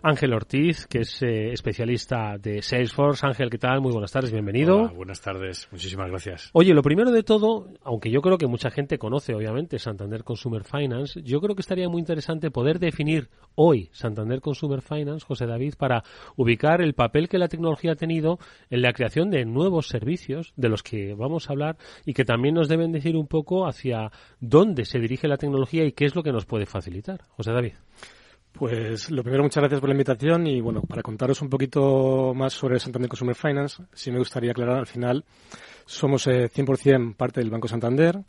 Ángel 0.03 0.33
Ortiz, 0.33 0.87
que 0.87 1.01
es 1.01 1.23
eh, 1.23 1.53
especialista 1.53 2.39
de 2.39 2.63
Salesforce. 2.63 3.27
Ángel, 3.27 3.51
¿qué 3.51 3.59
tal? 3.59 3.81
Muy 3.81 3.93
buenas 3.93 4.13
tardes, 4.13 4.33
bienvenido. 4.33 4.79
Hola, 4.79 4.93
buenas 4.93 5.21
tardes, 5.21 5.69
muchísimas 5.71 6.09
gracias. 6.09 6.51
Oye, 6.55 6.73
lo 6.73 6.83
primero 6.83 7.11
de 7.11 7.23
todo, 7.23 7.69
aunque 7.83 8.11
yo 8.11 8.23
creo 8.23 8.39
que 8.39 8.47
mucha 8.47 8.71
gente 8.71 8.99
conoce, 8.99 9.35
obviamente, 9.35 9.79
Santander 9.79 10.25
Consumer 10.25 10.65
Finance, 10.65 11.21
yo 11.23 11.41
creo 11.41 11.55
que 11.55 11.61
estaría 11.61 11.89
muy 11.89 12.01
interesante 12.01 12.51
poder 12.51 12.79
definir 12.79 13.29
hoy 13.55 13.91
Santander 13.93 14.41
Consumer 14.41 14.81
Finance, 14.81 15.27
José 15.27 15.47
David, 15.47 15.75
para 15.77 16.03
ubicar 16.37 16.81
el 16.81 16.95
papel 16.95 17.29
que 17.29 17.39
la 17.39 17.49
tecnología 17.49 17.93
ha 17.93 17.97
tenido 17.97 18.39
en 18.71 18.81
la 18.83 18.93
creación 18.93 19.31
de 19.31 19.45
nuevos 19.45 19.89
servicios 19.89 20.55
de 20.57 20.71
los 20.71 20.83
que 20.83 21.15
vamos 21.15 21.49
a 21.49 21.53
hablar 21.53 21.77
y 22.07 22.15
que 22.15 22.25
también 22.25 22.55
nos 22.55 22.69
deben 22.69 22.93
decir 22.93 23.17
un 23.17 23.27
poco 23.27 23.67
hacia 23.67 24.11
dónde 24.41 24.87
se 24.87 24.99
dirige 24.99 25.29
la 25.29 25.37
tecnología 25.37 25.85
y 25.85 25.93
qué 25.93 26.07
es 26.07 26.15
lo 26.15 26.23
que 26.23 26.33
nos 26.33 26.47
puede 26.47 26.65
facilitar. 26.65 27.21
José 27.37 27.53
David. 27.53 27.75
Pues 28.53 29.11
lo 29.11 29.23
primero, 29.23 29.43
muchas 29.43 29.63
gracias 29.63 29.81
por 29.81 29.89
la 29.89 29.95
invitación 29.95 30.47
y 30.47 30.61
bueno, 30.61 30.83
para 30.83 31.03
contaros 31.03 31.41
un 31.41 31.49
poquito 31.49 32.35
más 32.35 32.53
sobre 32.53 32.79
Santander 32.79 33.09
Consumer 33.09 33.35
Finance, 33.35 33.83
sí 33.93 34.11
me 34.11 34.19
gustaría 34.19 34.51
aclarar 34.51 34.79
al 34.79 34.87
final, 34.87 35.25
somos 35.87 36.27
100% 36.27 37.11
eh, 37.11 37.15
parte 37.17 37.41
del 37.41 37.51
Banco 37.51 37.69
Santander 37.69 38.21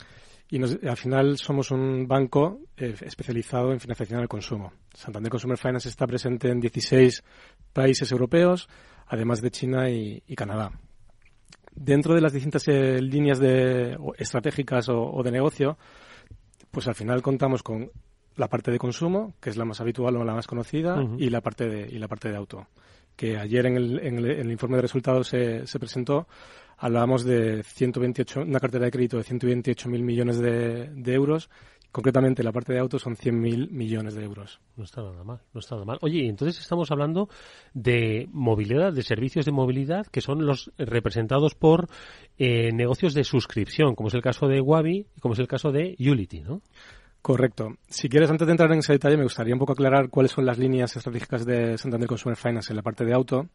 y 0.48 0.62
al 0.62 0.96
final 0.96 1.38
somos 1.38 1.70
un 1.70 2.06
banco 2.06 2.60
eh, 2.76 2.94
especializado 3.00 3.72
en 3.72 3.80
financiación 3.80 4.20
al 4.20 4.28
consumo. 4.28 4.72
Santander 4.92 5.30
Consumer 5.30 5.58
Finance 5.58 5.88
está 5.88 6.06
presente 6.06 6.50
en 6.50 6.60
16 6.60 7.22
países 7.72 8.10
europeos, 8.12 8.68
además 9.06 9.40
de 9.40 9.50
China 9.50 9.90
y, 9.90 10.20
Canadá. 10.36 10.70
Dentro 11.74 12.14
de 12.14 12.20
las 12.20 12.34
distintas 12.34 12.68
eh, 12.68 13.00
líneas 13.00 13.38
de, 13.38 13.96
estratégicas 14.18 14.88
o 14.90 15.22
de 15.22 15.30
negocio, 15.30 15.78
pues 16.70 16.86
al 16.86 16.94
final 16.94 17.22
contamos 17.22 17.62
con 17.62 17.90
la 18.36 18.48
parte 18.48 18.70
de 18.70 18.78
consumo, 18.78 19.34
que 19.40 19.50
es 19.50 19.56
la 19.56 19.64
más 19.64 19.80
habitual 19.80 20.16
o 20.16 20.24
la 20.24 20.34
más 20.34 20.46
conocida, 20.46 21.02
y 21.18 21.30
la 21.30 21.40
parte 21.40 21.68
de 21.68 21.88
y 21.88 21.98
la 21.98 22.08
parte 22.08 22.30
de 22.30 22.36
auto. 22.36 22.66
Que 23.16 23.38
ayer 23.38 23.66
en 23.66 23.76
el, 23.76 23.98
en 24.00 24.18
el, 24.18 24.50
informe 24.50 24.76
de 24.76 24.82
resultados 24.82 25.28
se, 25.28 25.66
se, 25.66 25.78
presentó, 25.78 26.26
hablábamos 26.78 27.24
de 27.24 27.62
128, 27.62 28.40
una 28.40 28.58
cartera 28.58 28.86
de 28.86 28.90
crédito 28.90 29.18
de 29.18 29.24
128.000 29.24 30.02
millones 30.02 30.38
de, 30.38 30.88
de 30.88 31.14
euros 31.14 31.50
Concretamente, 31.92 32.42
la 32.42 32.52
parte 32.52 32.72
de 32.72 32.78
auto 32.78 32.98
son 32.98 33.16
100.000 33.16 33.70
millones 33.70 34.14
de 34.14 34.24
euros. 34.24 34.60
No 34.76 34.84
está 34.84 35.02
nada 35.02 35.22
mal, 35.24 35.40
no 35.52 35.60
está 35.60 35.74
nada 35.74 35.84
mal. 35.84 35.98
Oye, 36.00 36.26
entonces 36.26 36.58
estamos 36.58 36.90
hablando 36.90 37.28
de 37.74 38.30
movilidad, 38.32 38.94
de 38.94 39.02
servicios 39.02 39.44
de 39.44 39.52
movilidad 39.52 40.06
que 40.06 40.22
son 40.22 40.46
los 40.46 40.72
representados 40.78 41.54
por 41.54 41.88
eh, 42.38 42.72
negocios 42.72 43.12
de 43.12 43.24
suscripción, 43.24 43.94
como 43.94 44.08
es 44.08 44.14
el 44.14 44.22
caso 44.22 44.48
de 44.48 44.62
Wabi 44.62 45.06
y 45.14 45.20
como 45.20 45.34
es 45.34 45.40
el 45.40 45.48
caso 45.48 45.70
de 45.70 45.94
Unity, 46.00 46.40
¿no? 46.40 46.62
Correcto. 47.22 47.76
Si 47.88 48.08
quieres, 48.08 48.28
antes 48.30 48.48
de 48.48 48.50
entrar 48.50 48.72
en 48.72 48.80
ese 48.80 48.94
detalle, 48.94 49.16
me 49.16 49.22
gustaría 49.22 49.54
un 49.54 49.60
poco 49.60 49.74
aclarar 49.74 50.10
cuáles 50.10 50.32
son 50.32 50.44
las 50.44 50.58
líneas 50.58 50.96
estratégicas 50.96 51.46
de 51.46 51.78
Santander 51.78 52.08
Consumer 52.08 52.36
Finance 52.36 52.72
en 52.72 52.76
la 52.76 52.82
parte 52.82 53.04
de 53.04 53.14
auto. 53.14 53.46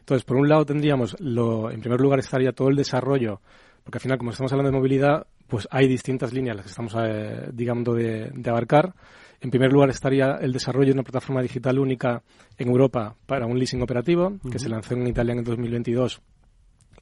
Entonces, 0.00 0.24
por 0.24 0.36
un 0.36 0.48
lado 0.48 0.66
tendríamos, 0.66 1.14
lo, 1.20 1.70
en 1.70 1.80
primer 1.80 2.00
lugar, 2.00 2.18
estaría 2.18 2.50
todo 2.50 2.68
el 2.68 2.74
desarrollo, 2.74 3.40
porque 3.84 3.98
al 3.98 4.02
final, 4.02 4.18
como 4.18 4.32
estamos 4.32 4.50
hablando 4.52 4.72
de 4.72 4.76
movilidad, 4.76 5.28
pues 5.46 5.68
hay 5.70 5.86
distintas 5.86 6.32
líneas 6.32 6.56
las 6.56 6.64
que 6.64 6.70
estamos, 6.70 6.96
eh, 6.98 7.48
digamos, 7.52 7.84
de, 7.96 8.32
abarcar. 8.46 8.92
En 9.40 9.50
primer 9.50 9.72
lugar 9.72 9.90
estaría 9.90 10.38
el 10.40 10.52
desarrollo 10.52 10.86
de 10.86 10.94
una 10.94 11.04
plataforma 11.04 11.42
digital 11.42 11.78
única 11.78 12.24
en 12.58 12.68
Europa 12.68 13.14
para 13.26 13.46
un 13.46 13.56
leasing 13.56 13.82
operativo, 13.82 14.32
que 14.50 14.58
se 14.58 14.68
lanzó 14.68 14.94
en 14.94 15.06
Italia 15.06 15.32
en 15.32 15.38
el 15.38 15.44
2022 15.44 16.20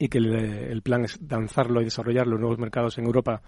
y 0.00 0.08
que 0.08 0.18
el, 0.18 0.80
plan 0.82 1.04
es 1.04 1.20
lanzarlo 1.20 1.82
y 1.82 1.84
desarrollarlo 1.84 2.36
en 2.36 2.40
nuevos 2.40 2.58
mercados 2.58 2.96
en 2.96 3.04
Europa 3.04 3.42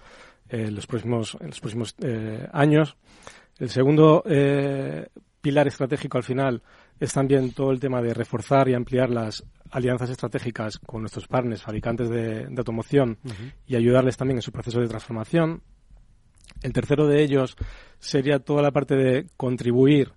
eh, 0.53 0.71
los 0.71 0.87
próximos, 0.87 1.35
en 1.41 1.47
los 1.47 1.61
próximos 1.61 1.95
eh, 2.03 2.47
años. 2.53 2.95
El 3.59 3.71
segundo 3.71 4.23
eh, 4.27 5.09
pilar 5.41 5.67
estratégico 5.67 6.19
al 6.19 6.25
final 6.25 6.63
es 7.01 7.11
también 7.11 7.53
todo 7.53 7.71
el 7.71 7.81
tema 7.81 8.03
de 8.03 8.13
reforzar 8.13 8.69
y 8.69 8.75
ampliar 8.75 9.09
las 9.09 9.43
alianzas 9.71 10.11
estratégicas 10.11 10.79
con 10.79 11.01
nuestros 11.01 11.27
partners, 11.27 11.63
fabricantes 11.63 12.11
de, 12.11 12.49
automoción 12.55 13.17
y 13.67 13.77
ayudarles 13.77 14.19
también 14.19 14.37
en 14.37 14.43
su 14.43 14.53
proceso 14.53 14.79
de 14.79 14.89
transformación. 14.89 15.63
El 16.61 16.75
tercero 16.75 17.07
de 17.07 17.23
ellos 17.23 17.57
sería 17.99 18.39
toda 18.39 18.61
la 18.61 18.73
parte 18.73 18.95
de 18.95 19.29
contribuir 19.39 20.13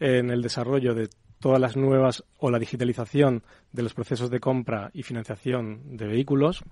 en 0.00 0.30
el 0.30 0.42
desarrollo 0.42 0.94
de 0.94 1.10
todas 1.38 1.60
las 1.60 1.76
nuevas 1.76 2.24
o 2.38 2.50
la 2.50 2.58
digitalización 2.58 3.44
de 3.70 3.84
los 3.84 3.94
procesos 3.94 4.30
de 4.30 4.40
compra 4.40 4.90
y 4.92 5.04
financiación 5.04 5.96
de 5.96 6.08
vehículos. 6.08 6.64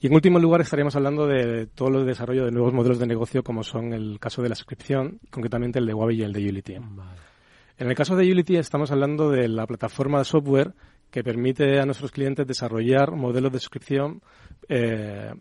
Y 0.00 0.06
en 0.06 0.14
último 0.14 0.38
lugar 0.38 0.60
estaríamos 0.60 0.94
hablando 0.94 1.26
de 1.26 1.66
todo 1.66 1.98
el 1.98 2.06
desarrollo 2.06 2.44
de 2.44 2.52
nuevos 2.52 2.72
modelos 2.72 3.00
de 3.00 3.06
negocio 3.06 3.42
como 3.42 3.64
son 3.64 3.92
el 3.92 4.20
caso 4.20 4.42
de 4.42 4.48
la 4.48 4.54
suscripción, 4.54 5.18
concretamente 5.30 5.80
el 5.80 5.86
de 5.86 5.94
Huawei 5.94 6.18
y 6.18 6.22
el 6.22 6.32
de 6.32 6.48
Unity. 6.48 6.74
En 6.74 7.88
el 7.88 7.94
caso 7.94 8.14
de 8.14 8.30
Unity 8.30 8.56
estamos 8.56 8.92
hablando 8.92 9.30
de 9.30 9.48
la 9.48 9.66
plataforma 9.66 10.18
de 10.18 10.24
software 10.24 10.74
que 11.10 11.24
permite 11.24 11.80
a 11.80 11.86
nuestros 11.86 12.12
clientes 12.12 12.46
desarrollar 12.46 13.12
modelos 13.12 13.52
de 13.52 13.58
suscripción 13.58 14.20
eh, 14.68 15.32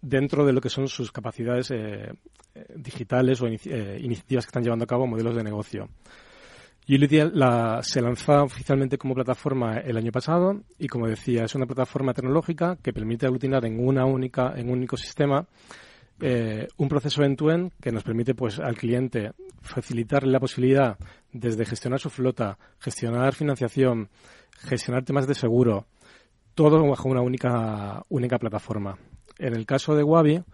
dentro 0.00 0.44
de 0.44 0.52
lo 0.52 0.60
que 0.60 0.68
son 0.68 0.86
sus 0.86 1.10
capacidades 1.10 1.70
eh, 1.70 2.12
eh, 2.54 2.66
digitales 2.76 3.40
o 3.42 3.46
iniciativas 3.48 4.44
que 4.44 4.50
están 4.50 4.62
llevando 4.62 4.84
a 4.84 4.88
cabo 4.88 5.06
modelos 5.06 5.34
de 5.34 5.42
negocio. 5.42 5.88
Unity 6.86 7.18
se 7.82 8.02
lanzó 8.02 8.42
oficialmente 8.44 8.98
como 8.98 9.14
plataforma 9.14 9.78
el 9.78 9.96
año 9.96 10.12
pasado 10.12 10.60
y, 10.78 10.86
como 10.86 11.08
decía, 11.08 11.44
es 11.44 11.54
una 11.54 11.66
plataforma 11.66 12.12
tecnológica 12.12 12.76
que 12.82 12.92
permite 12.92 13.26
aglutinar 13.26 13.64
en 13.64 13.86
una 13.86 14.04
única, 14.04 14.52
en 14.56 14.68
un 14.68 14.78
único 14.78 14.96
sistema 14.96 15.46
eh, 16.20 16.68
un 16.76 16.88
proceso 16.88 17.24
end-to-end 17.24 17.72
que 17.80 17.90
nos 17.90 18.04
permite 18.04 18.34
pues 18.34 18.60
al 18.60 18.76
cliente 18.76 19.32
facilitarle 19.62 20.30
la 20.30 20.38
posibilidad 20.38 20.96
desde 21.32 21.64
gestionar 21.64 21.98
su 21.98 22.08
flota, 22.08 22.56
gestionar 22.78 23.34
financiación, 23.34 24.08
gestionar 24.58 25.04
temas 25.04 25.26
de 25.26 25.34
seguro, 25.34 25.86
todo 26.54 26.86
bajo 26.86 27.08
una 27.08 27.20
única, 27.20 28.04
única 28.08 28.38
plataforma. 28.38 28.96
En 29.38 29.54
el 29.54 29.66
caso 29.66 29.96
de 29.96 30.04
Wabi, 30.04 30.44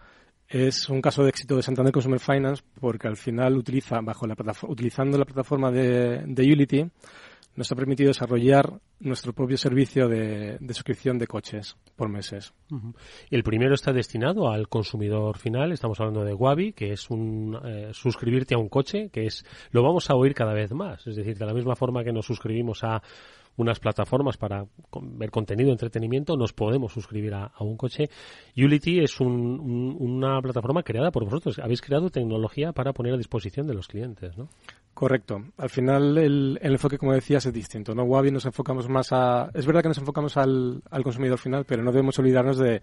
es 0.51 0.89
un 0.89 1.01
caso 1.01 1.23
de 1.23 1.29
éxito 1.29 1.55
de 1.55 1.63
Santander 1.63 1.93
Consumer 1.93 2.19
Finance 2.19 2.61
porque 2.79 3.07
al 3.07 3.15
final 3.15 3.55
utiliza 3.55 4.01
bajo 4.01 4.27
la 4.27 4.35
utilizando 4.63 5.17
la 5.17 5.25
plataforma 5.25 5.71
de, 5.71 6.23
de 6.25 6.53
Unity 6.53 6.85
nos 7.55 7.71
ha 7.71 7.75
permitido 7.75 8.09
desarrollar 8.09 8.79
nuestro 8.99 9.33
propio 9.33 9.57
servicio 9.57 10.07
de, 10.07 10.57
suscripción 10.69 11.17
de 11.17 11.27
coches 11.27 11.75
por 11.95 12.07
meses. 12.07 12.53
El 13.29 13.43
primero 13.43 13.73
está 13.73 13.91
destinado 13.91 14.49
al 14.49 14.69
consumidor 14.69 15.37
final. 15.37 15.71
Estamos 15.71 15.99
hablando 15.99 16.23
de 16.23 16.33
Wabi, 16.33 16.73
que 16.73 16.93
es 16.93 17.09
un 17.09 17.59
eh, 17.65 17.89
suscribirte 17.93 18.55
a 18.55 18.57
un 18.57 18.69
coche, 18.69 19.09
que 19.09 19.25
es 19.25 19.45
lo 19.71 19.83
vamos 19.83 20.09
a 20.09 20.15
oír 20.15 20.33
cada 20.33 20.53
vez 20.53 20.71
más. 20.71 21.05
Es 21.07 21.15
decir, 21.15 21.37
de 21.37 21.45
la 21.45 21.53
misma 21.53 21.75
forma 21.75 22.03
que 22.03 22.13
nos 22.13 22.25
suscribimos 22.25 22.83
a 22.83 23.01
unas 23.57 23.79
plataformas 23.79 24.37
para 24.37 24.65
ver 25.01 25.31
contenido, 25.31 25.71
entretenimiento, 25.71 26.37
nos 26.37 26.53
podemos 26.53 26.93
suscribir 26.93 27.33
a, 27.33 27.51
un 27.59 27.77
coche. 27.77 28.09
Unity 28.55 28.99
es 28.99 29.19
una 29.19 30.41
plataforma 30.41 30.83
creada 30.83 31.11
por 31.11 31.25
vosotros. 31.25 31.59
Habéis 31.59 31.81
creado 31.81 32.09
tecnología 32.09 32.71
para 32.71 32.93
poner 32.93 33.13
a 33.13 33.17
disposición 33.17 33.67
de 33.67 33.73
los 33.73 33.87
clientes, 33.87 34.37
¿no? 34.37 34.49
Correcto. 34.93 35.41
Al 35.57 35.69
final 35.69 36.17
el, 36.17 36.59
enfoque, 36.61 36.97
como 36.97 37.13
decías, 37.13 37.45
es 37.45 37.53
distinto. 37.53 37.95
¿no? 37.95 38.03
Wabi 38.03 38.31
nos 38.31 38.45
enfocamos 38.45 38.89
más 38.89 39.11
a... 39.11 39.49
Es 39.53 39.65
verdad 39.65 39.81
que 39.81 39.87
nos 39.87 39.97
enfocamos 39.97 40.35
al, 40.35 40.81
al 40.89 41.03
consumidor 41.03 41.37
final, 41.37 41.65
pero 41.65 41.81
no 41.81 41.91
debemos 41.91 42.19
olvidarnos 42.19 42.57
de 42.57 42.81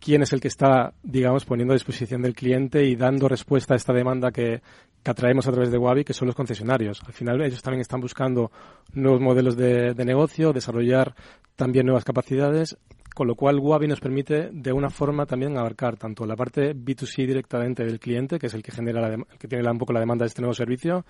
quién 0.00 0.22
es 0.22 0.32
el 0.32 0.40
que 0.40 0.48
está, 0.48 0.92
digamos, 1.02 1.44
poniendo 1.44 1.72
a 1.72 1.76
disposición 1.76 2.22
del 2.22 2.34
cliente 2.34 2.84
y 2.84 2.96
dando 2.96 3.28
respuesta 3.28 3.74
a 3.74 3.76
esta 3.76 3.92
demanda 3.92 4.30
que, 4.30 4.60
que 5.06 5.10
atraemos 5.12 5.46
a 5.46 5.52
través 5.52 5.70
de 5.70 5.78
Wabi, 5.78 6.02
que 6.02 6.12
son 6.12 6.26
los 6.26 6.34
concesionarios. 6.34 7.00
Al 7.06 7.12
final 7.12 7.40
ellos 7.40 7.62
también 7.62 7.80
están 7.80 8.00
buscando 8.00 8.50
nuevos 8.92 9.20
modelos 9.20 9.56
de, 9.56 9.94
negocio, 10.04 10.52
desarrollar 10.52 11.14
también 11.54 11.86
nuevas 11.86 12.02
capacidades, 12.02 12.76
con 13.14 13.28
lo 13.28 13.36
cual 13.36 13.60
Wabi 13.60 13.86
nos 13.86 14.00
permite 14.00 14.50
de 14.52 14.72
una 14.72 14.90
forma 14.90 15.24
también 15.24 15.56
abarcar 15.56 15.96
tanto 15.96 16.26
la 16.26 16.34
parte 16.34 16.74
B2C 16.74 17.24
directamente 17.24 17.84
del 17.84 18.00
cliente, 18.00 18.40
que 18.40 18.48
es 18.48 18.54
el 18.54 18.64
que 18.64 18.72
genera 18.72 19.00
la 19.00 19.14
el 19.14 19.38
que 19.38 19.46
tiene 19.46 19.70
un 19.70 19.78
poco 19.78 19.92
la 19.92 20.00
demanda 20.00 20.24
de 20.24 20.28
este 20.28 20.42
nuevo 20.42 20.54
servicio, 20.54 21.06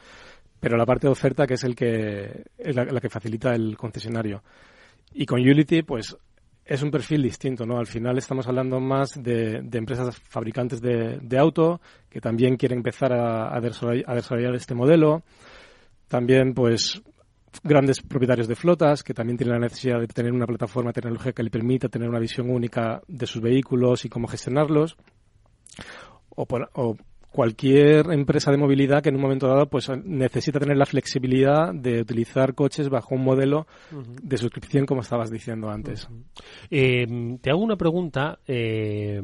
pero 0.60 0.76
la 0.76 0.84
parte 0.84 1.06
de 1.06 1.12
oferta 1.12 1.46
que 1.46 1.54
es 1.54 1.64
el 1.64 1.74
que 1.74 2.44
es 2.58 2.76
la 2.76 3.00
que 3.00 3.08
facilita 3.08 3.54
el 3.54 3.78
concesionario. 3.78 4.42
Y 5.14 5.24
con 5.24 5.40
Unity, 5.40 5.82
pues 5.84 6.14
es 6.66 6.82
un 6.82 6.90
perfil 6.90 7.22
distinto, 7.22 7.64
¿no? 7.64 7.78
Al 7.78 7.86
final 7.86 8.18
estamos 8.18 8.46
hablando 8.48 8.80
más 8.80 9.10
de, 9.22 9.58
empresas 9.72 10.16
fabricantes 10.16 10.80
de, 10.80 11.38
auto 11.38 11.80
que 12.10 12.20
también 12.20 12.56
quieren 12.56 12.78
empezar 12.78 13.12
a, 13.12 13.60
desarrollar, 13.60 14.54
este 14.54 14.74
modelo. 14.74 15.22
También, 16.08 16.54
pues, 16.54 17.00
grandes 17.62 18.02
propietarios 18.02 18.48
de 18.48 18.56
flotas 18.56 19.04
que 19.04 19.14
también 19.14 19.36
tienen 19.36 19.54
la 19.54 19.60
necesidad 19.60 20.00
de 20.00 20.08
tener 20.08 20.32
una 20.32 20.46
plataforma 20.46 20.92
tecnológica 20.92 21.32
que 21.32 21.42
le 21.44 21.50
permita 21.50 21.88
tener 21.88 22.08
una 22.08 22.18
visión 22.18 22.50
única 22.50 23.00
de 23.06 23.26
sus 23.26 23.40
vehículos 23.40 24.04
y 24.04 24.08
cómo 24.08 24.26
gestionarlos. 24.26 24.96
O, 26.30 26.46
o 26.74 26.96
cualquier 27.36 28.10
empresa 28.12 28.50
de 28.50 28.56
movilidad 28.56 29.02
que 29.02 29.10
en 29.10 29.16
un 29.16 29.20
momento 29.20 29.46
dado 29.46 29.66
pues 29.68 29.90
necesita 30.06 30.58
tener 30.58 30.78
la 30.78 30.86
flexibilidad 30.86 31.74
de 31.74 32.00
utilizar 32.00 32.54
coches 32.54 32.88
bajo 32.88 33.14
un 33.14 33.24
modelo 33.24 33.66
de 34.22 34.38
suscripción 34.38 34.86
como 34.86 35.02
estabas 35.02 35.30
diciendo 35.30 35.68
antes. 35.68 36.08
Eh, 36.70 37.36
te 37.42 37.50
hago 37.50 37.60
una 37.60 37.76
pregunta, 37.76 38.38
eh, 38.46 39.20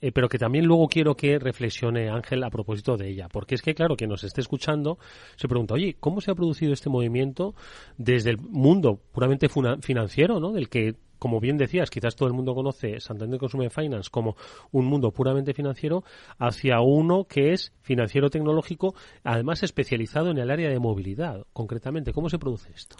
eh, 0.00 0.12
pero 0.12 0.28
que 0.28 0.38
también 0.38 0.66
luego 0.66 0.88
quiero 0.88 1.16
que 1.16 1.38
reflexione 1.38 2.08
Ángel 2.08 2.42
a 2.44 2.50
propósito 2.50 2.96
de 2.96 3.08
ella, 3.08 3.28
porque 3.28 3.54
es 3.54 3.62
que 3.62 3.74
claro 3.74 3.96
que 3.96 4.06
nos 4.06 4.24
esté 4.24 4.40
escuchando 4.40 4.98
se 5.36 5.48
pregunta, 5.48 5.74
oye, 5.74 5.96
¿cómo 5.98 6.20
se 6.20 6.30
ha 6.30 6.34
producido 6.34 6.72
este 6.72 6.88
movimiento 6.90 7.54
desde 7.98 8.30
el 8.30 8.38
mundo 8.38 9.00
puramente 9.12 9.48
financiero, 9.48 10.40
¿no? 10.40 10.52
Del 10.52 10.68
que 10.68 10.96
como 11.20 11.38
bien 11.38 11.58
decías, 11.58 11.90
quizás 11.90 12.16
todo 12.16 12.28
el 12.28 12.34
mundo 12.34 12.54
conoce 12.54 12.98
Santander 12.98 13.38
Consumer 13.38 13.70
Finance 13.70 14.08
como 14.10 14.36
un 14.72 14.86
mundo 14.86 15.12
puramente 15.12 15.52
financiero, 15.52 16.02
hacia 16.38 16.80
uno 16.80 17.24
que 17.24 17.52
es 17.52 17.74
financiero 17.82 18.30
tecnológico, 18.30 18.94
además 19.22 19.62
especializado 19.62 20.30
en 20.30 20.38
el 20.38 20.50
área 20.50 20.70
de 20.70 20.78
movilidad. 20.78 21.46
Concretamente, 21.52 22.14
¿cómo 22.14 22.30
se 22.30 22.38
produce 22.38 22.72
esto? 22.74 22.96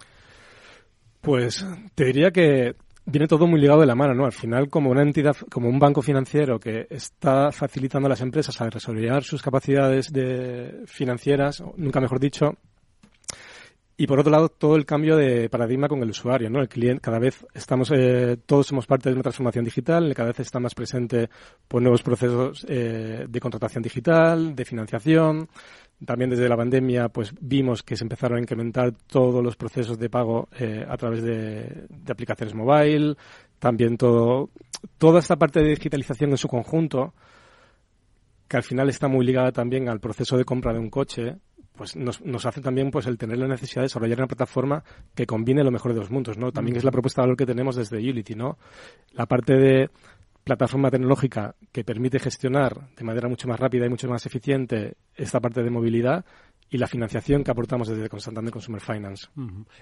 Pues 1.22 1.66
te 1.94 2.04
diría 2.04 2.30
que 2.30 2.76
viene 3.10 3.26
todo 3.26 3.46
muy 3.46 3.60
ligado 3.60 3.80
de 3.80 3.86
la 3.86 3.94
mano, 3.94 4.14
¿no? 4.14 4.24
Al 4.24 4.32
final, 4.32 4.68
como 4.68 4.90
una 4.90 5.02
entidad, 5.02 5.36
como 5.50 5.68
un 5.68 5.78
banco 5.78 6.02
financiero 6.02 6.58
que 6.58 6.86
está 6.90 7.50
facilitando 7.52 8.06
a 8.06 8.10
las 8.10 8.20
empresas 8.20 8.60
a 8.60 8.68
desarrollar 8.68 9.24
sus 9.24 9.42
capacidades 9.42 10.12
de 10.12 10.82
financieras, 10.86 11.62
nunca 11.76 12.00
mejor 12.00 12.20
dicho, 12.20 12.56
y 14.00 14.06
por 14.06 14.18
otro 14.18 14.32
lado, 14.32 14.48
todo 14.48 14.76
el 14.76 14.86
cambio 14.86 15.14
de 15.14 15.50
paradigma 15.50 15.86
con 15.86 16.02
el 16.02 16.08
usuario, 16.08 16.48
¿no? 16.48 16.62
El 16.62 16.70
cliente, 16.70 17.02
cada 17.02 17.18
vez 17.18 17.44
estamos, 17.52 17.90
eh, 17.94 18.38
todos 18.46 18.68
somos 18.68 18.86
parte 18.86 19.10
de 19.10 19.14
una 19.14 19.22
transformación 19.22 19.62
digital, 19.62 20.14
cada 20.14 20.28
vez 20.28 20.40
está 20.40 20.58
más 20.58 20.74
presente 20.74 21.28
por 21.68 21.82
nuevos 21.82 22.02
procesos 22.02 22.64
eh, 22.66 23.26
de 23.28 23.40
contratación 23.40 23.82
digital, 23.82 24.54
de 24.56 24.64
financiación. 24.64 25.50
También 26.04 26.30
desde 26.30 26.48
la 26.48 26.56
pandemia, 26.56 27.08
pues 27.10 27.34
vimos 27.40 27.82
que 27.82 27.96
se 27.96 28.04
empezaron 28.04 28.38
a 28.38 28.40
incrementar 28.40 28.92
todos 29.06 29.44
los 29.44 29.56
procesos 29.56 29.98
de 29.98 30.08
pago 30.08 30.48
eh, 30.58 30.84
a 30.88 30.96
través 30.96 31.22
de, 31.22 31.86
de 31.88 32.12
aplicaciones 32.12 32.54
mobile. 32.54 33.16
También 33.58 33.96
todo, 33.98 34.50
toda 34.96 35.18
esta 35.18 35.36
parte 35.36 35.60
de 35.60 35.70
digitalización 35.70 36.30
en 36.30 36.38
su 36.38 36.48
conjunto, 36.48 37.12
que 38.48 38.56
al 38.56 38.62
final 38.62 38.88
está 38.88 39.08
muy 39.08 39.26
ligada 39.26 39.52
también 39.52 39.88
al 39.88 40.00
proceso 40.00 40.36
de 40.38 40.44
compra 40.44 40.72
de 40.72 40.78
un 40.78 40.88
coche, 40.88 41.36
pues 41.80 41.96
nos, 41.96 42.20
nos, 42.20 42.44
hace 42.44 42.60
también 42.60 42.90
pues 42.90 43.06
el 43.06 43.16
tener 43.16 43.38
la 43.38 43.48
necesidad 43.48 43.80
de 43.80 43.86
desarrollar 43.86 44.18
una 44.18 44.26
plataforma 44.26 44.84
que 45.14 45.24
combine 45.24 45.64
lo 45.64 45.70
mejor 45.70 45.94
de 45.94 46.00
los 46.00 46.10
mundos, 46.10 46.36
¿no? 46.36 46.52
También 46.52 46.76
es 46.76 46.84
la 46.84 46.90
propuesta 46.90 47.22
de 47.22 47.28
valor 47.28 47.36
que 47.38 47.46
tenemos 47.46 47.74
desde 47.74 47.96
Unity, 47.96 48.34
¿no? 48.34 48.58
La 49.12 49.24
parte 49.24 49.54
de 49.54 49.90
plataforma 50.56 50.90
tecnológica 50.90 51.54
que 51.70 51.84
permite 51.84 52.18
gestionar 52.18 52.90
de 52.96 53.04
manera 53.04 53.28
mucho 53.28 53.46
más 53.46 53.60
rápida 53.60 53.86
y 53.86 53.88
mucho 53.88 54.08
más 54.08 54.26
eficiente 54.26 54.96
esta 55.14 55.38
parte 55.38 55.62
de 55.62 55.70
movilidad 55.70 56.24
y 56.68 56.76
la 56.78 56.88
financiación 56.88 57.44
que 57.44 57.52
aportamos 57.52 57.86
desde 57.86 58.08
Santander 58.18 58.52
Consumer 58.52 58.80
Finance. 58.80 59.28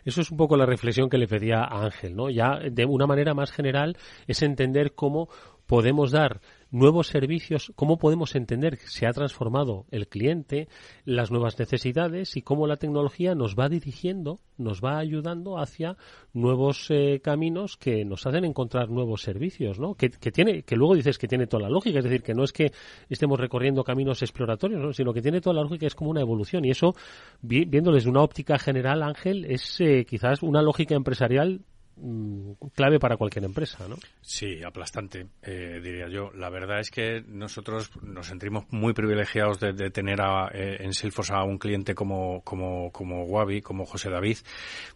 Eso 0.05 0.21
es 0.21 0.31
un 0.31 0.37
poco 0.37 0.59
la 0.59 0.67
reflexión 0.67 1.09
que 1.09 1.17
le 1.17 1.27
pedía 1.27 1.65
a 1.65 1.85
Ángel, 1.85 2.15
¿no? 2.15 2.29
Ya 2.29 2.59
de 2.71 2.85
una 2.85 3.07
manera 3.07 3.33
más 3.33 3.51
general 3.51 3.97
es 4.27 4.43
entender 4.43 4.93
cómo 4.95 5.31
podemos 5.67 6.11
dar 6.11 6.43
nuevos 6.71 7.07
servicios, 7.09 7.73
cómo 7.77 7.99
podemos 7.99 8.35
entender 8.35 8.79
que 8.79 8.89
se 8.89 9.07
ha 9.07 9.13
transformado 9.13 9.87
el 9.91 10.09
cliente, 10.09 10.69
las 11.05 11.31
nuevas 11.31 11.59
necesidades 11.59 12.37
y 12.37 12.43
cómo 12.43 12.67
la 12.67 12.77
tecnología 12.77 13.35
nos 13.35 13.57
va 13.57 13.69
dirigiendo, 13.69 14.41
nos 14.59 14.83
va 14.83 14.99
ayudando 14.99 15.59
hacia 15.59 15.97
nuevos 16.33 16.87
eh, 16.91 17.21
caminos 17.23 17.77
que 17.77 18.05
nos 18.05 18.27
hacen 18.27 18.45
encontrar 18.45 18.91
nuevos 18.91 19.23
servicios, 19.23 19.79
¿no? 19.79 19.95
Que, 19.95 20.11
tiene, 20.11 20.63
que 20.63 20.77
luego 20.77 20.95
dices 20.95 21.17
que 21.17 21.29
tiene 21.29 21.47
toda 21.47 21.65
la 21.65 21.71
lógica, 21.71 21.99
es 21.99 22.05
decir, 22.05 22.23
que 22.23 22.35
no 22.35 22.45
es 22.45 22.53
que 22.53 22.73
estemos 23.09 23.41
recorriendo 23.41 23.85
caminos 23.85 24.23
exploratorios, 24.23 24.97
sino 24.97 25.13
que 25.13 25.23
tiene 25.23 25.41
toda 25.41 25.55
la 25.55 25.63
lógica, 25.63 25.87
es 25.87 25.95
como 25.95 26.11
una 26.11 26.21
evolución 26.21 26.65
y 26.65 26.71
eso, 26.71 26.95
viéndolo 27.41 27.95
desde 27.97 28.11
una 28.11 28.23
óptica 28.23 28.59
general, 28.59 29.03
Ángel, 29.03 29.45
es 29.47 29.81
eh, 29.81 30.05
quizás 30.09 30.43
una 30.43 30.61
lógica 30.61 30.95
empresarial 30.95 31.63
Mm, 32.01 32.53
clave 32.75 33.01
para 33.01 33.17
cualquier 33.17 33.45
empresa, 33.45 33.87
¿no? 33.89 33.97
Sí, 34.21 34.63
aplastante, 34.63 35.27
eh, 35.43 35.81
diría 35.83 36.09
yo. 36.09 36.31
La 36.35 36.49
verdad 36.49 36.81
es 36.81 36.91
que 36.91 37.25
nosotros 37.27 37.91
nos 38.03 38.27
sentimos 38.27 38.65
muy 38.71 38.93
privilegiados 38.93 39.59
de, 39.59 39.91
tener 39.91 40.21
eh, 40.53 40.77
en 40.81 40.93
Salesforce 40.93 41.33
a 41.33 41.43
un 41.43 41.59
cliente 41.59 41.95
como, 41.95 42.43
como, 42.43 42.93
como 42.93 43.25
Wabi, 43.25 43.63
como 43.63 43.85
José 43.85 44.11
David, 44.11 44.39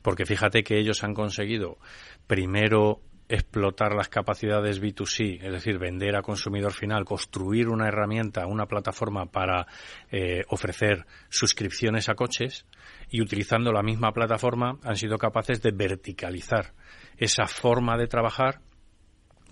porque 0.00 0.26
fíjate 0.26 0.62
que 0.62 0.78
ellos 0.78 1.02
han 1.02 1.14
conseguido 1.14 1.78
primero 2.26 3.00
explotar 3.32 3.94
las 3.94 4.10
capacidades 4.10 4.82
B2C, 4.82 5.42
es 5.42 5.52
decir, 5.52 5.78
vender 5.78 6.16
a 6.16 6.22
consumidor 6.22 6.74
final, 6.74 7.06
construir 7.06 7.70
una 7.70 7.88
herramienta, 7.88 8.46
una 8.46 8.66
plataforma 8.66 9.24
para 9.24 9.66
eh, 10.10 10.42
ofrecer 10.48 11.06
suscripciones 11.30 12.10
a 12.10 12.14
coches 12.14 12.66
y 13.08 13.22
utilizando 13.22 13.72
la 13.72 13.82
misma 13.82 14.12
plataforma 14.12 14.78
han 14.84 14.96
sido 14.96 15.16
capaces 15.16 15.62
de 15.62 15.70
verticalizar 15.70 16.74
esa 17.16 17.46
forma 17.46 17.96
de 17.96 18.06
trabajar 18.06 18.60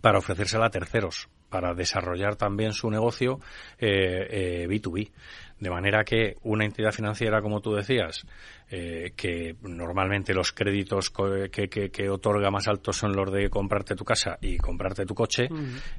para 0.02 0.18
ofrecérsela 0.18 0.66
a 0.66 0.70
terceros, 0.70 1.30
para 1.48 1.72
desarrollar 1.72 2.36
también 2.36 2.72
su 2.72 2.90
negocio 2.90 3.40
eh, 3.78 4.64
eh, 4.64 4.66
B2B. 4.68 5.10
De 5.60 5.70
manera 5.70 6.02
que 6.04 6.36
una 6.42 6.64
entidad 6.64 6.90
financiera, 6.90 7.40
como 7.40 7.60
tú 7.60 7.74
decías, 7.74 8.26
eh, 8.70 9.12
que 9.14 9.54
normalmente 9.62 10.34
los 10.34 10.52
créditos 10.52 11.12
que, 11.52 11.68
que, 11.68 12.08
otorga 12.08 12.50
más 12.50 12.66
altos 12.66 12.96
son 12.96 13.12
los 13.12 13.30
de 13.30 13.48
comprarte 13.50 13.94
tu 13.94 14.04
casa 14.04 14.38
y 14.40 14.56
comprarte 14.56 15.04
tu 15.04 15.14
coche, 15.14 15.48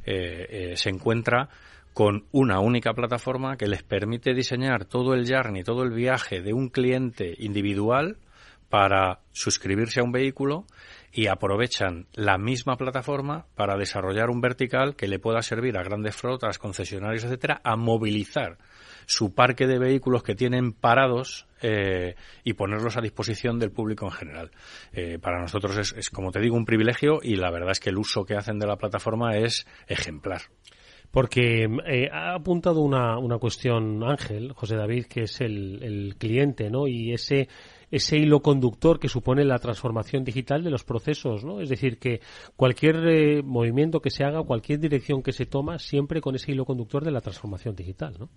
se 0.03 0.89
encuentra 0.89 1.47
con 1.93 2.25
una 2.31 2.59
única 2.59 2.93
plataforma 2.93 3.57
que 3.57 3.67
les 3.67 3.83
permite 3.83 4.33
diseñar 4.33 4.85
todo 4.85 5.13
el 5.13 5.27
journey, 5.27 5.63
todo 5.63 5.83
el 5.83 5.91
viaje 5.91 6.41
de 6.41 6.53
un 6.53 6.69
cliente 6.69 7.35
individual 7.37 8.17
para 8.69 9.19
suscribirse 9.33 9.99
a 9.99 10.03
un 10.03 10.13
vehículo 10.13 10.65
y 11.11 11.27
aprovechan 11.27 12.07
la 12.13 12.37
misma 12.37 12.77
plataforma 12.77 13.45
para 13.55 13.77
desarrollar 13.77 14.29
un 14.29 14.39
vertical 14.39 14.95
que 14.95 15.09
le 15.09 15.19
pueda 15.19 15.41
servir 15.41 15.77
a 15.77 15.83
grandes 15.83 16.15
flotas, 16.15 16.57
concesionarios, 16.57 17.25
etcétera, 17.25 17.59
a 17.63 17.75
movilizar 17.75 18.57
su 19.11 19.33
parque 19.33 19.67
de 19.67 19.77
vehículos 19.77 20.23
que 20.23 20.35
tienen 20.35 20.71
parados 20.71 21.45
eh, 21.61 22.15
y 22.43 22.53
ponerlos 22.53 22.95
a 22.97 23.01
disposición 23.01 23.59
del 23.59 23.71
público 23.71 24.05
en 24.05 24.11
general. 24.11 24.51
Eh, 24.93 25.19
para 25.19 25.39
nosotros 25.39 25.77
es, 25.77 25.93
es, 25.97 26.09
como 26.09 26.31
te 26.31 26.39
digo, 26.39 26.55
un 26.55 26.65
privilegio 26.65 27.19
y 27.21 27.35
la 27.35 27.51
verdad 27.51 27.71
es 27.71 27.79
que 27.79 27.89
el 27.89 27.97
uso 27.97 28.23
que 28.23 28.35
hacen 28.35 28.57
de 28.57 28.67
la 28.67 28.77
plataforma 28.77 29.35
es 29.37 29.67
ejemplar. 29.87 30.43
Porque 31.11 31.67
eh, 31.85 32.09
ha 32.09 32.35
apuntado 32.35 32.79
una, 32.79 33.17
una 33.19 33.37
cuestión 33.37 34.01
Ángel, 34.01 34.53
José 34.53 34.77
David, 34.77 35.07
que 35.07 35.23
es 35.23 35.41
el, 35.41 35.83
el 35.83 36.15
cliente, 36.17 36.69
¿no? 36.69 36.87
Y 36.87 37.11
ese 37.13 37.49
ese 37.91 38.17
hilo 38.17 38.41
conductor 38.41 38.97
que 38.97 39.09
supone 39.09 39.43
la 39.43 39.59
transformación 39.59 40.23
digital 40.23 40.63
de 40.63 40.69
los 40.69 40.85
procesos, 40.85 41.43
¿no? 41.43 41.59
Es 41.59 41.67
decir, 41.67 41.99
que 41.99 42.21
cualquier 42.55 43.43
movimiento 43.43 43.99
que 43.99 44.09
se 44.09 44.23
haga, 44.23 44.41
cualquier 44.43 44.79
dirección 44.79 45.21
que 45.21 45.33
se 45.33 45.45
toma, 45.45 45.77
siempre 45.77 46.21
con 46.21 46.35
ese 46.35 46.53
hilo 46.53 46.63
conductor 46.63 47.03
de 47.03 47.11
la 47.11 47.19
transformación 47.19 47.75
digital, 47.75 48.15
¿no? 48.17 48.29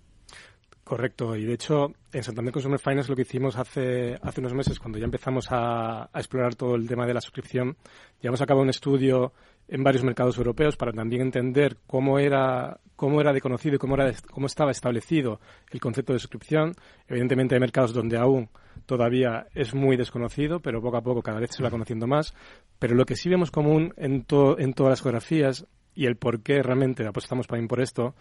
Correcto, 0.85 1.35
y 1.35 1.45
de 1.45 1.53
hecho 1.55 1.93
en 2.13 2.21
Santander 2.21 2.53
Consumer 2.53 2.79
Finance 2.79 3.09
lo 3.09 3.15
que 3.15 3.23
hicimos 3.23 3.57
hace, 3.57 4.19
hace 4.21 4.39
unos 4.39 4.53
meses, 4.53 4.77
cuando 4.77 4.99
ya 4.99 5.05
empezamos 5.05 5.47
a, 5.49 6.11
explorar 6.13 6.53
todo 6.53 6.75
el 6.75 6.87
tema 6.87 7.07
de 7.07 7.13
la 7.15 7.21
suscripción, 7.21 7.75
llevamos 8.21 8.41
a 8.41 8.45
cabo 8.45 8.61
un 8.61 8.69
estudio 8.69 9.33
en 9.67 9.83
varios 9.83 10.03
mercados 10.03 10.37
europeos 10.37 10.77
para 10.77 10.93
también 10.93 11.23
entender 11.23 11.77
cómo 11.87 12.19
era, 12.19 12.79
cómo 12.95 13.19
era 13.19 13.33
de 13.33 13.41
conocido 13.41 13.77
y 13.77 13.79
cómo, 13.79 13.95
era, 13.95 14.13
cómo 14.29 14.45
estaba 14.45 14.69
establecido 14.69 15.39
el 15.71 15.81
concepto 15.81 16.13
de 16.13 16.19
suscripción. 16.19 16.75
Evidentemente 17.07 17.55
hay 17.55 17.61
mercados 17.61 17.91
donde 17.91 18.19
aún 18.19 18.49
todavía 18.85 19.47
es 19.55 19.73
muy 19.73 19.97
desconocido, 19.97 20.59
pero 20.59 20.83
poco 20.83 20.97
a 20.97 21.01
poco 21.01 21.23
cada 21.23 21.39
vez 21.39 21.49
se 21.49 21.63
va 21.63 21.71
conociendo 21.71 22.05
más. 22.05 22.35
Pero 22.77 22.93
lo 22.93 23.05
que 23.05 23.15
sí 23.15 23.27
vemos 23.27 23.49
común 23.49 23.91
en, 23.97 24.23
en 24.59 24.73
todas 24.75 24.91
las 24.91 25.01
geografías 25.01 25.65
y 25.95 26.05
el 26.05 26.15
por 26.15 26.43
qué 26.43 26.61
realmente 26.61 27.07
apostamos 27.07 27.47
también 27.47 27.67
por 27.67 27.81
esto 27.81 28.13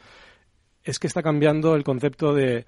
es 0.84 0.98
que 0.98 1.06
está 1.06 1.22
cambiando 1.22 1.74
el 1.74 1.82
concepto 1.82 2.34
de 2.34 2.66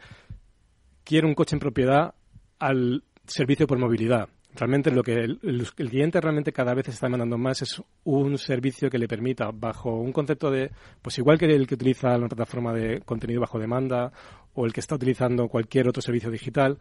quiero 1.05 1.29
un 1.29 1.35
coche 1.35 1.55
en 1.55 1.61
propiedad 1.61 2.15
al 2.59 3.05
servicio 3.27 3.67
por 3.67 3.79
movilidad. 3.79 4.29
Realmente 4.55 4.91
lo 4.91 5.03
que 5.03 5.13
el, 5.13 5.67
cliente 5.75 6.19
realmente 6.19 6.51
cada 6.51 6.73
vez 6.73 6.89
está 6.89 7.07
demandando 7.07 7.37
más 7.37 7.61
es 7.61 7.83
un 8.05 8.39
servicio 8.39 8.89
que 8.89 8.99
le 8.99 9.07
permita, 9.07 9.51
bajo 9.53 9.95
un 10.01 10.13
concepto 10.13 10.51
de, 10.51 10.71
pues 11.03 11.19
igual 11.19 11.39
que 11.39 11.45
el 11.45 11.67
que 11.67 11.75
utiliza 11.75 12.17
una 12.17 12.29
plataforma 12.29 12.73
de 12.73 13.01
contenido 13.01 13.43
bajo 13.43 13.59
demanda 13.59 14.11
o 14.55 14.65
el 14.65 14.73
que 14.73 14.81
está 14.81 14.95
utilizando 14.95 15.49
cualquier 15.49 15.89
otro 15.89 16.01
servicio 16.01 16.31
digital, 16.31 16.79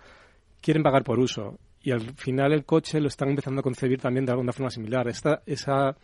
quieren 0.62 0.84
pagar 0.84 1.04
por 1.04 1.20
uso. 1.20 1.60
Y 1.82 1.92
al 1.92 2.16
final 2.16 2.54
el 2.54 2.64
coche 2.64 3.02
lo 3.02 3.10
están 3.10 3.30
empezando 3.30 3.60
a 3.60 3.64
concebir 3.64 4.00
también 4.00 4.26
de 4.26 4.32
alguna 4.32 4.54
forma 4.54 4.70
similar. 4.70 5.10
Esta, 5.10 5.44
esa, 5.46 5.98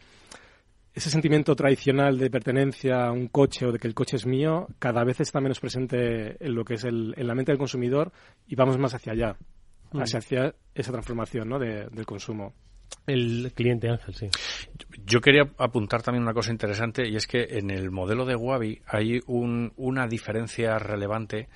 ese 0.93 1.09
sentimiento 1.09 1.55
tradicional 1.55 2.17
de 2.17 2.29
pertenencia 2.29 3.05
a 3.05 3.11
un 3.11 3.27
coche 3.27 3.65
o 3.65 3.71
de 3.71 3.79
que 3.79 3.87
el 3.87 3.93
coche 3.93 4.17
es 4.17 4.25
mío 4.25 4.67
cada 4.77 5.03
vez 5.03 5.21
está 5.21 5.39
menos 5.39 5.59
presente 5.59 6.43
en 6.43 6.53
lo 6.53 6.65
que 6.65 6.73
es 6.73 6.83
el, 6.83 7.13
en 7.17 7.27
la 7.27 7.35
mente 7.35 7.51
del 7.51 7.59
consumidor 7.59 8.11
y 8.47 8.55
vamos 8.55 8.77
más 8.77 8.93
hacia 8.93 9.13
allá. 9.13 9.37
mm. 9.91 10.01
hacia 10.01 10.53
esa 10.75 10.91
transformación 10.91 11.49
¿no? 11.49 11.59
del 11.59 12.05
consumo. 12.05 12.53
El 13.07 13.51
cliente 13.55 13.89
Ángel, 13.89 14.13
sí. 14.13 14.27
Yo 15.05 15.21
quería 15.21 15.49
apuntar 15.57 16.01
también 16.03 16.23
una 16.23 16.33
cosa 16.33 16.51
interesante 16.51 17.07
y 17.07 17.15
es 17.15 17.25
que 17.25 17.43
en 17.57 17.71
el 17.71 17.89
modelo 17.89 18.25
de 18.25 18.35
Wabi 18.35 18.81
hay 18.85 19.21
una 19.27 20.07
diferencia 20.07 20.77
relevante 20.77 21.47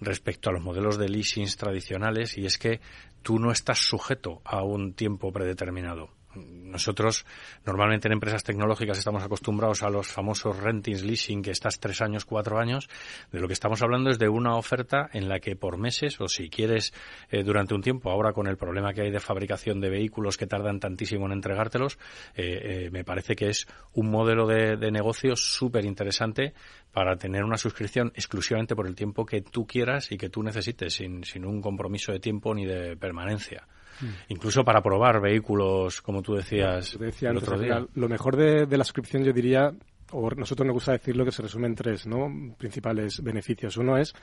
respecto 0.00 0.50
a 0.50 0.52
los 0.52 0.62
modelos 0.62 0.98
de 0.98 1.08
leasings 1.08 1.56
tradicionales 1.56 2.36
y 2.36 2.44
es 2.44 2.58
que 2.58 2.80
tú 3.22 3.38
no 3.38 3.52
estás 3.52 3.78
sujeto 3.78 4.40
a 4.44 4.62
un 4.62 4.94
tiempo 4.94 5.32
predeterminado. 5.32 6.10
Nosotros 6.34 7.26
normalmente 7.66 8.06
en 8.06 8.12
empresas 8.12 8.44
tecnológicas 8.44 8.98
estamos 8.98 9.22
acostumbrados 9.24 9.82
a 9.82 9.90
los 9.90 10.06
famosos 10.06 10.56
rentings 10.56 11.02
leasing 11.02 11.42
que 11.42 11.50
estás 11.50 11.80
tres 11.80 12.00
años, 12.00 12.24
cuatro 12.24 12.58
años. 12.58 12.88
De 13.32 13.40
lo 13.40 13.48
que 13.48 13.54
estamos 13.54 13.82
hablando 13.82 14.10
es 14.10 14.18
de 14.18 14.28
una 14.28 14.54
oferta 14.54 15.08
en 15.12 15.28
la 15.28 15.40
que 15.40 15.56
por 15.56 15.76
meses 15.76 16.20
o 16.20 16.28
si 16.28 16.48
quieres 16.48 16.94
eh, 17.30 17.42
durante 17.42 17.74
un 17.74 17.82
tiempo, 17.82 18.10
ahora 18.10 18.32
con 18.32 18.46
el 18.46 18.56
problema 18.56 18.92
que 18.92 19.02
hay 19.02 19.10
de 19.10 19.18
fabricación 19.18 19.80
de 19.80 19.90
vehículos 19.90 20.36
que 20.36 20.46
tardan 20.46 20.78
tantísimo 20.78 21.26
en 21.26 21.32
entregártelos, 21.32 21.98
eh, 22.36 22.86
eh, 22.86 22.90
me 22.92 23.04
parece 23.04 23.34
que 23.34 23.48
es 23.48 23.66
un 23.94 24.10
modelo 24.10 24.46
de, 24.46 24.90
negocio 24.90 25.36
súper 25.36 25.84
interesante 25.84 26.52
para 26.92 27.16
tener 27.16 27.44
una 27.44 27.56
suscripción 27.56 28.12
exclusivamente 28.14 28.74
por 28.74 28.86
el 28.88 28.96
tiempo 28.96 29.24
que 29.24 29.40
tú 29.40 29.66
quieras 29.66 30.10
y 30.10 30.18
que 30.18 30.28
tú 30.28 30.42
necesites, 30.42 30.94
sin, 30.94 31.22
sin 31.24 31.44
un 31.44 31.60
compromiso 31.60 32.12
de 32.12 32.18
tiempo 32.18 32.54
ni 32.54 32.66
de 32.66 32.96
permanencia. 32.96 33.66
Mm. 34.00 34.06
Incluso 34.28 34.64
para 34.64 34.82
probar 34.82 35.20
vehículos, 35.20 36.02
como 36.02 36.22
tú 36.22 36.34
decías 36.34 36.96
el 37.20 37.36
otro 37.36 37.58
día. 37.58 37.86
Lo 37.94 38.08
mejor 38.08 38.36
de, 38.36 38.76
la 38.76 38.84
suscripción, 38.84 39.24
yo 39.24 39.32
diría, 39.32 39.72
o 40.12 40.30
nosotros 40.30 40.66
nos 40.66 40.74
gusta 40.74 40.92
decirlo, 40.92 41.24
que 41.24 41.32
se 41.32 41.42
resume 41.42 41.66
en 41.66 41.74
tres 41.74 42.06
¿no? 42.06 42.54
principales 42.56 43.22
beneficios. 43.22 43.76
Uno 43.76 43.96
es 43.96 44.14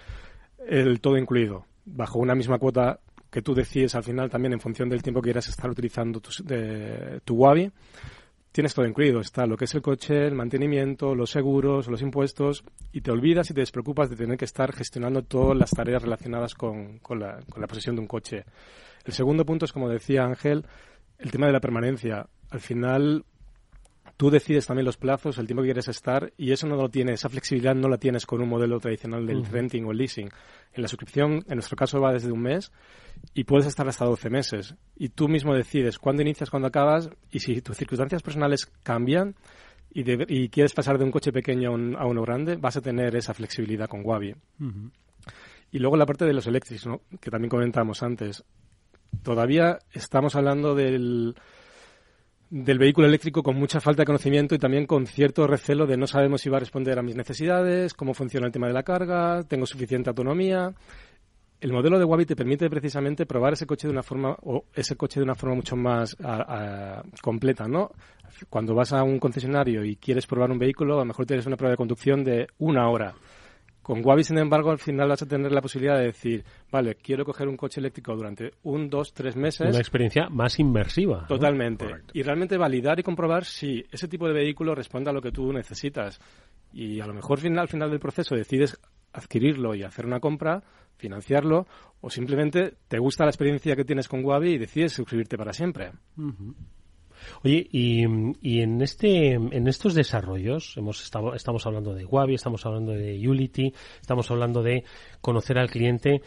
el 0.68 1.00
todo 1.00 1.18
incluido. 1.18 1.66
Bajo 1.86 2.20
una 2.20 2.36
misma 2.36 2.58
cuota 2.58 3.00
que 3.30 3.42
tú 3.42 3.54
decides 3.54 3.96
al 3.96 4.04
final 4.04 4.30
también 4.30 4.54
en 4.54 4.60
función 4.60 4.90
del 4.90 5.04
tiempo 5.04 5.22
que 5.22 5.28
quieras 5.28 5.48
estar 5.50 5.70
utilizando 5.70 6.20
tu, 6.20 6.32
de, 6.44 7.20
tu 7.24 7.36
Wabi, 7.36 7.72
tienes 8.52 8.74
todo 8.74 8.86
incluido. 8.86 9.20
Está 9.20 9.46
lo 9.46 9.58
que 9.58 9.66
es 9.66 9.76
el 9.76 9.82
coche, 9.82 10.26
el 10.28 10.36
mantenimiento, 10.36 11.16
los 11.16 11.32
seguros, 11.32 11.88
los 11.88 12.02
impuestos, 12.02 12.64
y 12.92 13.02
te 13.02 13.12
olvidas 13.12 13.50
y 13.50 13.54
te 13.54 13.62
despreocupas 13.62 14.10
de 14.10 14.16
tener 14.16 14.38
que 14.38 14.46
estar 14.46 14.74
gestionando 14.74 15.22
todas 15.24 15.58
las 15.58 15.72
tareas 15.72 16.02
relacionadas 16.02 16.54
con, 16.56 17.00
con, 17.00 17.20
la, 17.20 17.40
con 17.50 17.62
la 17.62 17.68
posesión 17.68 17.96
de 17.96 18.02
un 18.02 18.08
coche. 18.08 18.46
El 19.06 19.14
segundo 19.14 19.46
punto 19.46 19.66
es, 19.66 19.74
como 19.74 19.90
decía 19.90 20.24
Ángel, 20.24 20.66
el 21.18 21.32
tema 21.32 21.48
de 21.48 21.54
la 21.54 21.60
permanencia. 21.60 22.28
Al 22.50 22.60
final, 22.60 23.26
tú 24.18 24.32
decides 24.32 24.66
también 24.66 24.86
los 24.86 24.98
plazos, 24.98 25.38
el 25.38 25.46
tiempo 25.46 25.62
que 25.62 25.68
quieres 25.68 25.88
estar, 25.88 26.34
y 26.38 26.52
eso 26.52 26.68
no 26.68 26.76
lo 26.76 26.90
tienes, 26.90 27.16
esa 27.16 27.30
flexibilidad 27.30 27.76
no 27.76 27.88
la 27.88 27.98
tienes 27.98 28.26
con 28.26 28.42
un 28.42 28.50
modelo 28.50 28.80
tradicional 28.80 29.26
del 29.26 29.46
renting 29.46 29.86
o 29.86 29.92
el 29.92 30.00
leasing. 30.00 30.30
En 30.74 30.82
la 30.82 30.88
suscripción, 30.88 31.44
en 31.48 31.56
nuestro 31.56 31.78
caso, 31.78 32.02
va 32.02 32.12
desde 32.12 32.32
un 32.32 32.42
mes 32.42 32.72
y 33.34 33.44
puedes 33.44 33.68
estar 33.68 33.88
hasta 33.88 34.06
12 34.06 34.30
meses. 34.30 34.76
Y 34.96 35.10
tú 35.10 35.28
mismo 35.28 35.54
decides 35.54 36.00
cuándo 36.00 36.24
inicias, 36.24 36.50
cuándo 36.50 36.68
acabas, 36.68 37.10
y 37.32 37.40
si 37.40 37.62
tus 37.62 37.78
circunstancias 37.78 38.24
personales 38.24 38.66
cambian 38.84 39.36
y, 39.92 40.50
quieres 40.50 40.74
pasar 40.74 40.98
de 40.98 41.06
un 41.06 41.12
coche 41.12 41.32
pequeño 41.32 41.72
a, 41.98 42.06
uno 42.06 42.22
grande, 42.24 42.56
vas 42.56 42.76
a 42.76 42.82
tener 42.82 43.16
esa 43.16 43.34
flexibilidad 43.34 43.88
con 43.88 44.02
Wabi. 44.04 44.36
Y 45.72 45.80
luego 45.80 45.96
la 45.96 46.06
parte 46.06 46.26
de 46.26 46.34
los 46.34 46.48
eléctricos, 46.48 47.02
que 47.22 47.30
también 47.30 47.50
comentamos 47.50 48.02
antes 48.04 48.44
todavía 49.24 49.80
estamos 49.92 50.36
hablando 50.36 50.76
del, 50.76 51.36
del 52.50 52.80
vehículo 52.80 53.08
eléctrico 53.08 53.44
con 53.44 53.58
mucha 53.58 53.82
falta 53.82 54.04
de 54.04 54.06
conocimiento 54.06 54.56
y 54.56 54.60
también 54.60 54.86
con 54.86 55.06
cierto 55.06 55.48
recelo 55.48 55.86
de 55.86 55.98
no 55.98 56.08
sabemos 56.08 56.42
si 56.42 56.50
va 56.50 56.58
a 56.58 56.60
responder 56.62 56.98
a 56.98 57.02
mis 57.02 57.16
necesidades, 57.16 57.94
cómo 57.94 58.14
funciona 58.14 58.48
el 58.48 58.54
tema 58.54 58.68
de 58.68 58.74
la 58.74 58.84
carga, 58.84 59.44
tengo 59.44 59.66
suficiente 59.66 60.10
autonomía. 60.10 60.74
El 61.60 61.74
modelo 61.74 61.98
de 61.98 62.06
Wabi 62.06 62.26
te 62.26 62.36
permite 62.36 62.70
precisamente 62.70 63.26
probar 63.26 63.54
ese 63.54 63.66
coche 63.66 63.88
de 63.88 63.92
una 63.92 64.04
forma 64.04 64.38
o 64.44 64.66
ese 64.74 64.96
coche 64.96 65.20
de 65.20 65.24
una 65.24 65.36
forma 65.36 65.56
mucho 65.56 65.76
más 65.76 66.16
completa, 67.22 67.68
¿no? 67.68 67.92
Cuando 68.50 68.76
vas 68.76 68.94
a 68.94 69.04
un 69.04 69.20
concesionario 69.20 69.84
y 69.84 69.96
quieres 69.96 70.28
probar 70.28 70.52
un 70.52 70.60
vehículo, 70.60 70.96
a 70.96 71.00
lo 71.00 71.06
mejor 71.06 71.26
tienes 71.26 71.48
una 71.48 71.58
prueba 71.58 71.72
de 71.72 71.78
conducción 71.78 72.24
de 72.24 72.48
una 72.60 72.90
hora 72.90 73.16
con 73.88 74.06
Wabi, 74.06 74.22
sin 74.22 74.38
embargo, 74.38 74.70
al 74.70 74.80
final 74.80 75.08
vas 75.08 75.22
a 75.22 75.26
tener 75.26 75.50
la 75.50 75.62
posibilidad 75.62 75.98
de 75.98 76.08
decir, 76.08 76.44
vale, 76.70 76.96
quiero 76.96 77.24
coger 77.24 77.48
un 77.48 77.56
coche 77.56 77.80
eléctrico 77.80 78.14
durante 78.14 78.52
un, 78.64 78.90
dos, 78.90 79.14
tres 79.14 79.38
meses. 79.38 79.70
Una 79.70 79.80
experiencia 79.80 80.28
más 80.28 80.60
inmersiva. 80.60 81.26
Totalmente. 81.26 81.86
Y 82.12 82.22
realmente 82.22 82.58
validar 82.58 83.00
y 83.00 83.04
comprobar 83.04 83.46
si 83.46 83.86
ese 83.90 84.10
tipo 84.10 84.28
de 84.28 84.34
vehículo 84.34 84.76
responde 84.76 85.10
a 85.10 85.14
lo 85.14 85.22
que 85.22 85.32
tú 85.32 85.54
necesitas. 85.54 86.20
Y 86.74 87.00
a 87.00 87.08
lo 87.08 87.14
mejor 87.14 87.40
al 87.40 87.70
final 87.70 87.90
del 87.90 88.02
proceso 88.02 88.36
decides 88.36 88.78
adquirirlo 89.14 89.74
y 89.74 89.84
hacer 89.84 90.06
una 90.06 90.20
compra, 90.20 90.62
financiarlo, 90.98 91.66
o 92.02 92.10
simplemente 92.10 92.74
te 92.90 93.00
gusta 93.00 93.24
la 93.24 93.30
experiencia 93.30 93.78
que 93.78 93.86
tienes 93.86 94.10
con 94.10 94.22
Wabi 94.26 94.56
y 94.56 94.58
decides 94.58 94.92
suscribirte 94.92 95.38
para 95.38 95.54
siempre. 95.54 95.92
Oye, 97.44 97.68
y, 97.72 98.04
en 98.04 98.82
este, 98.82 99.34
en 99.34 99.68
estos 99.68 99.94
desarrollos, 99.94 100.76
hemos 100.78 101.04
estado, 101.04 101.34
estamos 101.34 101.66
hablando 101.66 101.94
de 101.94 102.06
Wabi, 102.06 102.36
estamos 102.36 102.66
hablando 102.66 102.92
de 102.94 103.28
Unity, 103.28 103.74
estamos 104.00 104.30
hablando 104.32 104.64
de 104.64 104.84
conocer 105.22 105.58
al 105.58 105.70
cliente. 105.70 106.22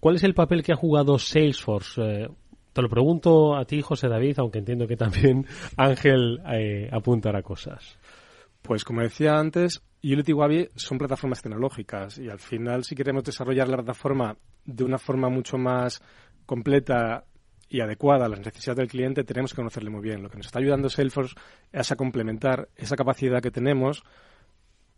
¿Cuál 0.00 0.16
es 0.16 0.24
el 0.24 0.34
papel 0.34 0.62
que 0.62 0.72
ha 0.72 0.76
jugado 0.76 1.18
Salesforce? 1.18 2.02
Eh, 2.02 2.28
te 2.72 2.82
lo 2.82 2.88
pregunto 2.88 3.56
a 3.56 3.64
ti, 3.64 3.80
José 3.80 4.08
David, 4.08 4.38
aunque 4.38 4.58
entiendo 4.58 4.86
que 4.86 4.96
también 4.96 5.46
Ángel 5.76 6.40
eh, 6.52 6.88
apuntará 6.92 7.42
cosas. 7.42 7.98
Pues 8.60 8.82
como 8.82 9.02
decía 9.02 9.38
antes, 9.38 9.82
Unity 10.02 10.32
y 10.32 10.34
Wabi 10.34 10.68
son 10.74 10.98
plataformas 10.98 11.40
tecnológicas 11.40 12.18
y 12.18 12.28
al 12.28 12.38
final 12.38 12.84
si 12.84 12.94
queremos 12.94 13.24
desarrollar 13.24 13.68
la 13.68 13.76
plataforma 13.76 14.36
de 14.64 14.84
una 14.84 14.98
forma 14.98 15.28
mucho 15.28 15.56
más 15.56 16.02
completa 16.46 17.24
y 17.74 17.80
adecuada 17.80 18.26
a 18.26 18.28
las 18.28 18.38
necesidades 18.38 18.76
del 18.76 18.86
cliente, 18.86 19.24
tenemos 19.24 19.50
que 19.50 19.56
conocerle 19.56 19.90
muy 19.90 20.00
bien. 20.00 20.22
Lo 20.22 20.30
que 20.30 20.36
nos 20.36 20.46
está 20.46 20.60
ayudando 20.60 20.88
Salesforce 20.88 21.34
es 21.72 21.90
a 21.90 21.96
complementar 21.96 22.68
esa 22.76 22.94
capacidad 22.94 23.42
que 23.42 23.50
tenemos 23.50 24.04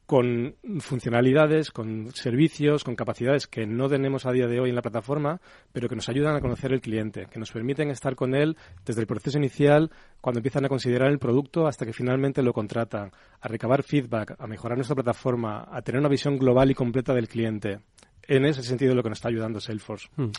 con 0.05 0.57
funcionalidades, 0.81 1.71
con 1.71 2.13
servicios, 2.13 2.85
con 2.85 2.95
capacidades 2.95 3.47
que 3.47 3.67
no 3.67 3.89
tenemos 3.89 4.27
a 4.27 4.31
día 4.31 4.47
de 4.47 4.61
hoy 4.61 4.69
en 4.69 4.77
la 4.77 4.83
plataforma, 4.83 5.41
pero 5.73 5.89
que 5.89 5.97
nos 5.97 6.11
ayudan 6.11 6.37
a 6.37 6.41
conocer 6.43 6.71
el 6.71 6.83
cliente, 6.83 7.27
que 7.31 7.41
nos 7.41 7.51
permiten 7.51 7.89
estar 7.89 8.15
con 8.15 8.35
él 8.35 8.59
desde 8.85 9.01
el 9.01 9.07
proceso 9.07 9.39
inicial, 9.39 9.91
cuando 10.21 10.41
empiezan 10.41 10.67
a 10.67 10.69
considerar 10.69 11.11
el 11.11 11.19
producto, 11.19 11.67
hasta 11.67 11.87
que 11.87 11.95
finalmente 11.95 12.43
lo 12.43 12.53
contratan, 12.53 13.11
a 13.41 13.49
recabar 13.49 13.85
feedback, 13.85 14.37
a 14.39 14.47
mejorar 14.47 14.77
nuestra 14.77 14.95
plataforma, 14.95 15.67
a 15.73 15.81
tener 15.81 15.99
una 15.99 16.11
visión 16.11 16.39
global 16.39 16.71
y 16.71 16.75
completa 16.75 17.15
del 17.15 17.27
cliente 17.27 17.81
en 18.29 18.45
ese 18.45 18.63
sentido 18.63 18.95
lo 18.95 19.03
que 19.03 19.09
nos 19.09 19.19
está 19.19 19.29
ayudando 19.29 19.61
Salesforce. 19.61 20.09
Hmm, 20.17 20.31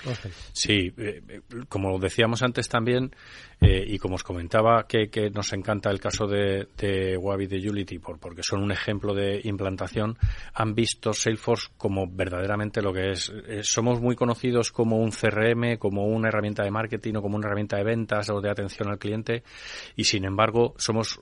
sí, 0.52 0.94
eh, 0.98 1.22
eh, 1.28 1.42
como 1.70 1.98
decíamos 2.00 2.42
antes 2.44 2.68
también, 2.68 3.16
eh, 3.62 3.84
y 3.88 3.98
como 3.98 4.16
os 4.16 4.24
comentaba, 4.24 4.86
que, 4.88 5.08
nos 5.34 5.54
encanta 5.54 5.90
el 5.90 6.00
caso 6.00 6.28
de, 6.28 6.68
de 6.78 7.18
Wabi 7.18 7.48
de 7.48 7.70
Unity, 7.70 8.00
por, 8.00 8.20
porque 8.20 8.44
son 8.44 8.64
un 8.64 8.72
ejemplo 8.72 9.14
de 9.14 9.42
implantación, 9.44 10.18
han 10.54 10.74
visto 10.74 11.14
Salesforce 11.14 11.70
como 11.78 12.08
verdaderamente 12.08 12.82
lo 12.82 12.94
que 12.94 13.12
es. 13.12 13.32
somos 13.62 14.02
muy 14.02 14.16
conocidos 14.16 14.72
como 14.72 14.98
un 14.98 15.12
CRM, 15.12 15.78
como 15.78 16.06
una 16.06 16.30
herramienta 16.30 16.64
de 16.64 16.72
marketing 16.72 17.16
o 17.16 17.22
como 17.22 17.38
una 17.38 17.48
herramienta 17.48 17.78
de 17.78 17.84
ventas 17.84 18.30
o 18.30 18.42
de 18.42 18.50
atención 18.50 18.90
al 18.90 19.00
cliente, 19.00 19.44
y 19.96 20.04
sin 20.04 20.26
embargo 20.26 20.74
somos 20.78 21.20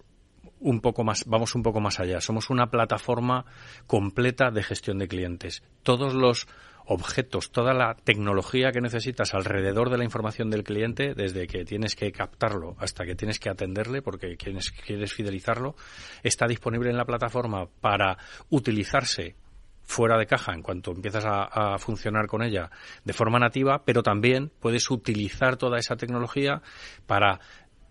un 0.65 0.81
poco 0.81 1.03
más, 1.03 1.25
vamos 1.27 1.53
un 1.53 1.61
poco 1.61 1.79
más 1.79 1.99
allá. 1.99 2.19
Somos 2.19 2.49
una 2.49 2.71
plataforma 2.71 3.45
completa 3.85 4.49
de 4.49 4.63
gestión 4.63 4.97
de 4.97 5.07
clientes. 5.07 5.63
Todos 5.83 6.15
los 6.15 6.47
objetos, 6.87 7.51
toda 7.51 7.73
la 7.73 7.95
tecnología 7.95 8.71
que 8.71 8.81
necesitas 8.81 9.35
alrededor 9.35 9.91
de 9.91 9.99
la 9.99 10.03
información 10.03 10.49
del 10.49 10.63
cliente, 10.63 11.13
desde 11.13 11.45
que 11.45 11.65
tienes 11.65 11.95
que 11.95 12.11
captarlo 12.11 12.75
hasta 12.79 13.05
que 13.05 13.15
tienes 13.15 13.39
que 13.39 13.49
atenderle, 13.49 14.01
porque 14.01 14.37
quieres, 14.37 14.71
quieres 14.71 15.13
fidelizarlo, 15.13 15.75
está 16.23 16.47
disponible 16.47 16.89
en 16.89 16.97
la 16.97 17.05
plataforma 17.05 17.67
para 17.79 18.17
utilizarse 18.49 19.35
fuera 19.83 20.17
de 20.17 20.25
caja 20.25 20.51
en 20.51 20.63
cuanto 20.63 20.91
empiezas 20.91 21.25
a, 21.25 21.43
a, 21.43 21.77
funcionar 21.77 22.25
con 22.25 22.41
ella 22.41 22.71
de 23.03 23.13
forma 23.13 23.37
nativa, 23.37 23.83
pero 23.85 24.01
también 24.01 24.51
puedes 24.59 24.89
utilizar 24.89 25.57
toda 25.57 25.77
esa 25.77 25.95
tecnología 25.95 26.63
para 27.05 27.39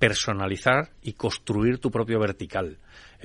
personalizar 0.06 0.90
y 1.02 1.14
construir 1.14 1.78
tu 1.78 1.90
propio 1.90 2.20
vertical. 2.20 2.76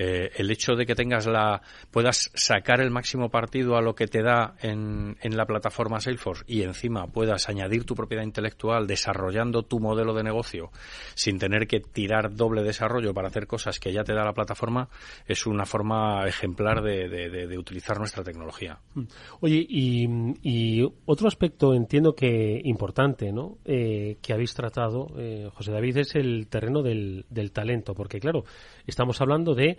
Eh, 0.02 0.32
el 0.36 0.50
hecho 0.50 0.76
de 0.76 0.86
que 0.86 0.94
tengas 0.94 1.26
la 1.26 1.60
puedas 1.90 2.30
sacar 2.32 2.80
el 2.80 2.90
máximo 2.90 3.28
partido 3.28 3.76
a 3.76 3.82
lo 3.82 3.94
que 3.94 4.06
te 4.06 4.22
da 4.22 4.54
en, 4.62 5.18
en, 5.20 5.36
la 5.36 5.44
plataforma 5.44 6.00
Salesforce 6.00 6.42
y 6.46 6.62
encima 6.62 7.06
puedas 7.08 7.50
añadir 7.50 7.84
tu 7.84 7.94
propiedad 7.94 8.22
intelectual 8.22 8.86
desarrollando 8.86 9.62
tu 9.62 9.78
modelo 9.78 10.14
de 10.14 10.22
negocio 10.22 10.70
sin 11.14 11.38
tener 11.38 11.66
que 11.66 11.80
tirar 11.80 12.34
doble 12.34 12.62
desarrollo 12.62 13.12
para 13.12 13.28
hacer 13.28 13.46
cosas 13.46 13.78
que 13.78 13.92
ya 13.92 14.02
te 14.02 14.14
da 14.14 14.24
la 14.24 14.32
plataforma 14.32 14.88
es 15.26 15.46
una 15.46 15.66
forma 15.66 16.26
ejemplar 16.26 16.80
de, 16.82 17.06
de, 17.10 17.58
utilizar 17.58 17.98
nuestra 17.98 18.24
tecnología. 18.24 18.78
Mm. 18.94 19.02
Oye, 19.40 19.66
y, 19.68 20.82
otro 21.04 21.28
aspecto 21.28 21.74
entiendo 21.74 22.14
que 22.14 22.58
importante 22.64 23.32
¿no? 23.32 23.58
Eh, 23.66 24.16
que 24.22 24.32
habéis 24.32 24.54
tratado, 24.54 25.08
eh, 25.18 25.50
José 25.52 25.72
David, 25.72 25.98
es 25.98 26.14
el 26.14 26.46
terreno 26.48 26.82
del, 26.82 27.26
del 27.28 27.52
talento, 27.52 27.92
porque 27.92 28.18
claro, 28.18 28.44
estamos 28.86 29.20
hablando 29.20 29.54
de 29.54 29.76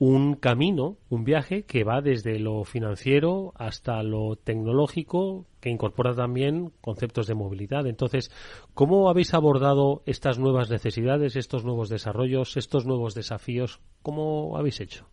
un 0.00 0.34
camino, 0.34 0.96
un 1.10 1.24
viaje 1.24 1.64
que 1.64 1.84
va 1.84 2.00
desde 2.00 2.38
lo 2.38 2.64
financiero 2.64 3.52
hasta 3.56 4.02
lo 4.02 4.34
tecnológico, 4.34 5.44
que 5.60 5.68
incorpora 5.68 6.14
también 6.14 6.72
conceptos 6.80 7.26
de 7.26 7.34
movilidad. 7.34 7.86
Entonces, 7.86 8.30
¿cómo 8.72 9.10
habéis 9.10 9.34
abordado 9.34 10.02
estas 10.06 10.38
nuevas 10.38 10.70
necesidades, 10.70 11.36
estos 11.36 11.66
nuevos 11.66 11.90
desarrollos, 11.90 12.56
estos 12.56 12.86
nuevos 12.86 13.14
desafíos? 13.14 13.80
¿Cómo 14.00 14.56
habéis 14.56 14.80
hecho? 14.80 15.06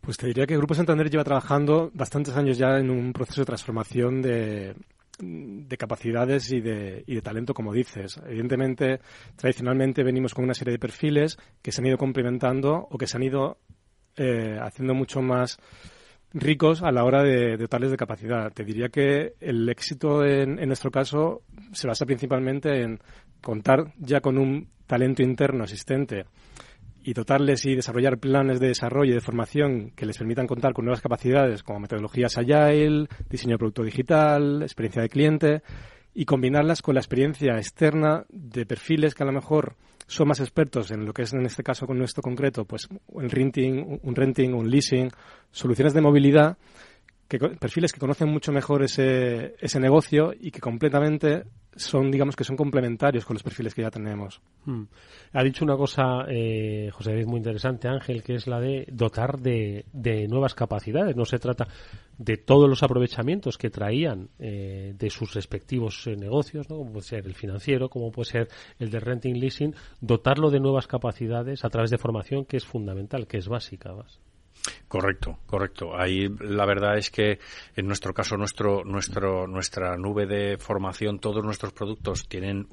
Pues 0.00 0.18
te 0.18 0.28
diría 0.28 0.46
que 0.46 0.56
Grupo 0.56 0.74
Santander 0.74 1.10
lleva 1.10 1.24
trabajando 1.24 1.90
bastantes 1.94 2.36
años 2.36 2.56
ya 2.56 2.78
en 2.78 2.90
un 2.90 3.12
proceso 3.12 3.40
de 3.40 3.46
transformación 3.46 4.22
de, 4.22 4.76
de 5.18 5.76
capacidades 5.76 6.50
y 6.50 6.60
de, 6.60 7.04
y 7.06 7.14
de 7.14 7.22
talento, 7.22 7.54
como 7.54 7.72
dices. 7.72 8.20
Evidentemente, 8.26 9.00
tradicionalmente 9.36 10.02
venimos 10.02 10.34
con 10.34 10.44
una 10.44 10.54
serie 10.54 10.72
de 10.72 10.78
perfiles 10.78 11.38
que 11.62 11.72
se 11.72 11.80
han 11.80 11.86
ido 11.86 11.98
complementando 11.98 12.86
o 12.90 12.98
que 12.98 13.06
se 13.06 13.16
han 13.16 13.22
ido 13.22 13.58
eh, 14.16 14.58
haciendo 14.60 14.94
mucho 14.94 15.22
más 15.22 15.58
ricos 16.32 16.82
a 16.82 16.90
la 16.90 17.04
hora 17.04 17.22
de, 17.22 17.56
dotarles 17.56 17.90
de 17.90 17.96
capacidad. 17.96 18.52
Te 18.52 18.64
diría 18.64 18.88
que 18.88 19.34
el 19.40 19.68
éxito 19.68 20.24
en, 20.24 20.58
en, 20.58 20.66
nuestro 20.66 20.90
caso 20.90 21.42
se 21.72 21.86
basa 21.86 22.06
principalmente 22.06 22.82
en 22.82 22.98
contar 23.40 23.92
ya 23.98 24.20
con 24.20 24.38
un 24.38 24.68
talento 24.86 25.22
interno 25.22 25.64
existente 25.64 26.24
y 27.04 27.12
dotarles 27.12 27.66
y 27.66 27.76
desarrollar 27.76 28.18
planes 28.18 28.58
de 28.60 28.68
desarrollo 28.68 29.12
y 29.12 29.14
de 29.14 29.20
formación 29.20 29.90
que 29.90 30.06
les 30.06 30.16
permitan 30.16 30.46
contar 30.46 30.72
con 30.72 30.86
nuevas 30.86 31.02
capacidades 31.02 31.62
como 31.62 31.80
metodologías 31.80 32.38
agile, 32.38 33.06
diseño 33.28 33.52
de 33.52 33.58
producto 33.58 33.82
digital, 33.82 34.62
experiencia 34.62 35.02
de 35.02 35.08
cliente 35.10 35.62
y 36.14 36.24
combinarlas 36.24 36.80
con 36.80 36.94
la 36.94 37.00
experiencia 37.00 37.56
externa 37.56 38.24
de 38.30 38.64
perfiles 38.64 39.14
que 39.14 39.22
a 39.22 39.26
lo 39.26 39.32
mejor 39.32 39.76
son 40.06 40.28
más 40.28 40.40
expertos 40.40 40.90
en 40.90 41.04
lo 41.04 41.12
que 41.12 41.22
es 41.22 41.32
en 41.34 41.44
este 41.44 41.62
caso 41.62 41.86
con 41.86 41.98
nuestro 41.98 42.22
concreto, 42.22 42.64
pues 42.64 42.88
un 43.08 43.28
renting, 43.28 44.00
un 44.02 44.14
renting, 44.14 44.54
un 44.54 44.70
leasing, 44.70 45.10
soluciones 45.50 45.92
de 45.92 46.00
movilidad, 46.00 46.56
que, 47.28 47.38
perfiles 47.38 47.92
que 47.92 48.00
conocen 48.00 48.28
mucho 48.28 48.52
mejor 48.52 48.82
ese, 48.82 49.54
ese 49.58 49.80
negocio 49.80 50.32
y 50.38 50.50
que 50.50 50.60
completamente 50.60 51.44
son, 51.76 52.10
digamos, 52.10 52.36
que 52.36 52.44
son 52.44 52.56
complementarios 52.56 53.24
con 53.24 53.34
los 53.34 53.42
perfiles 53.42 53.74
que 53.74 53.82
ya 53.82 53.90
tenemos. 53.90 54.40
Hmm. 54.64 54.84
Ha 55.32 55.42
dicho 55.42 55.64
una 55.64 55.76
cosa, 55.76 56.24
eh, 56.28 56.90
José 56.92 57.10
David, 57.10 57.26
muy 57.26 57.38
interesante, 57.38 57.88
Ángel, 57.88 58.22
que 58.22 58.34
es 58.34 58.46
la 58.46 58.60
de 58.60 58.86
dotar 58.92 59.38
de, 59.38 59.84
de 59.92 60.28
nuevas 60.28 60.54
capacidades. 60.54 61.16
No 61.16 61.24
se 61.24 61.38
trata 61.38 61.66
de 62.18 62.36
todos 62.36 62.68
los 62.68 62.82
aprovechamientos 62.82 63.58
que 63.58 63.70
traían 63.70 64.28
eh, 64.38 64.94
de 64.96 65.10
sus 65.10 65.34
respectivos 65.34 66.06
eh, 66.06 66.16
negocios, 66.16 66.68
¿no? 66.70 66.78
como 66.78 66.92
puede 66.92 67.06
ser 67.06 67.26
el 67.26 67.34
financiero, 67.34 67.88
como 67.88 68.12
puede 68.12 68.30
ser 68.30 68.48
el 68.78 68.90
de 68.90 69.00
renting 69.00 69.34
leasing, 69.34 69.74
dotarlo 70.00 70.50
de 70.50 70.60
nuevas 70.60 70.86
capacidades 70.86 71.64
a 71.64 71.70
través 71.70 71.90
de 71.90 71.98
formación 71.98 72.44
que 72.44 72.56
es 72.56 72.64
fundamental, 72.64 73.26
que 73.26 73.38
es 73.38 73.48
básica. 73.48 73.94
Correcto, 74.88 75.38
correcto. 75.46 75.96
Ahí 75.98 76.28
la 76.40 76.64
verdad 76.66 76.96
es 76.96 77.10
que 77.10 77.38
en 77.74 77.86
nuestro 77.86 78.14
caso 78.14 78.36
nuestro, 78.36 78.84
nuestro, 78.84 79.46
nuestra 79.46 79.96
nube 79.96 80.26
de 80.26 80.56
formación, 80.56 81.18
todos 81.18 81.44
nuestros 81.44 81.72
productos 81.72 82.28
tienen 82.28 82.68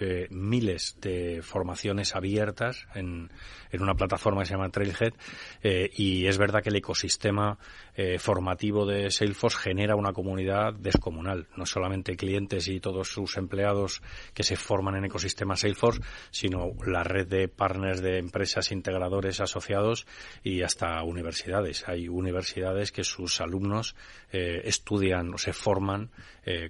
eh, 0.00 0.28
miles 0.30 0.96
de 1.00 1.42
formaciones 1.42 2.14
abiertas 2.14 2.86
en, 2.94 3.30
en, 3.76 3.82
una 3.82 3.94
plataforma 3.94 4.42
que 4.42 4.46
se 4.46 4.54
llama 4.54 4.70
Trailhead 4.70 5.14
eh, 5.62 5.90
y 5.96 6.26
es 6.26 6.38
verdad 6.38 6.62
que 6.62 6.70
el 6.70 6.76
ecosistema 6.76 7.58
eh, 7.94 8.18
formativo 8.18 8.86
de 8.86 9.10
Salesforce 9.10 9.58
genera 9.58 9.96
una 9.96 10.12
comunidad 10.12 10.74
descomunal, 10.74 11.48
no 11.56 11.66
solamente 11.66 12.16
clientes 12.16 12.68
y 12.68 12.80
todos 12.80 13.08
sus 13.08 13.36
empleados 13.36 14.02
que 14.34 14.42
se 14.42 14.56
forman 14.56 14.96
en 14.96 15.06
ecosistema 15.06 15.56
Salesforce, 15.56 16.02
sino 16.30 16.72
la 16.86 17.02
red 17.02 17.26
de 17.26 17.48
partners 17.48 18.00
de 18.00 18.18
empresas, 18.18 18.72
integradores, 18.72 19.40
asociados 19.40 20.06
y 20.42 20.62
hasta 20.62 21.02
universidades. 21.02 21.88
Hay 21.88 22.08
universidades 22.08 22.92
que 22.92 23.04
sus 23.04 23.40
alumnos 23.40 23.94
eh, 24.32 24.62
estudian 24.64 25.34
o 25.34 25.38
se 25.38 25.52
forman 25.52 26.10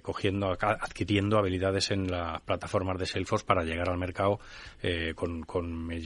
cogiendo, 0.01 0.57
adquiriendo 0.59 1.37
habilidades 1.37 1.91
en 1.91 2.09
las 2.09 2.41
plataformas 2.41 2.97
de 2.97 3.05
Salesforce 3.05 3.45
para 3.45 3.63
llegar 3.63 3.89
al 3.89 3.99
mercado 3.99 4.39
con, 5.13 5.45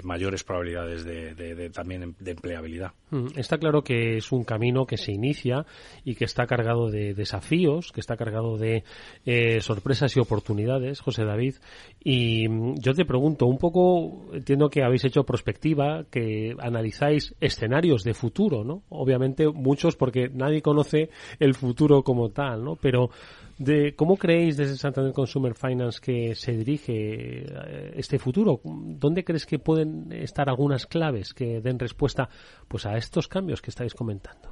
mayores 0.04 0.44
probabilidades 0.44 0.91
de, 1.00 1.70
también 1.74 2.16
de 2.20 2.32
empleabilidad. 2.32 2.92
Mm, 3.10 3.28
está 3.38 3.58
claro 3.58 3.84
que 3.84 4.18
es 4.18 4.32
un 4.32 4.44
camino 4.44 4.86
que 4.86 4.98
se 4.98 5.12
inicia 5.12 5.66
y 6.04 6.16
que 6.16 6.26
está 6.26 6.46
cargado 6.46 6.90
de 6.90 7.14
desafíos, 7.14 7.92
que 7.92 8.00
está 8.00 8.16
cargado 8.16 8.58
de 8.58 8.84
sorpresas 9.62 10.16
y 10.16 10.20
oportunidades, 10.20 11.00
José 11.00 11.26
David. 11.26 11.56
Y 12.04 12.48
mm, 12.48 12.80
yo 12.80 12.94
te 12.94 13.06
pregunto, 13.06 13.46
un 13.46 13.58
poco 13.58 14.30
entiendo 14.34 14.70
que 14.70 14.84
habéis 14.84 15.06
hecho 15.06 15.24
prospectiva, 15.24 16.06
que 16.10 16.56
analizáis 16.60 17.36
escenarios 17.40 18.04
de 18.04 18.14
futuro, 18.14 18.64
¿no? 18.64 18.84
Obviamente 18.90 19.48
muchos 19.48 19.96
porque 19.96 20.30
nadie 20.30 20.62
conoce 20.62 21.10
el 21.40 21.54
futuro 21.54 22.04
como 22.04 22.30
tal, 22.30 22.64
¿no? 22.64 22.76
Pero 22.76 23.10
de 23.62 23.94
cómo 23.96 24.18
creéis 24.18 24.58
desde 24.58 24.76
Santander 24.76 25.14
Consumer 25.14 25.54
Finance 25.54 26.00
que 26.02 26.34
se 26.34 26.54
dirige 26.54 27.44
eh, 27.44 27.94
este 27.96 28.18
futuro. 28.18 28.60
¿Dónde 28.64 29.24
crees 29.24 29.46
que 29.46 29.60
pueden 29.60 30.12
estar 30.12 30.50
algunas 30.50 30.88
claves 30.88 31.34
que 31.34 31.62
den 31.62 31.78
respuesta 31.78 32.28
pues 32.68 32.88
a 32.88 32.98
estos 32.98 33.28
cambios 33.28 33.62
que 33.62 33.70
estáis 33.70 33.94
comentando? 33.94 34.50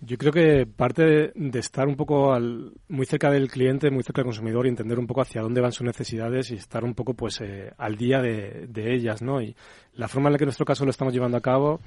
Yo 0.00 0.16
creo 0.16 0.32
que 0.32 0.66
parte 0.66 1.32
de, 1.34 1.58
estar 1.58 1.86
un 1.86 1.94
poco 1.94 2.36
muy 2.88 3.06
cerca 3.06 3.30
del 3.30 3.48
cliente, 3.48 3.90
muy 3.90 4.02
cerca 4.02 4.22
del 4.22 4.30
consumidor 4.30 4.66
y 4.66 4.70
entender 4.70 4.98
un 4.98 5.06
poco 5.06 5.20
hacia 5.20 5.42
dónde 5.42 5.60
van 5.60 5.72
sus 5.72 5.86
necesidades 5.86 6.50
y 6.50 6.54
estar 6.54 6.82
un 6.82 6.94
poco 6.94 7.14
pues 7.14 7.40
eh, 7.40 7.70
al 7.76 7.96
día 7.96 8.20
de, 8.20 8.66
de, 8.66 8.94
ellas, 8.94 9.22
¿no? 9.22 9.42
Y 9.42 9.54
la 9.94 10.08
forma 10.08 10.28
en 10.28 10.32
la 10.32 10.38
que 10.38 10.44
en 10.44 10.48
nuestro 10.48 10.64
caso 10.64 10.84
lo 10.84 10.90
estamos 10.90 11.12
llevando 11.12 11.36
a 11.36 11.42
cabo, 11.42 11.80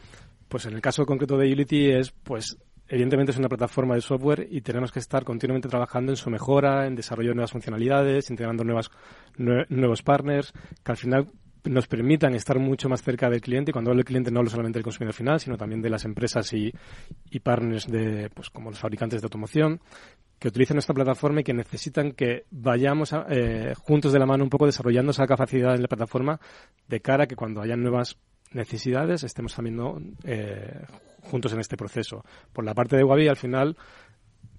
pues 0.48 0.66
en 0.66 0.76
el 0.76 0.82
caso 0.82 1.06
concreto 1.06 1.38
de 1.38 1.52
Unity 1.52 1.90
es 1.90 2.12
pues 2.12 2.56
evidentemente 2.88 3.32
es 3.32 3.38
una 3.38 3.50
plataforma 3.50 3.96
de 3.96 4.02
software 4.02 4.48
y 4.50 4.62
tenemos 4.62 4.92
que 4.92 5.00
estar 5.00 5.24
continuamente 5.24 5.70
trabajando 5.70 6.12
en 6.12 6.16
su 6.16 6.30
mejora, 6.30 6.86
en 6.88 6.96
desarrollo 6.96 7.30
de 7.30 7.36
nuevas 7.36 7.52
funcionalidades, 7.52 8.30
integrando 8.30 8.64
nuevas, 8.64 8.92
nuevos 9.38 10.02
partners, 10.04 10.54
que 10.84 10.92
al 10.92 10.98
final 10.98 11.28
nos 11.66 11.88
permitan 11.88 12.36
estar 12.36 12.60
mucho 12.60 12.90
más 12.90 13.02
cerca 13.02 13.30
del 13.30 13.42
cliente 13.42 13.72
y 13.72 13.74
cuando 13.74 13.92
hablo 13.92 14.00
del 14.00 14.06
cliente 14.06 14.32
no 14.32 14.40
hablo 14.40 14.50
solamente 14.50 14.80
del 14.80 14.84
consumidor 14.84 15.14
final, 15.14 15.40
sino 15.40 15.58
también 15.58 15.82
de 15.82 15.90
las 15.90 16.04
empresas 16.04 16.52
y, 16.54 16.74
y 17.30 17.40
partners 17.40 17.88
de, 17.88 18.30
pues, 18.34 18.50
como 18.50 18.70
los 18.70 18.80
fabricantes 18.80 19.22
de 19.22 19.26
automoción, 19.26 19.80
que 20.40 20.50
utilizan 20.50 20.76
nuestra 20.76 20.94
plataforma 20.94 21.40
y 21.40 21.44
que 21.46 21.54
necesitan 21.54 22.12
que 22.12 22.44
vayamos 22.52 23.16
eh, 23.30 23.74
juntos 23.78 24.12
de 24.12 24.20
la 24.20 24.26
mano 24.26 24.44
un 24.44 24.50
poco 24.50 24.66
desarrollando 24.66 25.12
esa 25.12 25.26
capacidad 25.26 25.74
en 25.74 25.82
la 25.82 25.88
plataforma 25.88 26.40
de 26.88 27.00
cara 27.00 27.24
a 27.24 27.28
que 27.28 27.38
cuando 27.38 27.62
haya 27.62 27.78
nuevas 27.78 28.18
necesidades 28.52 29.24
estemos 29.24 29.56
también 29.56 30.18
eh, 30.26 30.82
juntos 31.24 31.54
en 31.54 31.60
este 31.60 31.78
proceso. 31.78 32.24
Por 32.52 32.66
la 32.66 32.74
parte 32.74 32.96
de 32.96 33.04
Wabi, 33.04 33.28
al 33.28 33.38
final, 33.38 33.78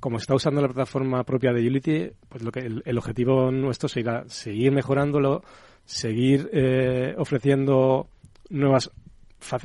como 0.01 0.19
está 0.19 0.35
usando 0.35 0.61
la 0.61 0.69
plataforma 0.69 1.25
propia 1.25 1.53
de 1.53 1.67
Unity, 1.67 2.11
pues 2.29 2.43
lo 2.43 2.51
que 2.51 2.61
el, 2.61 2.99
objetivo 2.99 3.51
nuestro 3.51 3.89
será 3.89 4.25
seguir 4.29 4.73
mejorándolo, 4.73 5.43
seguir 5.85 6.51
eh, 6.53 7.15
ofreciendo 7.19 8.09
nuevas 8.51 8.91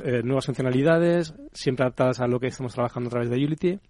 eh, 0.04 0.22
nuevas 0.22 0.44
funcionalidades, 0.44 1.34
siempre 1.52 1.84
adaptadas 1.84 2.20
a 2.20 2.26
lo 2.26 2.38
que 2.38 2.48
estamos 2.48 2.74
trabajando 2.74 3.08
a 3.08 3.10
través 3.10 3.30
de 3.30 3.36
Unity 3.36 3.80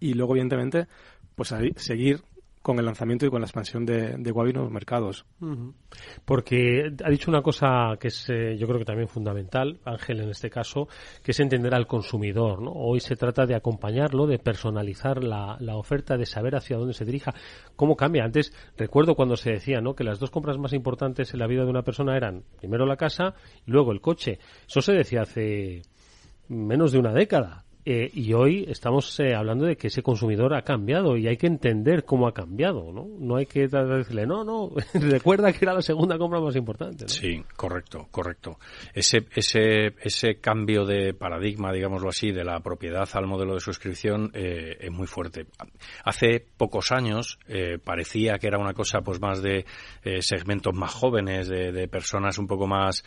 y 0.00 0.14
luego 0.14 0.34
evidentemente 0.34 0.86
pues 1.34 1.54
seguir 1.76 2.20
con 2.68 2.78
el 2.78 2.84
lanzamiento 2.84 3.24
y 3.24 3.30
con 3.30 3.40
la 3.40 3.46
expansión 3.46 3.86
de, 3.86 4.16
de 4.18 4.30
Wabi 4.30 4.50
en 4.50 4.58
los 4.58 4.70
mercados. 4.70 5.24
Porque 6.26 6.92
ha 7.02 7.08
dicho 7.08 7.30
una 7.30 7.40
cosa 7.40 7.96
que 7.98 8.08
es, 8.08 8.28
eh, 8.28 8.58
yo 8.58 8.66
creo 8.66 8.78
que 8.78 8.84
también 8.84 9.08
fundamental, 9.08 9.80
Ángel 9.86 10.20
en 10.20 10.28
este 10.28 10.50
caso, 10.50 10.86
que 11.22 11.30
es 11.30 11.40
entender 11.40 11.74
al 11.74 11.86
consumidor. 11.86 12.60
¿no? 12.60 12.72
Hoy 12.72 13.00
se 13.00 13.16
trata 13.16 13.46
de 13.46 13.54
acompañarlo, 13.54 14.26
de 14.26 14.38
personalizar 14.38 15.24
la, 15.24 15.56
la, 15.60 15.76
oferta, 15.76 16.18
de 16.18 16.26
saber 16.26 16.56
hacia 16.56 16.76
dónde 16.76 16.92
se 16.92 17.06
dirija, 17.06 17.32
cómo 17.74 17.96
cambia. 17.96 18.22
Antes 18.22 18.52
recuerdo 18.76 19.14
cuando 19.14 19.36
se 19.36 19.52
decía 19.52 19.80
¿no? 19.80 19.94
que 19.94 20.04
las 20.04 20.18
dos 20.18 20.30
compras 20.30 20.58
más 20.58 20.74
importantes 20.74 21.32
en 21.32 21.40
la 21.40 21.46
vida 21.46 21.64
de 21.64 21.70
una 21.70 21.84
persona 21.84 22.18
eran 22.18 22.44
primero 22.58 22.84
la 22.84 22.98
casa 22.98 23.32
y 23.66 23.70
luego 23.70 23.92
el 23.92 24.02
coche. 24.02 24.40
Eso 24.68 24.82
se 24.82 24.92
decía 24.92 25.22
hace 25.22 25.80
menos 26.48 26.92
de 26.92 26.98
una 26.98 27.14
década. 27.14 27.64
Eh, 27.90 28.10
y 28.12 28.34
hoy 28.34 28.66
estamos 28.68 29.18
eh, 29.18 29.34
hablando 29.34 29.64
de 29.64 29.78
que 29.78 29.86
ese 29.86 30.02
consumidor 30.02 30.54
ha 30.54 30.60
cambiado 30.60 31.16
y 31.16 31.26
hay 31.26 31.38
que 31.38 31.46
entender 31.46 32.04
cómo 32.04 32.28
ha 32.28 32.34
cambiado, 32.34 32.92
¿no? 32.92 33.06
No 33.18 33.36
hay 33.36 33.46
que 33.46 33.66
decirle, 33.66 34.26
no, 34.26 34.44
no, 34.44 34.72
recuerda 34.92 35.50
que 35.54 35.60
era 35.64 35.72
la 35.72 35.80
segunda 35.80 36.18
compra 36.18 36.38
más 36.38 36.54
importante. 36.54 37.08
Sí, 37.08 37.42
correcto, 37.56 38.06
correcto. 38.10 38.58
Ese, 38.92 39.24
ese, 39.34 39.94
ese 40.02 40.34
cambio 40.38 40.84
de 40.84 41.14
paradigma, 41.14 41.72
digámoslo 41.72 42.10
así, 42.10 42.30
de 42.30 42.44
la 42.44 42.60
propiedad 42.60 43.08
al 43.14 43.26
modelo 43.26 43.54
de 43.54 43.60
suscripción 43.60 44.32
eh, 44.34 44.76
es 44.80 44.90
muy 44.90 45.06
fuerte. 45.06 45.46
Hace 46.04 46.44
pocos 46.58 46.92
años 46.92 47.38
parecía 47.84 48.38
que 48.38 48.48
era 48.48 48.58
una 48.58 48.74
cosa 48.74 49.00
pues 49.00 49.18
más 49.18 49.40
de 49.40 49.64
segmentos 50.20 50.74
más 50.74 50.92
jóvenes, 50.92 51.48
de, 51.48 51.72
de, 51.72 51.88
personas 51.88 52.38
un 52.38 52.46
poco 52.46 52.66
más 52.66 53.02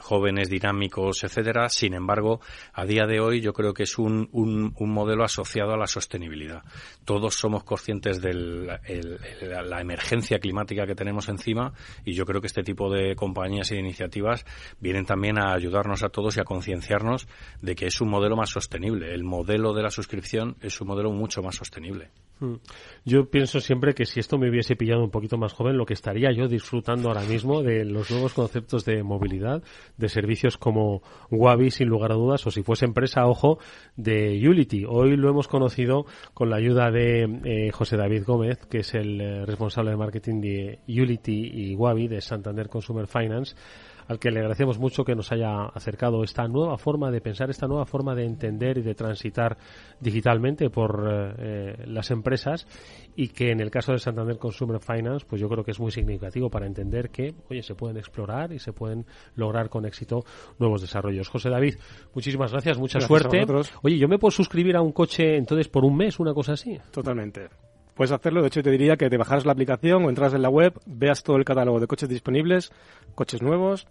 jóvenes, 0.00 0.48
dinámicos, 0.48 1.24
etcétera. 1.24 1.68
Sin 1.68 1.92
embargo, 1.92 2.40
a 2.72 2.86
día 2.86 3.06
de 3.06 3.20
hoy 3.20 3.42
yo 3.42 3.52
creo 3.52 3.74
que 3.74 3.82
es 3.82 3.98
un 3.98 4.13
un, 4.32 4.74
un, 4.76 4.90
modelo 4.90 5.24
asociado 5.24 5.72
a 5.72 5.76
la 5.76 5.86
sostenibilidad. 5.86 6.62
Todos 7.04 7.34
somos 7.34 7.64
conscientes 7.64 8.20
de 8.20 8.34
la 8.34 9.80
emergencia 9.80 10.38
climática 10.38 10.86
que 10.86 10.94
tenemos 10.94 11.28
encima 11.28 11.72
y 12.04 12.14
yo 12.14 12.24
creo 12.24 12.40
que 12.40 12.46
este 12.46 12.62
tipo 12.62 12.92
de 12.92 13.14
compañías 13.16 13.70
y 13.70 13.74
de 13.74 13.80
iniciativas 13.80 14.44
vienen 14.80 15.04
también 15.04 15.38
a 15.38 15.52
ayudarnos 15.54 16.02
a 16.02 16.08
todos 16.08 16.36
y 16.36 16.40
a 16.40 16.44
concienciarnos 16.44 17.28
de 17.60 17.74
que 17.74 17.86
es 17.86 18.00
un 18.00 18.08
modelo 18.08 18.36
más 18.36 18.50
sostenible. 18.50 19.12
El 19.12 19.24
modelo 19.24 19.72
de 19.72 19.82
la 19.82 19.90
suscripción 19.90 20.56
es 20.60 20.80
un 20.80 20.88
modelo 20.88 21.10
mucho 21.10 21.42
más 21.42 21.56
sostenible. 21.56 22.10
Mm. 22.40 22.54
Yo 23.04 23.30
pienso 23.30 23.60
siempre 23.60 23.94
que 23.94 24.06
si 24.06 24.20
esto 24.20 24.38
me 24.38 24.50
hubiese 24.50 24.76
pillado 24.76 25.04
un 25.04 25.10
poquito 25.10 25.36
más 25.36 25.52
joven, 25.52 25.76
lo 25.76 25.86
que 25.86 25.94
estaría 25.94 26.32
yo 26.32 26.48
disfrutando 26.48 27.08
ahora 27.08 27.22
mismo 27.22 27.62
de 27.62 27.84
los 27.84 28.10
nuevos 28.10 28.34
conceptos 28.34 28.84
de 28.84 29.02
movilidad, 29.02 29.62
de 29.96 30.08
servicios 30.08 30.56
como 30.56 31.02
Wabi, 31.30 31.70
sin 31.70 31.88
lugar 31.88 32.12
a 32.12 32.16
dudas, 32.16 32.46
o 32.46 32.50
si 32.50 32.62
fuese 32.62 32.86
empresa, 32.86 33.26
ojo, 33.26 33.58
de 33.96 34.48
Unity. 34.48 34.84
Hoy 34.88 35.16
lo 35.16 35.28
hemos 35.28 35.48
conocido 35.48 36.06
con 36.32 36.50
la 36.50 36.56
ayuda 36.56 36.90
de 36.90 37.40
eh, 37.44 37.70
José 37.70 37.96
David 37.96 38.24
Gómez, 38.26 38.66
que 38.66 38.78
es 38.78 38.94
el 38.94 39.20
eh, 39.20 39.46
responsable 39.46 39.90
de 39.90 39.96
marketing 39.96 40.40
de 40.40 40.78
Unity 40.88 41.50
y 41.52 41.74
Wabi 41.74 42.08
de 42.08 42.20
Santander 42.20 42.68
Consumer 42.68 43.06
Finance 43.06 43.54
al 44.08 44.18
que 44.18 44.30
le 44.30 44.40
agradecemos 44.40 44.78
mucho 44.78 45.04
que 45.04 45.14
nos 45.14 45.32
haya 45.32 45.66
acercado 45.66 46.22
esta 46.22 46.46
nueva 46.48 46.76
forma 46.78 47.10
de 47.10 47.20
pensar, 47.20 47.50
esta 47.50 47.66
nueva 47.66 47.86
forma 47.86 48.14
de 48.14 48.24
entender 48.24 48.78
y 48.78 48.82
de 48.82 48.94
transitar 48.94 49.56
digitalmente 50.00 50.70
por 50.70 51.34
eh, 51.38 51.84
las 51.86 52.10
empresas 52.10 52.66
y 53.16 53.28
que 53.28 53.50
en 53.50 53.60
el 53.60 53.70
caso 53.70 53.92
de 53.92 53.98
Santander 53.98 54.38
Consumer 54.38 54.80
Finance, 54.80 55.26
pues 55.28 55.40
yo 55.40 55.48
creo 55.48 55.64
que 55.64 55.70
es 55.70 55.80
muy 55.80 55.90
significativo 55.90 56.50
para 56.50 56.66
entender 56.66 57.10
que, 57.10 57.34
oye, 57.50 57.62
se 57.62 57.74
pueden 57.74 57.96
explorar 57.96 58.52
y 58.52 58.58
se 58.58 58.72
pueden 58.72 59.06
lograr 59.36 59.68
con 59.68 59.84
éxito 59.86 60.24
nuevos 60.58 60.80
desarrollos. 60.80 61.28
José 61.28 61.50
David, 61.50 61.76
muchísimas 62.14 62.52
gracias, 62.52 62.78
mucha 62.78 63.00
suerte. 63.00 63.44
Oye, 63.82 63.98
¿yo 63.98 64.08
me 64.08 64.18
puedo 64.18 64.30
suscribir 64.30 64.76
a 64.76 64.82
un 64.82 64.92
coche 64.92 65.36
entonces 65.36 65.68
por 65.68 65.84
un 65.84 65.96
mes, 65.96 66.18
una 66.18 66.34
cosa 66.34 66.52
así? 66.52 66.78
Totalmente. 66.90 67.48
Puedes 67.94 68.12
hacerlo, 68.12 68.40
de 68.40 68.48
hecho 68.48 68.62
te 68.62 68.70
diría 68.70 68.96
que 68.96 69.08
te 69.08 69.16
bajaras 69.16 69.46
la 69.46 69.52
aplicación 69.52 70.04
o 70.04 70.08
entras 70.08 70.34
en 70.34 70.42
la 70.42 70.48
web, 70.48 70.74
veas 70.86 71.22
todo 71.22 71.36
el 71.36 71.44
catálogo 71.44 71.80
de 71.80 71.86
coches 71.86 72.08
disponibles, 72.08 72.72
coches 73.14 73.40
nuevos, 73.40 73.86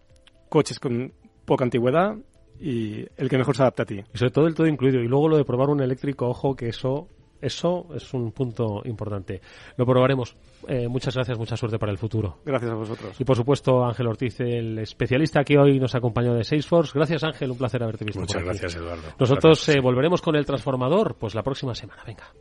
coches 0.49 0.79
con 0.79 1.13
poca 1.45 1.63
antigüedad 1.63 2.15
y 2.59 3.05
el 3.17 3.29
que 3.29 3.37
mejor 3.37 3.55
se 3.55 3.63
adapte 3.63 3.81
a 3.81 3.85
ti. 3.85 4.03
Y 4.13 4.17
sobre 4.17 4.31
todo 4.31 4.47
el 4.47 4.55
todo 4.55 4.67
incluido. 4.67 5.01
Y 5.01 5.07
luego 5.07 5.29
lo 5.29 5.37
de 5.37 5.45
probar 5.45 5.69
un 5.69 5.81
eléctrico, 5.81 6.27
ojo, 6.27 6.55
que 6.55 6.69
eso 6.69 7.07
eso 7.43 7.87
es 7.93 8.13
un 8.13 8.31
punto 8.31 8.81
importante. 8.85 9.41
Lo 9.75 9.85
probaremos. 9.85 10.33
Eh, 10.65 10.87
muchas 10.87 11.13
gracias, 11.13 11.37
mucha 11.37 11.57
suerte 11.57 11.77
para 11.77 11.91
el 11.91 11.97
futuro. 11.97 12.37
Gracias 12.45 12.71
a 12.71 12.75
vosotros. 12.75 13.19
Y 13.19 13.25
por 13.25 13.35
supuesto, 13.35 13.83
Ángel 13.83 14.07
Ortiz, 14.07 14.39
el 14.39 14.79
especialista 14.79 15.43
que 15.43 15.57
hoy 15.57 15.77
nos 15.77 15.93
acompañó 15.93 16.33
de 16.33 16.45
Salesforce. 16.45 16.93
Gracias, 16.95 17.21
Ángel. 17.21 17.51
Un 17.51 17.57
placer 17.57 17.83
haberte 17.83 18.05
visto. 18.05 18.21
Muchas 18.21 18.41
gracias, 18.41 18.75
Eduardo. 18.77 19.09
Nosotros 19.19 19.67
eh, 19.67 19.81
volveremos 19.81 20.21
con 20.21 20.37
el 20.37 20.45
transformador, 20.45 21.17
pues 21.19 21.35
la 21.35 21.43
próxima 21.43 21.75
semana. 21.75 22.01
Venga. 22.07 22.31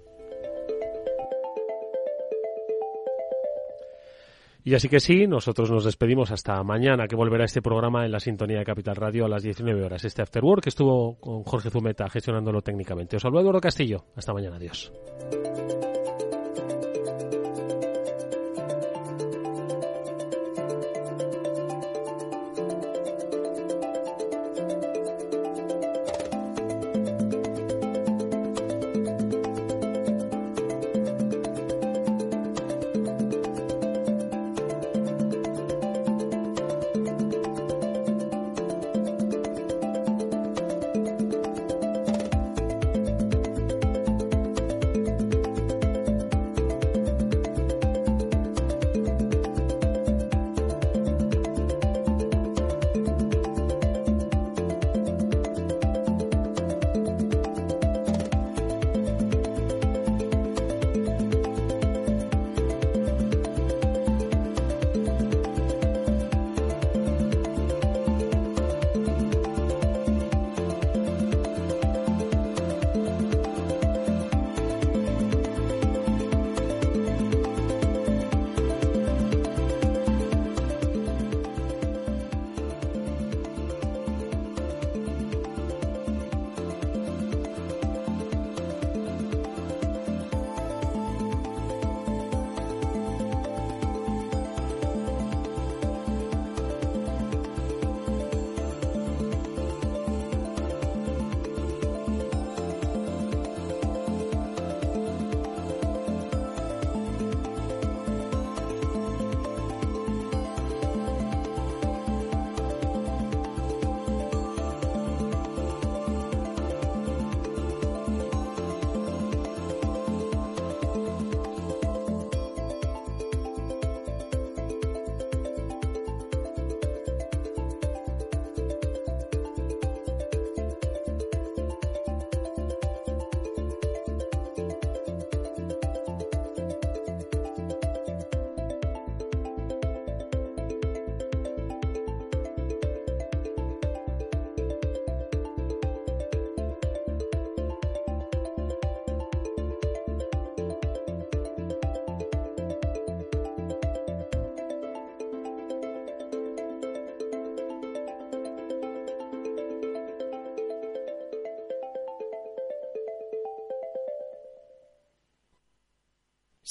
Y 4.64 4.74
así 4.74 4.88
que 4.88 5.00
sí, 5.00 5.26
nosotros 5.26 5.70
nos 5.70 5.84
despedimos 5.84 6.30
hasta 6.30 6.62
mañana, 6.62 7.08
que 7.08 7.16
volverá 7.16 7.44
este 7.44 7.62
programa 7.62 8.04
en 8.04 8.12
la 8.12 8.20
sintonía 8.20 8.58
de 8.58 8.64
Capital 8.64 8.96
Radio 8.96 9.24
a 9.24 9.28
las 9.28 9.42
19 9.42 9.84
horas. 9.84 10.04
Este 10.04 10.22
After 10.22 10.44
Work 10.44 10.66
estuvo 10.68 11.18
con 11.18 11.42
Jorge 11.42 11.70
Zumeta 11.70 12.08
gestionándolo 12.08 12.62
técnicamente. 12.62 13.16
Os 13.16 13.22
saludo 13.22 13.40
Eduardo 13.40 13.60
Castillo. 13.60 14.04
Hasta 14.14 14.32
mañana. 14.32 14.56
Adiós. 14.56 14.92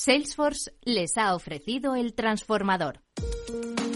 Salesforce 0.04 0.72
les 0.84 1.16
ha 1.16 1.36
ofrecido 1.36 1.94
el 1.94 2.16
transformador. 2.16 3.04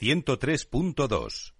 103.2. 0.00 1.59